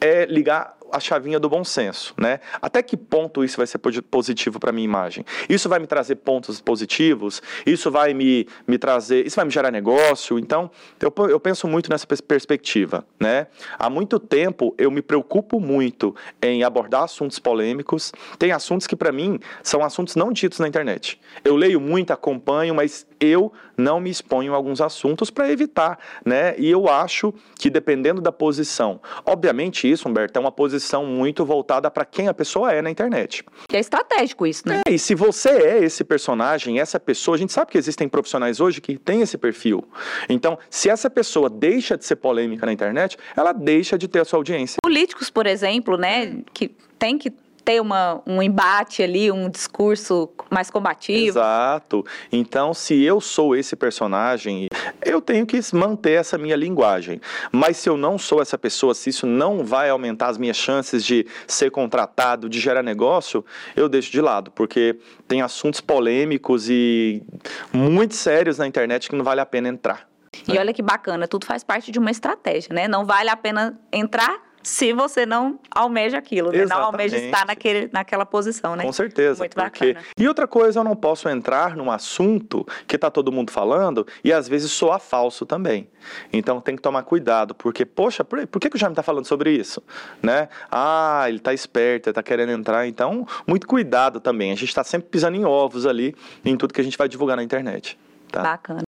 é 0.00 0.26
ligar 0.26 0.76
a 0.92 1.00
chavinha 1.00 1.38
do 1.38 1.48
bom 1.48 1.64
senso, 1.64 2.14
né? 2.18 2.40
Até 2.60 2.82
que 2.82 2.96
ponto 2.96 3.44
isso 3.44 3.56
vai 3.56 3.66
ser 3.66 3.78
positivo 3.78 4.58
para 4.58 4.72
minha 4.72 4.84
imagem? 4.84 5.24
Isso 5.48 5.68
vai 5.68 5.78
me 5.78 5.86
trazer 5.86 6.16
pontos 6.16 6.60
positivos? 6.60 7.42
Isso 7.64 7.90
vai 7.90 8.14
me, 8.14 8.46
me 8.66 8.78
trazer, 8.78 9.26
isso 9.26 9.36
vai 9.36 9.44
me 9.44 9.50
gerar 9.50 9.70
negócio? 9.70 10.38
Então, 10.38 10.70
eu, 11.00 11.12
eu 11.28 11.40
penso 11.40 11.66
muito 11.68 11.90
nessa 11.90 12.06
perspectiva, 12.06 13.04
né? 13.18 13.46
Há 13.78 13.88
muito 13.88 14.18
tempo 14.18 14.74
eu 14.76 14.90
me 14.90 15.02
preocupo 15.02 15.60
muito 15.60 16.14
em 16.42 16.62
abordar 16.62 17.04
assuntos 17.04 17.38
polêmicos. 17.38 18.12
Tem 18.38 18.52
assuntos 18.52 18.86
que 18.86 18.96
para 18.96 19.12
mim 19.12 19.38
são 19.62 19.84
assuntos 19.84 20.16
não 20.16 20.32
ditos 20.32 20.58
na 20.58 20.68
internet. 20.68 21.20
Eu 21.44 21.56
leio 21.56 21.80
muito, 21.80 22.12
acompanho, 22.12 22.74
mas 22.74 23.06
eu 23.18 23.52
não 23.76 24.00
me 24.00 24.10
exponho 24.10 24.52
a 24.52 24.56
alguns 24.56 24.80
assuntos 24.80 25.30
para 25.30 25.50
evitar, 25.50 25.98
né? 26.24 26.54
E 26.58 26.70
eu 26.70 26.88
acho 26.88 27.32
que 27.58 27.70
dependendo 27.70 28.20
da 28.20 28.32
posição, 28.32 29.00
obviamente 29.24 29.90
isso, 29.90 30.08
Humberto, 30.08 30.38
é 30.38 30.40
uma 30.40 30.52
posição 30.52 30.79
exposição 30.80 31.04
muito 31.04 31.44
voltada 31.44 31.90
para 31.90 32.04
quem 32.04 32.26
a 32.26 32.34
pessoa 32.34 32.72
é 32.72 32.80
na 32.80 32.90
internet. 32.90 33.44
E 33.70 33.76
é 33.76 33.78
estratégico 33.78 34.46
isso, 34.46 34.66
né? 34.66 34.80
É, 34.88 34.92
e 34.92 34.98
se 34.98 35.14
você 35.14 35.50
é 35.50 35.84
esse 35.84 36.02
personagem, 36.02 36.80
essa 36.80 36.98
pessoa, 36.98 37.36
a 37.36 37.38
gente 37.38 37.52
sabe 37.52 37.70
que 37.70 37.78
existem 37.78 38.08
profissionais 38.08 38.60
hoje 38.60 38.80
que 38.80 38.98
têm 38.98 39.20
esse 39.20 39.36
perfil. 39.36 39.84
Então, 40.28 40.58
se 40.68 40.88
essa 40.88 41.10
pessoa 41.10 41.48
deixa 41.48 41.96
de 41.96 42.04
ser 42.04 42.16
polêmica 42.16 42.64
na 42.66 42.72
internet, 42.72 43.16
ela 43.36 43.52
deixa 43.52 43.96
de 43.98 44.08
ter 44.08 44.20
a 44.20 44.24
sua 44.24 44.38
audiência. 44.38 44.78
Políticos, 44.82 45.30
por 45.30 45.46
exemplo, 45.46 45.96
né, 45.96 46.38
que 46.52 46.74
tem 46.98 47.18
que 47.18 47.30
ter 47.60 47.80
uma, 47.80 48.22
um 48.26 48.42
embate 48.42 49.02
ali, 49.02 49.30
um 49.30 49.48
discurso 49.48 50.28
mais 50.50 50.70
combativo. 50.70 51.38
Exato. 51.38 52.04
Então, 52.32 52.74
se 52.74 53.00
eu 53.02 53.20
sou 53.20 53.54
esse 53.54 53.76
personagem, 53.76 54.66
eu 55.04 55.20
tenho 55.20 55.46
que 55.46 55.60
manter 55.74 56.12
essa 56.12 56.36
minha 56.38 56.56
linguagem. 56.56 57.20
Mas 57.52 57.76
se 57.76 57.88
eu 57.88 57.96
não 57.96 58.18
sou 58.18 58.40
essa 58.40 58.58
pessoa, 58.58 58.94
se 58.94 59.10
isso 59.10 59.26
não 59.26 59.64
vai 59.64 59.90
aumentar 59.90 60.28
as 60.28 60.38
minhas 60.38 60.56
chances 60.56 61.04
de 61.04 61.26
ser 61.46 61.70
contratado, 61.70 62.48
de 62.48 62.60
gerar 62.60 62.82
negócio, 62.82 63.44
eu 63.76 63.88
deixo 63.88 64.10
de 64.10 64.20
lado, 64.20 64.50
porque 64.50 64.98
tem 65.26 65.42
assuntos 65.42 65.80
polêmicos 65.80 66.68
e 66.68 67.22
muito 67.72 68.14
sérios 68.14 68.58
na 68.58 68.66
internet 68.66 69.08
que 69.08 69.16
não 69.16 69.24
vale 69.24 69.40
a 69.40 69.46
pena 69.46 69.68
entrar. 69.68 70.08
E 70.46 70.58
olha 70.58 70.72
que 70.72 70.82
bacana, 70.82 71.26
tudo 71.26 71.44
faz 71.44 71.64
parte 71.64 71.90
de 71.90 71.98
uma 71.98 72.10
estratégia, 72.10 72.72
né? 72.72 72.88
Não 72.88 73.04
vale 73.04 73.28
a 73.28 73.36
pena 73.36 73.78
entrar 73.92 74.49
se 74.62 74.92
você 74.92 75.24
não 75.24 75.58
almeja 75.70 76.18
aquilo, 76.18 76.52
né? 76.52 76.66
não 76.66 76.78
almeja 76.78 77.16
estar 77.16 77.46
naquele, 77.46 77.88
naquela 77.92 78.26
posição, 78.26 78.76
né? 78.76 78.84
Com 78.84 78.92
certeza. 78.92 79.40
Muito 79.40 79.54
porque... 79.54 79.94
bacana. 79.94 80.06
E 80.18 80.28
outra 80.28 80.46
coisa, 80.46 80.80
eu 80.80 80.84
não 80.84 80.94
posso 80.94 81.28
entrar 81.28 81.76
num 81.76 81.90
assunto 81.90 82.66
que 82.86 82.96
está 82.96 83.10
todo 83.10 83.32
mundo 83.32 83.50
falando 83.50 84.06
e 84.22 84.32
às 84.32 84.48
vezes 84.48 84.70
soa 84.70 84.98
falso 84.98 85.46
também. 85.46 85.88
Então 86.32 86.60
tem 86.60 86.76
que 86.76 86.82
tomar 86.82 87.02
cuidado, 87.02 87.54
porque, 87.54 87.84
poxa, 87.84 88.24
por, 88.24 88.46
por 88.46 88.60
que, 88.60 88.70
que 88.70 88.76
o 88.76 88.78
Jaime 88.78 88.92
está 88.92 89.02
falando 89.02 89.26
sobre 89.26 89.52
isso? 89.52 89.82
Né? 90.22 90.48
Ah, 90.70 91.24
ele 91.28 91.38
está 91.38 91.52
esperto, 91.52 92.08
ele 92.08 92.12
está 92.12 92.22
querendo 92.22 92.52
entrar, 92.52 92.86
então 92.86 93.26
muito 93.46 93.66
cuidado 93.66 94.20
também. 94.20 94.52
A 94.52 94.54
gente 94.54 94.68
está 94.68 94.84
sempre 94.84 95.08
pisando 95.08 95.36
em 95.36 95.44
ovos 95.44 95.86
ali 95.86 96.14
em 96.44 96.56
tudo 96.56 96.74
que 96.74 96.80
a 96.80 96.84
gente 96.84 96.98
vai 96.98 97.08
divulgar 97.08 97.36
na 97.36 97.42
internet. 97.42 97.98
Tá. 98.30 98.42
Bacana. 98.42 98.82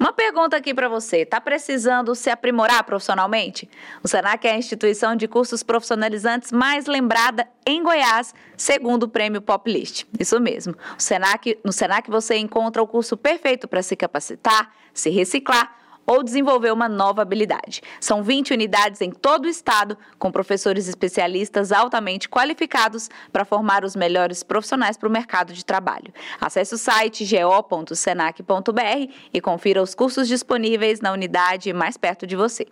Uma 0.00 0.12
pergunta 0.12 0.56
aqui 0.56 0.74
para 0.74 0.88
você. 0.88 1.18
Está 1.18 1.40
precisando 1.40 2.14
se 2.14 2.30
aprimorar 2.30 2.82
profissionalmente? 2.84 3.68
O 4.02 4.08
Senac 4.08 4.46
é 4.46 4.52
a 4.52 4.56
instituição 4.56 5.14
de 5.14 5.28
cursos 5.28 5.62
profissionalizantes 5.62 6.52
mais 6.52 6.86
lembrada 6.86 7.46
em 7.66 7.82
Goiás, 7.82 8.34
segundo 8.56 9.04
o 9.04 9.08
prêmio 9.08 9.40
Poplist. 9.40 10.06
Isso 10.18 10.40
mesmo. 10.40 10.74
O 10.98 11.02
Senac, 11.02 11.58
no 11.64 11.72
Senac 11.72 12.10
você 12.10 12.36
encontra 12.36 12.82
o 12.82 12.86
curso 12.86 13.16
perfeito 13.16 13.68
para 13.68 13.82
se 13.82 13.94
capacitar, 13.94 14.72
se 14.92 15.10
reciclar 15.10 15.77
ou 16.08 16.22
desenvolver 16.22 16.72
uma 16.72 16.88
nova 16.88 17.20
habilidade. 17.20 17.82
São 18.00 18.22
20 18.22 18.54
unidades 18.54 19.02
em 19.02 19.10
todo 19.10 19.44
o 19.44 19.48
estado, 19.48 19.98
com 20.18 20.32
professores 20.32 20.88
especialistas 20.88 21.70
altamente 21.70 22.30
qualificados 22.30 23.10
para 23.30 23.44
formar 23.44 23.84
os 23.84 23.94
melhores 23.94 24.42
profissionais 24.42 24.96
para 24.96 25.06
o 25.06 25.12
mercado 25.12 25.52
de 25.52 25.62
trabalho. 25.62 26.10
Acesse 26.40 26.74
o 26.74 26.78
site 26.78 27.26
go.senac.br 27.26 29.12
e 29.34 29.40
confira 29.42 29.82
os 29.82 29.94
cursos 29.94 30.26
disponíveis 30.26 31.02
na 31.02 31.12
unidade 31.12 31.70
mais 31.74 31.98
perto 31.98 32.26
de 32.26 32.34
você. 32.34 32.66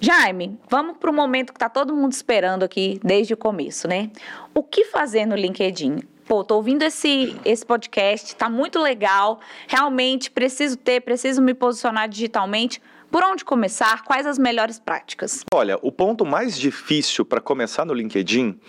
Jaime, 0.00 0.58
vamos 0.68 0.96
para 0.96 1.10
o 1.10 1.14
momento 1.14 1.52
que 1.52 1.56
está 1.56 1.68
todo 1.68 1.94
mundo 1.94 2.12
esperando 2.12 2.64
aqui 2.64 3.00
desde 3.02 3.34
o 3.34 3.36
começo, 3.36 3.86
né? 3.86 4.10
O 4.54 4.62
que 4.62 4.84
fazer 4.84 5.26
no 5.26 5.36
LinkedIn? 5.36 5.98
Pô, 6.28 6.44
tô 6.44 6.56
ouvindo 6.56 6.82
esse, 6.82 7.34
esse 7.44 7.64
podcast, 7.64 8.36
tá 8.36 8.50
muito 8.50 8.78
legal, 8.78 9.40
realmente 9.66 10.30
preciso 10.30 10.76
ter, 10.76 11.00
preciso 11.00 11.40
me 11.40 11.54
posicionar 11.54 12.06
digitalmente. 12.06 12.82
Por 13.10 13.24
onde 13.24 13.42
começar? 13.42 14.04
Quais 14.04 14.26
as 14.26 14.38
melhores 14.38 14.78
práticas? 14.78 15.42
Olha, 15.52 15.78
o 15.80 15.90
ponto 15.90 16.26
mais 16.26 16.58
difícil 16.58 17.24
para 17.24 17.40
começar 17.40 17.86
no 17.86 17.94
LinkedIn 17.94 18.60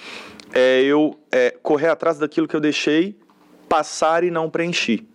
é 0.54 0.82
eu 0.82 1.20
é, 1.30 1.52
correr 1.62 1.90
atrás 1.90 2.18
daquilo 2.18 2.48
que 2.48 2.56
eu 2.56 2.62
deixei 2.62 3.20
passar 3.68 4.24
e 4.24 4.32
não 4.32 4.50
preenchi. 4.50 5.06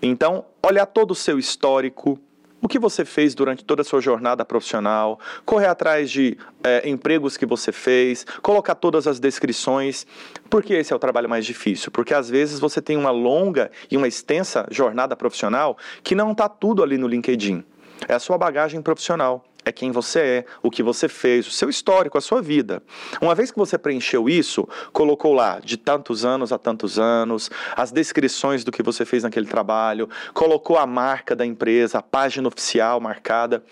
Então, 0.00 0.46
olhar 0.66 0.86
todo 0.86 1.10
o 1.10 1.14
seu 1.14 1.38
histórico, 1.38 2.18
o 2.60 2.68
que 2.68 2.78
você 2.78 3.04
fez 3.04 3.34
durante 3.34 3.64
toda 3.64 3.82
a 3.82 3.84
sua 3.84 4.00
jornada 4.00 4.44
profissional, 4.44 5.18
correr 5.44 5.66
atrás 5.66 6.10
de 6.10 6.36
é, 6.62 6.88
empregos 6.88 7.36
que 7.36 7.46
você 7.46 7.72
fez, 7.72 8.24
colocar 8.42 8.74
todas 8.74 9.06
as 9.06 9.20
descrições. 9.20 10.06
Por 10.50 10.62
que 10.62 10.74
esse 10.74 10.92
é 10.92 10.96
o 10.96 10.98
trabalho 10.98 11.28
mais 11.28 11.46
difícil? 11.46 11.90
Porque 11.90 12.14
às 12.14 12.28
vezes 12.28 12.58
você 12.58 12.82
tem 12.82 12.96
uma 12.96 13.10
longa 13.10 13.70
e 13.90 13.96
uma 13.96 14.08
extensa 14.08 14.66
jornada 14.70 15.16
profissional 15.16 15.76
que 16.02 16.14
não 16.14 16.32
está 16.32 16.48
tudo 16.48 16.82
ali 16.82 16.98
no 16.98 17.06
LinkedIn. 17.06 17.64
É 18.08 18.14
a 18.14 18.18
sua 18.18 18.38
bagagem 18.38 18.80
profissional 18.80 19.44
é 19.64 19.72
quem 19.72 19.90
você 19.90 20.20
é, 20.20 20.44
o 20.62 20.70
que 20.70 20.82
você 20.82 21.08
fez, 21.08 21.46
o 21.46 21.50
seu 21.50 21.68
histórico, 21.68 22.16
a 22.16 22.20
sua 22.20 22.40
vida. 22.40 22.82
Uma 23.20 23.34
vez 23.34 23.50
que 23.50 23.58
você 23.58 23.76
preencheu 23.76 24.28
isso, 24.28 24.68
colocou 24.92 25.34
lá 25.34 25.60
de 25.60 25.76
tantos 25.76 26.24
anos 26.24 26.52
a 26.52 26.58
tantos 26.58 26.98
anos, 26.98 27.50
as 27.76 27.92
descrições 27.92 28.64
do 28.64 28.72
que 28.72 28.82
você 28.82 29.04
fez 29.04 29.22
naquele 29.22 29.46
trabalho, 29.46 30.08
colocou 30.32 30.78
a 30.78 30.86
marca 30.86 31.36
da 31.36 31.44
empresa, 31.44 31.98
a 31.98 32.02
página 32.02 32.48
oficial 32.48 33.00
marcada. 33.00 33.62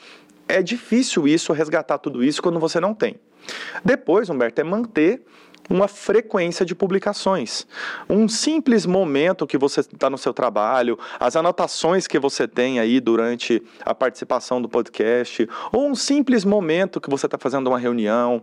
É 0.49 0.63
difícil 0.63 1.27
isso, 1.27 1.53
resgatar 1.53 1.99
tudo 1.99 2.23
isso 2.23 2.43
quando 2.43 2.61
você 2.61 2.79
não 2.79 2.95
tem. 2.95 3.17
Depois, 3.85 4.29
Humberto, 4.29 4.61
é 4.61 4.65
manter 4.65 5.25
uma 5.69 5.89
frequência 5.89 6.65
de 6.65 6.75
publicações. 6.75 7.67
Um 8.09 8.29
simples 8.29 8.87
momento 8.87 9.47
que 9.47 9.59
você 9.59 9.81
está 9.81 10.09
no 10.09 10.19
seu 10.19 10.33
trabalho, 10.33 10.99
as 11.19 11.37
anotações 11.37 12.07
que 12.07 12.19
você 12.19 12.47
tem 12.47 12.79
aí 12.79 13.01
durante 13.01 13.63
a 13.85 13.95
participação 13.95 14.61
do 14.61 14.69
podcast, 14.69 15.49
ou 15.73 15.89
um 15.89 15.95
simples 15.95 16.45
momento 16.45 17.01
que 17.01 17.11
você 17.11 17.27
está 17.27 17.39
fazendo 17.39 17.69
uma 17.69 17.79
reunião. 17.79 18.43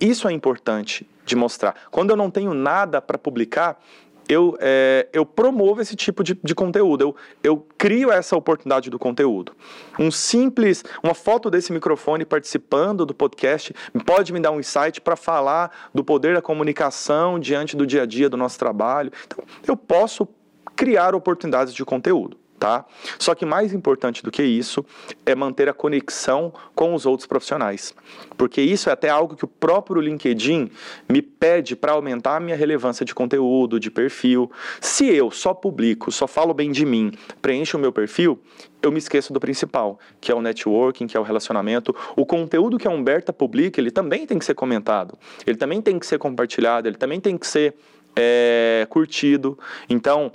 Isso 0.00 0.26
é 0.28 0.32
importante 0.32 1.08
de 1.24 1.36
mostrar. 1.36 1.74
Quando 1.90 2.10
eu 2.10 2.16
não 2.16 2.30
tenho 2.30 2.54
nada 2.54 3.00
para 3.00 3.16
publicar, 3.16 3.80
eu, 4.28 4.56
é, 4.60 5.08
eu 5.12 5.24
promovo 5.24 5.80
esse 5.80 5.96
tipo 5.96 6.22
de, 6.22 6.38
de 6.42 6.54
conteúdo, 6.54 7.02
eu, 7.02 7.16
eu 7.42 7.66
crio 7.76 8.10
essa 8.10 8.36
oportunidade 8.36 8.90
do 8.90 8.98
conteúdo. 8.98 9.52
Um 9.98 10.10
simples, 10.10 10.84
uma 11.02 11.14
foto 11.14 11.50
desse 11.50 11.72
microfone 11.72 12.24
participando 12.24 13.04
do 13.04 13.14
podcast 13.14 13.74
pode 14.04 14.32
me 14.32 14.40
dar 14.40 14.50
um 14.50 14.60
insight 14.60 15.00
para 15.00 15.16
falar 15.16 15.70
do 15.94 16.04
poder 16.04 16.34
da 16.34 16.42
comunicação 16.42 17.38
diante 17.38 17.76
do 17.76 17.86
dia 17.86 18.02
a 18.02 18.06
dia 18.06 18.28
do 18.28 18.36
nosso 18.36 18.58
trabalho. 18.58 19.12
Então, 19.26 19.44
eu 19.66 19.76
posso 19.76 20.26
criar 20.74 21.14
oportunidades 21.14 21.74
de 21.74 21.84
conteúdo 21.84 22.41
tá? 22.62 22.86
Só 23.18 23.34
que 23.34 23.44
mais 23.44 23.74
importante 23.74 24.22
do 24.22 24.30
que 24.30 24.40
isso 24.40 24.86
é 25.26 25.34
manter 25.34 25.68
a 25.68 25.72
conexão 25.72 26.54
com 26.76 26.94
os 26.94 27.04
outros 27.04 27.26
profissionais, 27.26 27.92
porque 28.38 28.62
isso 28.62 28.88
é 28.88 28.92
até 28.92 29.08
algo 29.08 29.34
que 29.34 29.44
o 29.44 29.48
próprio 29.48 30.00
LinkedIn 30.00 30.70
me 31.08 31.20
pede 31.20 31.74
para 31.74 31.90
aumentar 31.90 32.36
a 32.36 32.40
minha 32.40 32.54
relevância 32.54 33.04
de 33.04 33.12
conteúdo, 33.12 33.80
de 33.80 33.90
perfil. 33.90 34.48
Se 34.80 35.12
eu 35.12 35.28
só 35.32 35.52
publico, 35.52 36.12
só 36.12 36.28
falo 36.28 36.54
bem 36.54 36.70
de 36.70 36.86
mim, 36.86 37.10
preencho 37.40 37.76
o 37.76 37.80
meu 37.80 37.90
perfil, 37.90 38.40
eu 38.80 38.92
me 38.92 38.98
esqueço 38.98 39.32
do 39.32 39.40
principal, 39.40 39.98
que 40.20 40.30
é 40.30 40.34
o 40.34 40.40
networking, 40.40 41.08
que 41.08 41.16
é 41.16 41.20
o 41.20 41.24
relacionamento. 41.24 41.92
O 42.14 42.24
conteúdo 42.24 42.78
que 42.78 42.86
a 42.86 42.92
Humberta 42.92 43.32
publica, 43.32 43.80
ele 43.80 43.90
também 43.90 44.24
tem 44.24 44.38
que 44.38 44.44
ser 44.44 44.54
comentado, 44.54 45.18
ele 45.44 45.56
também 45.56 45.82
tem 45.82 45.98
que 45.98 46.06
ser 46.06 46.18
compartilhado, 46.18 46.86
ele 46.86 46.96
também 46.96 47.18
tem 47.18 47.36
que 47.36 47.46
ser 47.46 47.74
é, 48.14 48.86
curtido. 48.88 49.58
Então, 49.88 50.32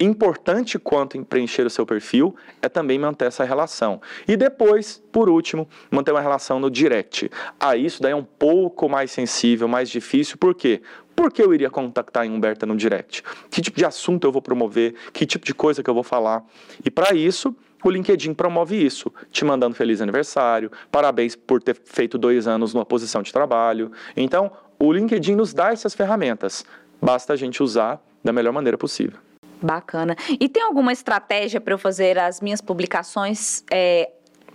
importante 0.00 0.78
quanto 0.78 1.16
em 1.16 1.24
preencher 1.24 1.66
o 1.66 1.70
seu 1.70 1.86
perfil 1.86 2.34
é 2.60 2.68
também 2.68 2.98
manter 2.98 3.26
essa 3.26 3.44
relação. 3.44 4.00
E 4.26 4.36
depois, 4.36 5.02
por 5.12 5.28
último, 5.28 5.68
manter 5.90 6.12
uma 6.12 6.20
relação 6.20 6.60
no 6.60 6.70
direct. 6.70 7.30
Aí 7.58 7.84
isso 7.84 8.02
daí 8.02 8.12
é 8.12 8.16
um 8.16 8.24
pouco 8.24 8.88
mais 8.88 9.10
sensível, 9.10 9.68
mais 9.68 9.88
difícil, 9.88 10.36
por 10.38 10.54
quê? 10.54 10.82
Por 11.14 11.32
que 11.32 11.42
eu 11.42 11.52
iria 11.52 11.68
contactar 11.68 12.24
a 12.24 12.26
Humberta 12.26 12.64
no 12.64 12.76
direct? 12.76 13.24
Que 13.50 13.60
tipo 13.60 13.76
de 13.76 13.84
assunto 13.84 14.24
eu 14.24 14.30
vou 14.30 14.40
promover? 14.40 14.94
Que 15.12 15.26
tipo 15.26 15.44
de 15.44 15.52
coisa 15.52 15.82
que 15.82 15.90
eu 15.90 15.94
vou 15.94 16.04
falar? 16.04 16.44
E 16.84 16.90
para 16.90 17.12
isso, 17.12 17.56
o 17.82 17.90
LinkedIn 17.90 18.34
promove 18.34 18.76
isso, 18.76 19.12
te 19.30 19.44
mandando 19.44 19.74
feliz 19.74 20.00
aniversário, 20.00 20.70
parabéns 20.92 21.34
por 21.34 21.60
ter 21.60 21.76
feito 21.84 22.16
dois 22.18 22.46
anos 22.46 22.72
numa 22.72 22.84
posição 22.84 23.22
de 23.22 23.32
trabalho. 23.32 23.90
Então, 24.16 24.50
o 24.78 24.92
LinkedIn 24.92 25.34
nos 25.34 25.52
dá 25.52 25.72
essas 25.72 25.92
ferramentas. 25.94 26.64
Basta 27.02 27.32
a 27.32 27.36
gente 27.36 27.62
usar 27.62 28.00
da 28.22 28.32
melhor 28.32 28.52
maneira 28.52 28.78
possível. 28.78 29.18
Bacana. 29.60 30.16
E 30.40 30.48
tem 30.48 30.62
alguma 30.62 30.92
estratégia 30.92 31.60
para 31.60 31.74
eu 31.74 31.78
fazer 31.78 32.18
as 32.18 32.40
minhas 32.40 32.60
publicações 32.60 33.64
é, 33.70 34.10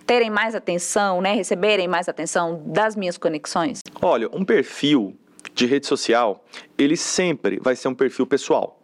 terem 0.06 0.30
mais 0.30 0.56
atenção, 0.56 1.22
né, 1.22 1.34
receberem 1.34 1.88
mais 1.88 2.08
atenção 2.10 2.62
das 2.66 2.96
minhas 2.96 3.18
conexões? 3.18 3.80
Olha, 4.02 4.30
um 4.34 4.44
perfil 4.44 5.16
de 5.54 5.66
rede 5.66 5.86
social, 5.88 6.44
ele 6.78 6.98
sempre 6.98 7.60
vai 7.62 7.76
ser 7.76 7.88
um 7.88 7.96
perfil 7.96 8.26
pessoal, 8.26 8.80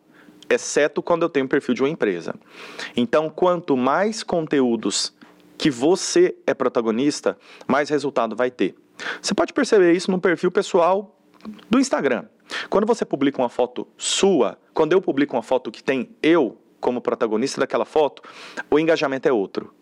exceto 0.49 1.01
quando 1.01 1.23
eu 1.23 1.29
tenho 1.29 1.45
um 1.45 1.49
perfil 1.49 1.73
de 1.73 1.81
uma 1.81 1.89
empresa. 1.89 2.35
Então, 2.95 3.29
quanto 3.29 3.75
mais 3.75 4.23
conteúdos 4.23 5.13
que 5.57 5.69
você 5.69 6.35
é 6.47 6.53
protagonista, 6.53 7.37
mais 7.67 7.89
resultado 7.89 8.35
vai 8.35 8.49
ter. 8.49 8.75
Você 9.21 9.33
pode 9.33 9.53
perceber 9.53 9.93
isso 9.93 10.11
no 10.11 10.19
perfil 10.19 10.51
pessoal 10.51 11.17
do 11.69 11.79
Instagram. 11.79 12.25
Quando 12.69 12.85
você 12.85 13.05
publica 13.05 13.41
uma 13.41 13.49
foto 13.49 13.87
sua, 13.97 14.57
quando 14.73 14.93
eu 14.93 15.01
publico 15.01 15.35
uma 15.35 15.43
foto 15.43 15.71
que 15.71 15.83
tem 15.83 16.09
eu 16.21 16.57
como 16.79 17.01
protagonista 17.01 17.59
daquela 17.59 17.85
foto, 17.85 18.21
o 18.69 18.79
engajamento 18.79 19.27
é 19.27 19.31
outro. 19.31 19.73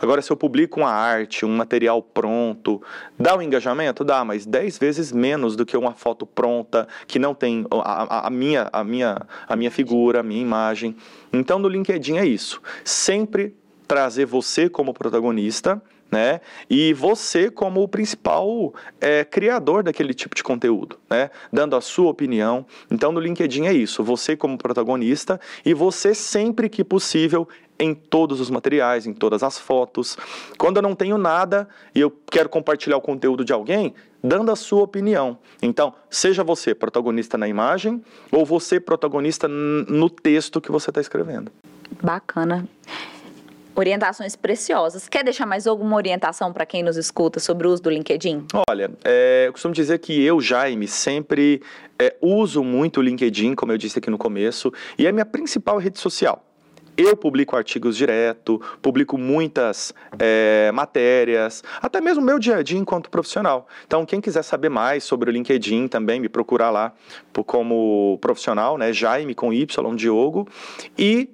Agora, 0.00 0.20
se 0.20 0.30
eu 0.30 0.36
publico 0.36 0.80
uma 0.80 0.90
arte, 0.90 1.44
um 1.46 1.56
material 1.56 2.02
pronto, 2.02 2.82
dá 3.18 3.36
um 3.36 3.42
engajamento? 3.42 4.04
Dá, 4.04 4.24
mas 4.24 4.44
10 4.44 4.78
vezes 4.78 5.12
menos 5.12 5.54
do 5.54 5.64
que 5.64 5.76
uma 5.76 5.92
foto 5.92 6.26
pronta, 6.26 6.88
que 7.06 7.18
não 7.18 7.34
tem 7.34 7.64
a, 7.70 8.02
a, 8.02 8.26
a, 8.26 8.30
minha, 8.30 8.68
a, 8.72 8.82
minha, 8.82 9.26
a 9.46 9.56
minha 9.56 9.70
figura, 9.70 10.20
a 10.20 10.22
minha 10.22 10.42
imagem. 10.42 10.96
Então, 11.32 11.58
no 11.58 11.68
LinkedIn 11.68 12.16
é 12.16 12.26
isso. 12.26 12.60
Sempre 12.84 13.54
trazer 13.86 14.26
você 14.26 14.68
como 14.68 14.92
protagonista 14.92 15.80
né? 16.10 16.40
E 16.68 16.92
você 16.92 17.50
como 17.50 17.82
o 17.82 17.88
principal 17.88 18.74
é, 19.00 19.24
criador 19.24 19.82
daquele 19.82 20.14
tipo 20.14 20.34
de 20.34 20.42
conteúdo, 20.42 20.98
né? 21.08 21.30
Dando 21.52 21.76
a 21.76 21.80
sua 21.80 22.10
opinião. 22.10 22.64
Então 22.90 23.12
no 23.12 23.20
LinkedIn 23.20 23.66
é 23.66 23.72
isso, 23.72 24.02
você 24.02 24.36
como 24.36 24.56
protagonista 24.56 25.40
e 25.64 25.74
você 25.74 26.14
sempre 26.14 26.68
que 26.68 26.82
possível 26.82 27.48
em 27.78 27.94
todos 27.94 28.40
os 28.40 28.50
materiais, 28.50 29.06
em 29.06 29.12
todas 29.12 29.42
as 29.42 29.58
fotos. 29.58 30.16
Quando 30.56 30.78
eu 30.78 30.82
não 30.82 30.94
tenho 30.94 31.16
nada 31.16 31.68
e 31.94 32.00
eu 32.00 32.10
quero 32.30 32.48
compartilhar 32.48 32.96
o 32.96 33.00
conteúdo 33.00 33.44
de 33.44 33.52
alguém, 33.52 33.94
dando 34.22 34.50
a 34.50 34.56
sua 34.56 34.82
opinião. 34.82 35.38
Então, 35.62 35.94
seja 36.10 36.42
você 36.42 36.74
protagonista 36.74 37.38
na 37.38 37.46
imagem 37.46 38.02
ou 38.32 38.44
você 38.44 38.80
protagonista 38.80 39.46
no 39.46 40.10
texto 40.10 40.60
que 40.60 40.72
você 40.72 40.90
está 40.90 41.00
escrevendo. 41.00 41.52
Bacana 42.02 42.66
orientações 43.78 44.34
preciosas. 44.34 45.08
Quer 45.08 45.24
deixar 45.24 45.46
mais 45.46 45.66
alguma 45.66 45.96
orientação 45.96 46.52
para 46.52 46.66
quem 46.66 46.82
nos 46.82 46.96
escuta 46.96 47.38
sobre 47.40 47.66
o 47.66 47.70
uso 47.70 47.82
do 47.82 47.90
LinkedIn? 47.90 48.46
Olha, 48.68 48.90
é, 49.04 49.44
eu 49.46 49.52
costumo 49.52 49.72
dizer 49.72 49.98
que 49.98 50.22
eu, 50.22 50.40
Jaime, 50.40 50.88
sempre 50.88 51.62
é, 51.98 52.16
uso 52.20 52.62
muito 52.64 52.98
o 52.98 53.02
LinkedIn, 53.02 53.54
como 53.54 53.72
eu 53.72 53.78
disse 53.78 53.98
aqui 53.98 54.10
no 54.10 54.18
começo, 54.18 54.72
e 54.98 55.06
é 55.06 55.12
minha 55.12 55.26
principal 55.26 55.78
rede 55.78 55.98
social. 55.98 56.44
Eu 56.96 57.16
publico 57.16 57.54
artigos 57.54 57.96
direto, 57.96 58.60
publico 58.82 59.16
muitas 59.16 59.94
é, 60.18 60.72
matérias, 60.74 61.62
até 61.80 62.00
mesmo 62.00 62.20
meu 62.20 62.40
dia 62.40 62.56
a 62.56 62.62
dia 62.64 62.76
enquanto 62.76 63.08
profissional. 63.08 63.68
Então, 63.86 64.04
quem 64.04 64.20
quiser 64.20 64.42
saber 64.42 64.68
mais 64.68 65.04
sobre 65.04 65.30
o 65.30 65.32
LinkedIn 65.32 65.86
também, 65.86 66.18
me 66.18 66.28
procurar 66.28 66.70
lá 66.70 66.92
como 67.46 68.18
profissional, 68.20 68.76
né? 68.76 68.92
Jaime 68.92 69.32
com 69.32 69.52
Y, 69.52 69.94
Diogo. 69.94 70.48
E 70.98 71.30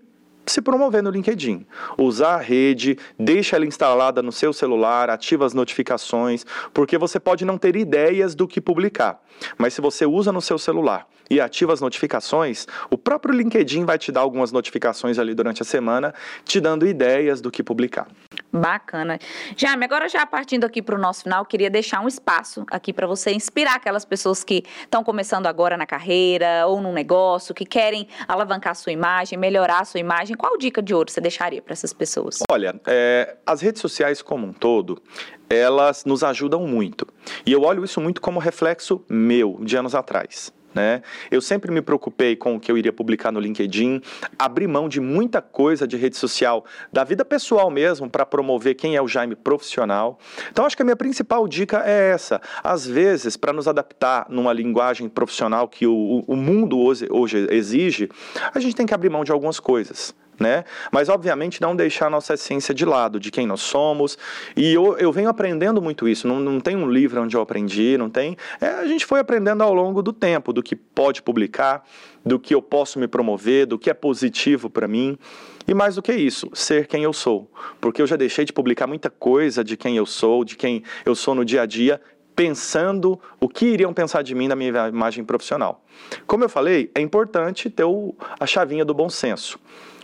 se 0.47 0.61
promover 0.61 1.03
no 1.03 1.11
LinkedIn. 1.11 1.67
Usar 1.99 2.35
a 2.35 2.41
rede, 2.41 2.99
deixa 3.19 3.57
ela 3.57 3.67
instalada 3.67 4.23
no 4.23 4.33
seu 4.33 4.53
celular, 4.53 5.11
ativa 5.11 5.45
as 5.47 5.55
notificações, 5.55 6.45
porque 6.73 6.99
você 6.99 7.19
pode 7.19 7.45
não 7.45 7.59
ter 7.59 7.77
ideias 7.77 8.35
do 8.35 8.47
que 8.47 8.61
publicar. 8.61 9.23
Mas 9.57 9.75
se 9.75 9.81
você 9.81 10.07
usa 10.07 10.33
no 10.33 10.41
seu 10.41 10.59
celular 10.59 11.07
e 11.31 11.41
ativa 11.41 11.73
as 11.73 11.81
notificações, 11.81 12.67
o 12.91 12.99
próprio 12.99 13.35
LinkedIn 13.35 13.85
vai 13.85 13.99
te 13.99 14.13
dar 14.13 14.21
algumas 14.21 14.53
notificações 14.53 15.19
ali 15.19 15.35
durante 15.35 15.63
a 15.63 15.65
semana, 15.65 16.15
te 16.45 16.61
dando 16.61 16.87
ideias 16.87 17.41
do 17.41 17.51
que 17.51 17.63
publicar. 17.63 18.07
Bacana. 18.53 19.19
Jaime, 19.57 19.85
agora 19.85 20.09
já 20.09 20.25
partindo 20.25 20.65
aqui 20.65 20.81
para 20.81 20.95
o 20.95 20.99
nosso 20.99 21.25
final, 21.25 21.45
queria 21.45 21.69
deixar 21.69 22.01
um 22.01 22.09
espaço 22.09 22.65
aqui 22.71 22.93
para 22.93 23.07
você 23.07 23.33
inspirar 23.33 23.75
aquelas 23.75 24.05
pessoas 24.05 24.45
que 24.45 24.65
estão 24.83 25.03
começando 25.03 25.47
agora 25.47 25.77
na 25.77 25.87
carreira 25.87 26.67
ou 26.67 26.81
num 26.81 26.93
negócio, 26.93 27.55
que 27.55 27.65
querem 27.65 28.07
alavancar 28.29 28.77
sua 28.77 28.93
imagem, 28.93 29.39
melhorar 29.39 29.85
sua 29.85 29.99
imagem. 29.99 30.37
Qual 30.37 30.57
dica 30.57 30.81
de 30.81 30.95
ouro 30.95 31.11
você 31.11 31.21
deixaria 31.21 31.61
para 31.61 31.73
essas 31.73 31.93
pessoas? 31.93 32.41
Olha, 32.51 32.81
é, 32.87 33.37
as 33.45 33.61
redes 33.61 33.81
sociais 33.81 34.23
como 34.23 34.47
um 34.47 34.53
todo, 34.53 35.03
elas 35.49 36.05
nos 36.05 36.23
ajudam 36.23 36.67
muito. 36.67 37.07
E 37.45 37.53
eu 37.53 37.63
olho 37.63 37.85
isso 37.85 38.01
muito 38.01 38.21
como 38.21 38.39
reflexo 38.39 39.05
meu, 39.09 39.59
de 39.63 39.77
anos 39.77 39.95
atrás. 39.95 40.53
Né? 40.75 41.03
Eu 41.31 41.41
sempre 41.41 41.71
me 41.71 41.81
preocupei 41.81 42.35
com 42.35 42.57
o 42.57 42.61
que 42.61 42.71
eu 42.71 42.77
iria 42.77 42.93
publicar 42.93 43.31
no 43.31 43.39
LinkedIn, 43.39 44.03
abri 44.39 44.67
mão 44.67 44.89
de 44.89 45.01
muita 45.01 45.41
coisa 45.41 45.87
de 45.87 45.97
rede 45.97 46.17
social, 46.17 46.65
da 46.93 47.05
vida 47.05 47.25
pessoal 47.25 47.71
mesmo, 47.71 48.11
para 48.11 48.27
promover 48.27 48.75
quem 48.75 48.97
é 48.97 49.03
o 49.03 49.07
Jaime 49.07 49.37
profissional. 49.37 50.19
Então, 50.51 50.67
acho 50.67 50.77
que 50.77 50.83
a 50.83 50.85
minha 50.85 50.97
principal 50.97 51.47
dica 51.47 51.83
é 51.87 52.11
essa. 52.11 52.41
Às 52.63 52.87
vezes, 52.87 53.37
para 53.37 53.53
nos 53.53 53.69
adaptar 53.69 54.27
numa 54.29 54.53
linguagem 54.53 55.09
profissional 55.09 55.69
que 55.69 55.87
o, 55.87 56.25
o 56.27 56.37
mundo 56.37 56.79
hoje, 56.79 57.07
hoje 57.11 57.47
exige, 57.51 58.09
a 58.53 58.59
gente 58.59 58.75
tem 58.75 58.87
que 58.87 58.95
abrir 58.95 59.11
mão 59.11 59.25
de 59.25 59.31
algumas 59.33 59.61
coisas 59.61 60.15
né? 60.39 60.65
Mas, 60.91 61.09
obviamente, 61.09 61.61
não 61.61 61.75
deixar 61.75 62.07
a 62.07 62.11
nossa 62.11 62.35
essência 62.35 62.75
de 62.75 62.85
lado, 62.85 63.21
de 63.21 63.31
quem 63.31 63.47
nós 63.47 63.61
somos. 63.61 64.19
E 64.57 64.73
eu, 64.73 64.97
eu 64.99 65.13
venho 65.13 65.29
aprendendo 65.29 65.81
muito 65.81 66.09
isso. 66.09 66.27
Não, 66.27 66.41
não 66.41 66.61
tem 66.61 66.77
um 66.77 66.89
livro 66.89 67.23
onde 67.23 67.37
eu 67.37 67.41
aprendi, 67.41 67.97
não 67.99 68.11
tem. 68.11 68.37
É, 68.61 68.67
a 68.67 68.87
gente 68.87 69.07
foi 69.07 69.21
aprendendo 69.21 69.63
ao 69.63 69.75
longo 69.75 70.03
do 70.03 70.13
tempo, 70.13 70.53
do 70.53 70.63
que 70.63 70.77
pode 70.77 71.23
publicar, 71.23 71.85
do 72.25 72.39
que 72.39 72.55
eu 72.55 72.63
posso 72.63 72.99
me 72.99 73.07
promover, 73.07 73.67
do 73.67 73.79
que 73.79 73.91
é 73.91 73.95
positivo 73.95 74.69
para 74.71 74.89
mim. 74.89 75.19
E 75.67 75.73
mais 75.73 75.95
do 75.95 76.03
que 76.03 76.13
isso, 76.13 76.51
ser 76.53 76.87
quem 76.87 77.05
eu 77.05 77.13
sou. 77.13 77.51
Porque 77.81 78.03
eu 78.03 78.07
já 78.07 78.17
deixei 78.17 78.45
de 78.45 78.53
publicar 78.53 78.87
muita 78.87 79.09
coisa 79.09 79.65
de 79.65 79.77
quem 79.77 79.97
eu 79.97 80.05
sou, 80.05 80.45
de 80.45 80.57
quem 80.57 80.83
eu 81.07 81.15
sou 81.15 81.35
no 81.35 81.45
dia 81.45 81.63
a 81.63 81.67
dia, 81.67 82.01
pensando 82.35 83.19
o 83.41 83.49
que 83.49 83.67
iriam 83.67 83.93
pensar 83.95 84.23
de 84.23 84.35
mim 84.35 84.49
na 84.49 84.57
minha 84.57 84.89
imagem 84.89 85.25
profissional. 85.25 85.85
Como 86.27 86.45
eu 86.45 86.49
falei, 86.49 86.91
é 86.95 87.01
importante 87.01 87.71
ter 87.71 87.85
o, 87.85 88.15
a 88.39 88.47
chavinha 88.47 88.85
do 88.85 88.93
bom 88.93 89.09
senso. 89.09 89.59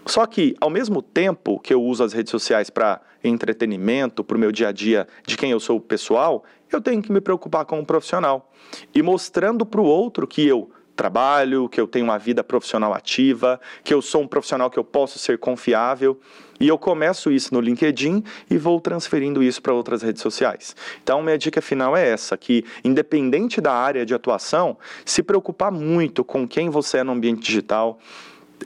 Só 0.07 0.27
que, 0.27 0.55
ao 0.61 0.71
mesmo 0.71 1.03
tempo 1.03 1.59
que 1.59 1.73
eu 1.73 1.83
uso 1.83 2.03
as 2.03 2.13
redes 2.13 2.31
sociais 2.31 2.71
para 2.71 3.01
entretenimento, 3.23 4.25
para 4.25 4.37
o 4.37 4.41
meu 4.41 4.51
dia 4.51 4.69
a 4.69 4.73
dia 4.73 5.07
de 5.27 5.37
quem 5.37 5.51
eu 5.51 5.61
sou 5.61 5.81
pessoal, 5.81 6.45
eu 6.71 6.81
tenho 6.81 7.03
que 7.03 7.13
me 7.13 7.21
preocupar 7.21 7.65
com 7.65 7.81
o 7.81 7.87
profissional. 7.87 8.51
E 8.95 9.03
mostrando 9.03 9.67
para 9.67 9.81
o 9.81 9.85
outro 9.85 10.27
que 10.27 10.47
eu 10.47 10.71
trabalho, 11.01 11.67
que 11.67 11.81
eu 11.81 11.87
tenho 11.87 12.05
uma 12.05 12.19
vida 12.19 12.45
profissional 12.45 12.93
ativa, 12.93 13.59
que 13.83 13.95
eu 13.95 14.03
sou 14.03 14.21
um 14.21 14.27
profissional 14.27 14.71
que 14.71 14.79
eu 14.79 14.85
posso 14.85 15.19
ser 15.19 15.39
confiável. 15.39 16.21
E 16.61 16.69
eu 16.69 16.77
começo 16.77 17.33
isso 17.33 17.55
no 17.55 17.61
LinkedIn 17.61 18.23
e 18.51 18.59
vou 18.59 18.79
transferindo 18.83 19.43
isso 19.43 19.63
para 19.63 19.73
outras 19.73 20.03
redes 20.03 20.21
sociais. 20.21 20.77
Então, 21.03 21.23
minha 21.23 21.39
dica 21.39 21.63
final 21.63 21.97
é 21.97 22.07
essa: 22.07 22.37
que, 22.37 22.65
independente 22.85 23.63
da 23.63 23.73
área 23.73 24.05
de 24.05 24.13
atuação, 24.13 24.77
se 25.03 25.23
preocupar 25.23 25.73
muito 25.73 26.23
com 26.23 26.47
quem 26.47 26.69
você 26.69 26.99
é 26.99 27.05
no 27.05 27.13
ambiente 27.13 27.41
digital, 27.41 27.99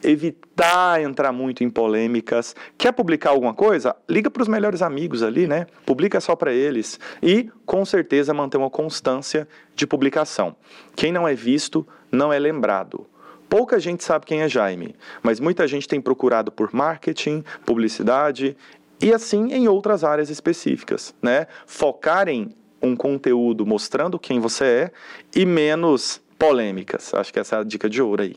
evitar 0.02 1.00
entrar 1.00 1.32
muito 1.32 1.62
em 1.62 1.70
polêmicas. 1.70 2.54
Quer 2.76 2.92
publicar 2.92 3.30
alguma 3.30 3.54
coisa? 3.54 3.94
Liga 4.08 4.30
para 4.30 4.42
os 4.42 4.48
melhores 4.48 4.82
amigos 4.82 5.22
ali, 5.22 5.46
né? 5.46 5.66
Publica 5.86 6.20
só 6.20 6.34
para 6.34 6.52
eles 6.52 6.98
e, 7.22 7.50
com 7.64 7.84
certeza, 7.84 8.34
manter 8.34 8.56
uma 8.56 8.70
constância 8.70 9.46
de 9.74 9.86
publicação. 9.86 10.56
Quem 10.96 11.12
não 11.12 11.26
é 11.26 11.34
visto 11.34 11.86
não 12.10 12.32
é 12.32 12.38
lembrado. 12.38 13.06
Pouca 13.48 13.78
gente 13.78 14.02
sabe 14.02 14.26
quem 14.26 14.40
é 14.40 14.48
Jaime, 14.48 14.96
mas 15.22 15.38
muita 15.38 15.66
gente 15.68 15.86
tem 15.86 16.00
procurado 16.00 16.50
por 16.50 16.74
marketing, 16.74 17.44
publicidade 17.64 18.56
e 19.00 19.12
assim 19.12 19.52
em 19.52 19.68
outras 19.68 20.02
áreas 20.02 20.30
específicas, 20.30 21.14
né? 21.22 21.46
Focar 21.66 22.28
em 22.28 22.54
um 22.82 22.96
conteúdo 22.96 23.64
mostrando 23.64 24.18
quem 24.18 24.40
você 24.40 24.64
é 24.64 24.92
e 25.34 25.46
menos 25.46 26.20
polêmicas. 26.38 27.14
Acho 27.14 27.32
que 27.32 27.38
essa 27.38 27.56
é 27.56 27.60
a 27.60 27.62
dica 27.62 27.88
de 27.88 28.02
ouro 28.02 28.22
aí. 28.22 28.36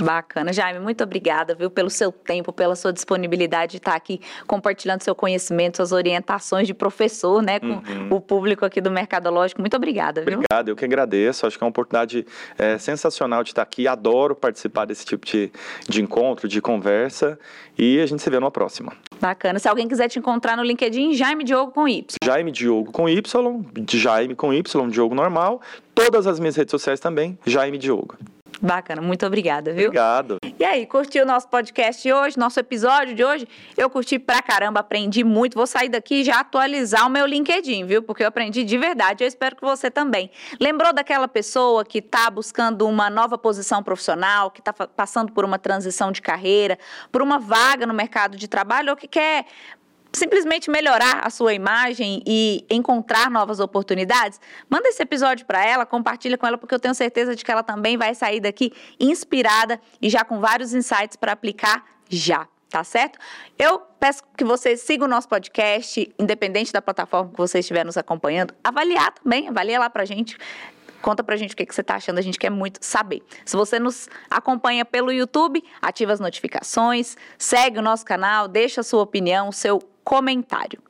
Bacana. 0.00 0.52
Jaime, 0.52 0.80
muito 0.80 1.02
obrigada, 1.02 1.54
viu, 1.54 1.70
pelo 1.70 1.90
seu 1.90 2.12
tempo, 2.12 2.52
pela 2.52 2.76
sua 2.76 2.92
disponibilidade 2.92 3.72
de 3.72 3.76
estar 3.78 3.94
aqui 3.94 4.20
compartilhando 4.46 5.02
seu 5.02 5.14
conhecimento, 5.14 5.76
suas 5.76 5.92
orientações 5.92 6.66
de 6.66 6.74
professor, 6.74 7.42
né, 7.42 7.60
com 7.60 7.66
uhum. 7.66 8.08
o 8.10 8.20
público 8.20 8.64
aqui 8.64 8.80
do 8.80 8.90
Mercadológico. 8.90 9.60
Muito 9.60 9.76
obrigada, 9.76 10.22
viu? 10.22 10.38
Obrigado, 10.38 10.68
eu 10.68 10.76
que 10.76 10.84
agradeço. 10.84 11.46
Acho 11.46 11.58
que 11.58 11.64
é 11.64 11.66
uma 11.66 11.70
oportunidade 11.70 12.26
é, 12.58 12.78
sensacional 12.78 13.42
de 13.42 13.50
estar 13.50 13.62
aqui. 13.62 13.88
Adoro 13.88 14.34
participar 14.34 14.84
desse 14.84 15.04
tipo 15.04 15.26
de, 15.26 15.50
de 15.88 16.02
encontro, 16.02 16.48
de 16.48 16.60
conversa. 16.60 17.38
E 17.78 18.00
a 18.00 18.06
gente 18.06 18.22
se 18.22 18.30
vê 18.30 18.40
numa 18.40 18.50
próxima. 18.50 18.92
Bacana. 19.20 19.58
Se 19.58 19.68
alguém 19.68 19.86
quiser 19.86 20.08
te 20.08 20.18
encontrar 20.18 20.56
no 20.56 20.62
LinkedIn, 20.62 21.14
Jaime 21.14 21.44
Diogo 21.44 21.72
com 21.72 21.86
Y. 21.86 22.16
Jaime 22.24 22.50
Diogo 22.50 22.90
com 22.90 23.08
Y, 23.08 23.22
Jaime 23.88 24.34
com 24.34 24.52
Y, 24.52 24.90
Diogo 24.90 25.14
normal. 25.14 25.60
Todas 25.94 26.26
as 26.26 26.38
minhas 26.38 26.56
redes 26.56 26.70
sociais 26.70 27.00
também, 27.00 27.38
Jaime 27.46 27.78
Diogo. 27.78 28.16
Bacana, 28.60 29.02
muito 29.02 29.26
obrigada, 29.26 29.72
viu? 29.72 29.88
Obrigado. 29.88 30.38
E 30.58 30.64
aí, 30.64 30.86
curtiu 30.86 31.24
o 31.24 31.26
nosso 31.26 31.48
podcast 31.48 32.10
hoje, 32.10 32.38
nosso 32.38 32.58
episódio 32.58 33.14
de 33.14 33.22
hoje? 33.22 33.46
Eu 33.76 33.90
curti 33.90 34.18
pra 34.18 34.40
caramba, 34.40 34.80
aprendi 34.80 35.22
muito. 35.22 35.54
Vou 35.54 35.66
sair 35.66 35.88
daqui 35.88 36.16
e 36.16 36.24
já 36.24 36.40
atualizar 36.40 37.06
o 37.06 37.10
meu 37.10 37.26
LinkedIn, 37.26 37.84
viu? 37.84 38.02
Porque 38.02 38.22
eu 38.22 38.28
aprendi 38.28 38.64
de 38.64 38.78
verdade. 38.78 39.22
Eu 39.22 39.28
espero 39.28 39.56
que 39.56 39.62
você 39.62 39.90
também. 39.90 40.30
Lembrou 40.58 40.92
daquela 40.92 41.28
pessoa 41.28 41.84
que 41.84 41.98
está 41.98 42.30
buscando 42.30 42.86
uma 42.86 43.10
nova 43.10 43.36
posição 43.36 43.82
profissional, 43.82 44.50
que 44.50 44.60
está 44.60 44.72
passando 44.72 45.32
por 45.32 45.44
uma 45.44 45.58
transição 45.58 46.10
de 46.10 46.22
carreira, 46.22 46.78
por 47.12 47.20
uma 47.20 47.38
vaga 47.38 47.86
no 47.86 47.92
mercado 47.92 48.36
de 48.36 48.48
trabalho 48.48 48.90
ou 48.90 48.96
que 48.96 49.06
quer 49.06 49.44
simplesmente 50.12 50.70
melhorar 50.70 51.20
a 51.24 51.30
sua 51.30 51.52
imagem 51.54 52.22
e 52.26 52.64
encontrar 52.70 53.30
novas 53.30 53.60
oportunidades, 53.60 54.40
manda 54.68 54.88
esse 54.88 55.02
episódio 55.02 55.46
para 55.46 55.64
ela, 55.64 55.84
compartilha 55.84 56.38
com 56.38 56.46
ela, 56.46 56.56
porque 56.58 56.74
eu 56.74 56.80
tenho 56.80 56.94
certeza 56.94 57.36
de 57.36 57.44
que 57.44 57.50
ela 57.50 57.62
também 57.62 57.96
vai 57.96 58.14
sair 58.14 58.40
daqui 58.40 58.72
inspirada 58.98 59.80
e 60.00 60.08
já 60.08 60.24
com 60.24 60.40
vários 60.40 60.72
insights 60.74 61.16
para 61.16 61.32
aplicar 61.32 61.84
já. 62.08 62.46
Tá 62.68 62.82
certo? 62.82 63.16
Eu 63.56 63.78
peço 63.78 64.24
que 64.36 64.44
vocês 64.44 64.80
sigam 64.80 65.06
o 65.06 65.08
nosso 65.08 65.28
podcast, 65.28 66.12
independente 66.18 66.72
da 66.72 66.82
plataforma 66.82 67.30
que 67.30 67.38
você 67.38 67.60
estiver 67.60 67.84
nos 67.84 67.96
acompanhando. 67.96 68.52
Avaliar 68.62 69.12
também, 69.12 69.48
avalia 69.48 69.78
lá 69.78 69.88
pra 69.88 70.04
gente. 70.04 70.36
Conta 71.00 71.22
pra 71.22 71.36
gente 71.36 71.54
o 71.54 71.56
que, 71.56 71.64
que 71.64 71.72
você 71.72 71.84
tá 71.84 71.94
achando, 71.94 72.18
a 72.18 72.22
gente 72.22 72.38
quer 72.38 72.50
muito 72.50 72.80
saber. 72.84 73.22
Se 73.44 73.56
você 73.56 73.78
nos 73.78 74.08
acompanha 74.28 74.84
pelo 74.84 75.12
YouTube, 75.12 75.62
ativa 75.80 76.12
as 76.12 76.18
notificações, 76.18 77.16
segue 77.38 77.78
o 77.78 77.82
nosso 77.82 78.04
canal, 78.04 78.48
deixa 78.48 78.80
a 78.80 78.84
sua 78.84 79.02
opinião, 79.02 79.48
o 79.48 79.52
seu 79.52 79.80
comentário. 80.06 80.80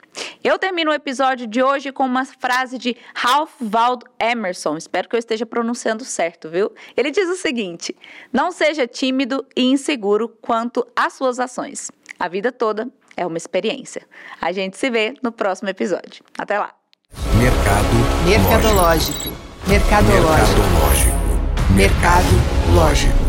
Eu 0.44 0.58
termino 0.58 0.90
o 0.90 0.94
episódio 0.94 1.46
de 1.46 1.62
hoje 1.62 1.90
com 1.90 2.04
uma 2.04 2.24
frase 2.24 2.78
de 2.78 2.96
Ralph 3.14 3.52
Waldo 3.60 4.06
Emerson. 4.20 4.76
Espero 4.76 5.08
que 5.08 5.16
eu 5.16 5.18
esteja 5.18 5.46
pronunciando 5.46 6.04
certo, 6.04 6.48
viu? 6.50 6.70
Ele 6.96 7.10
diz 7.10 7.28
o 7.28 7.36
seguinte: 7.36 7.96
Não 8.32 8.52
seja 8.52 8.86
tímido 8.86 9.44
e 9.56 9.64
inseguro 9.64 10.28
quanto 10.28 10.86
às 10.94 11.14
suas 11.14 11.40
ações. 11.40 11.90
A 12.18 12.28
vida 12.28 12.52
toda 12.52 12.88
é 13.16 13.26
uma 13.26 13.36
experiência. 13.36 14.06
A 14.40 14.52
gente 14.52 14.76
se 14.76 14.90
vê 14.90 15.14
no 15.22 15.32
próximo 15.32 15.68
episódio. 15.70 16.22
Até 16.38 16.58
lá. 16.58 16.72
Mercado 17.38 18.28
Mercadológico. 18.28 19.28
Mercadológico. 19.66 20.60
Mercadológico. 20.60 21.16
Mercado 21.74 22.74
Lógico. 22.74 23.25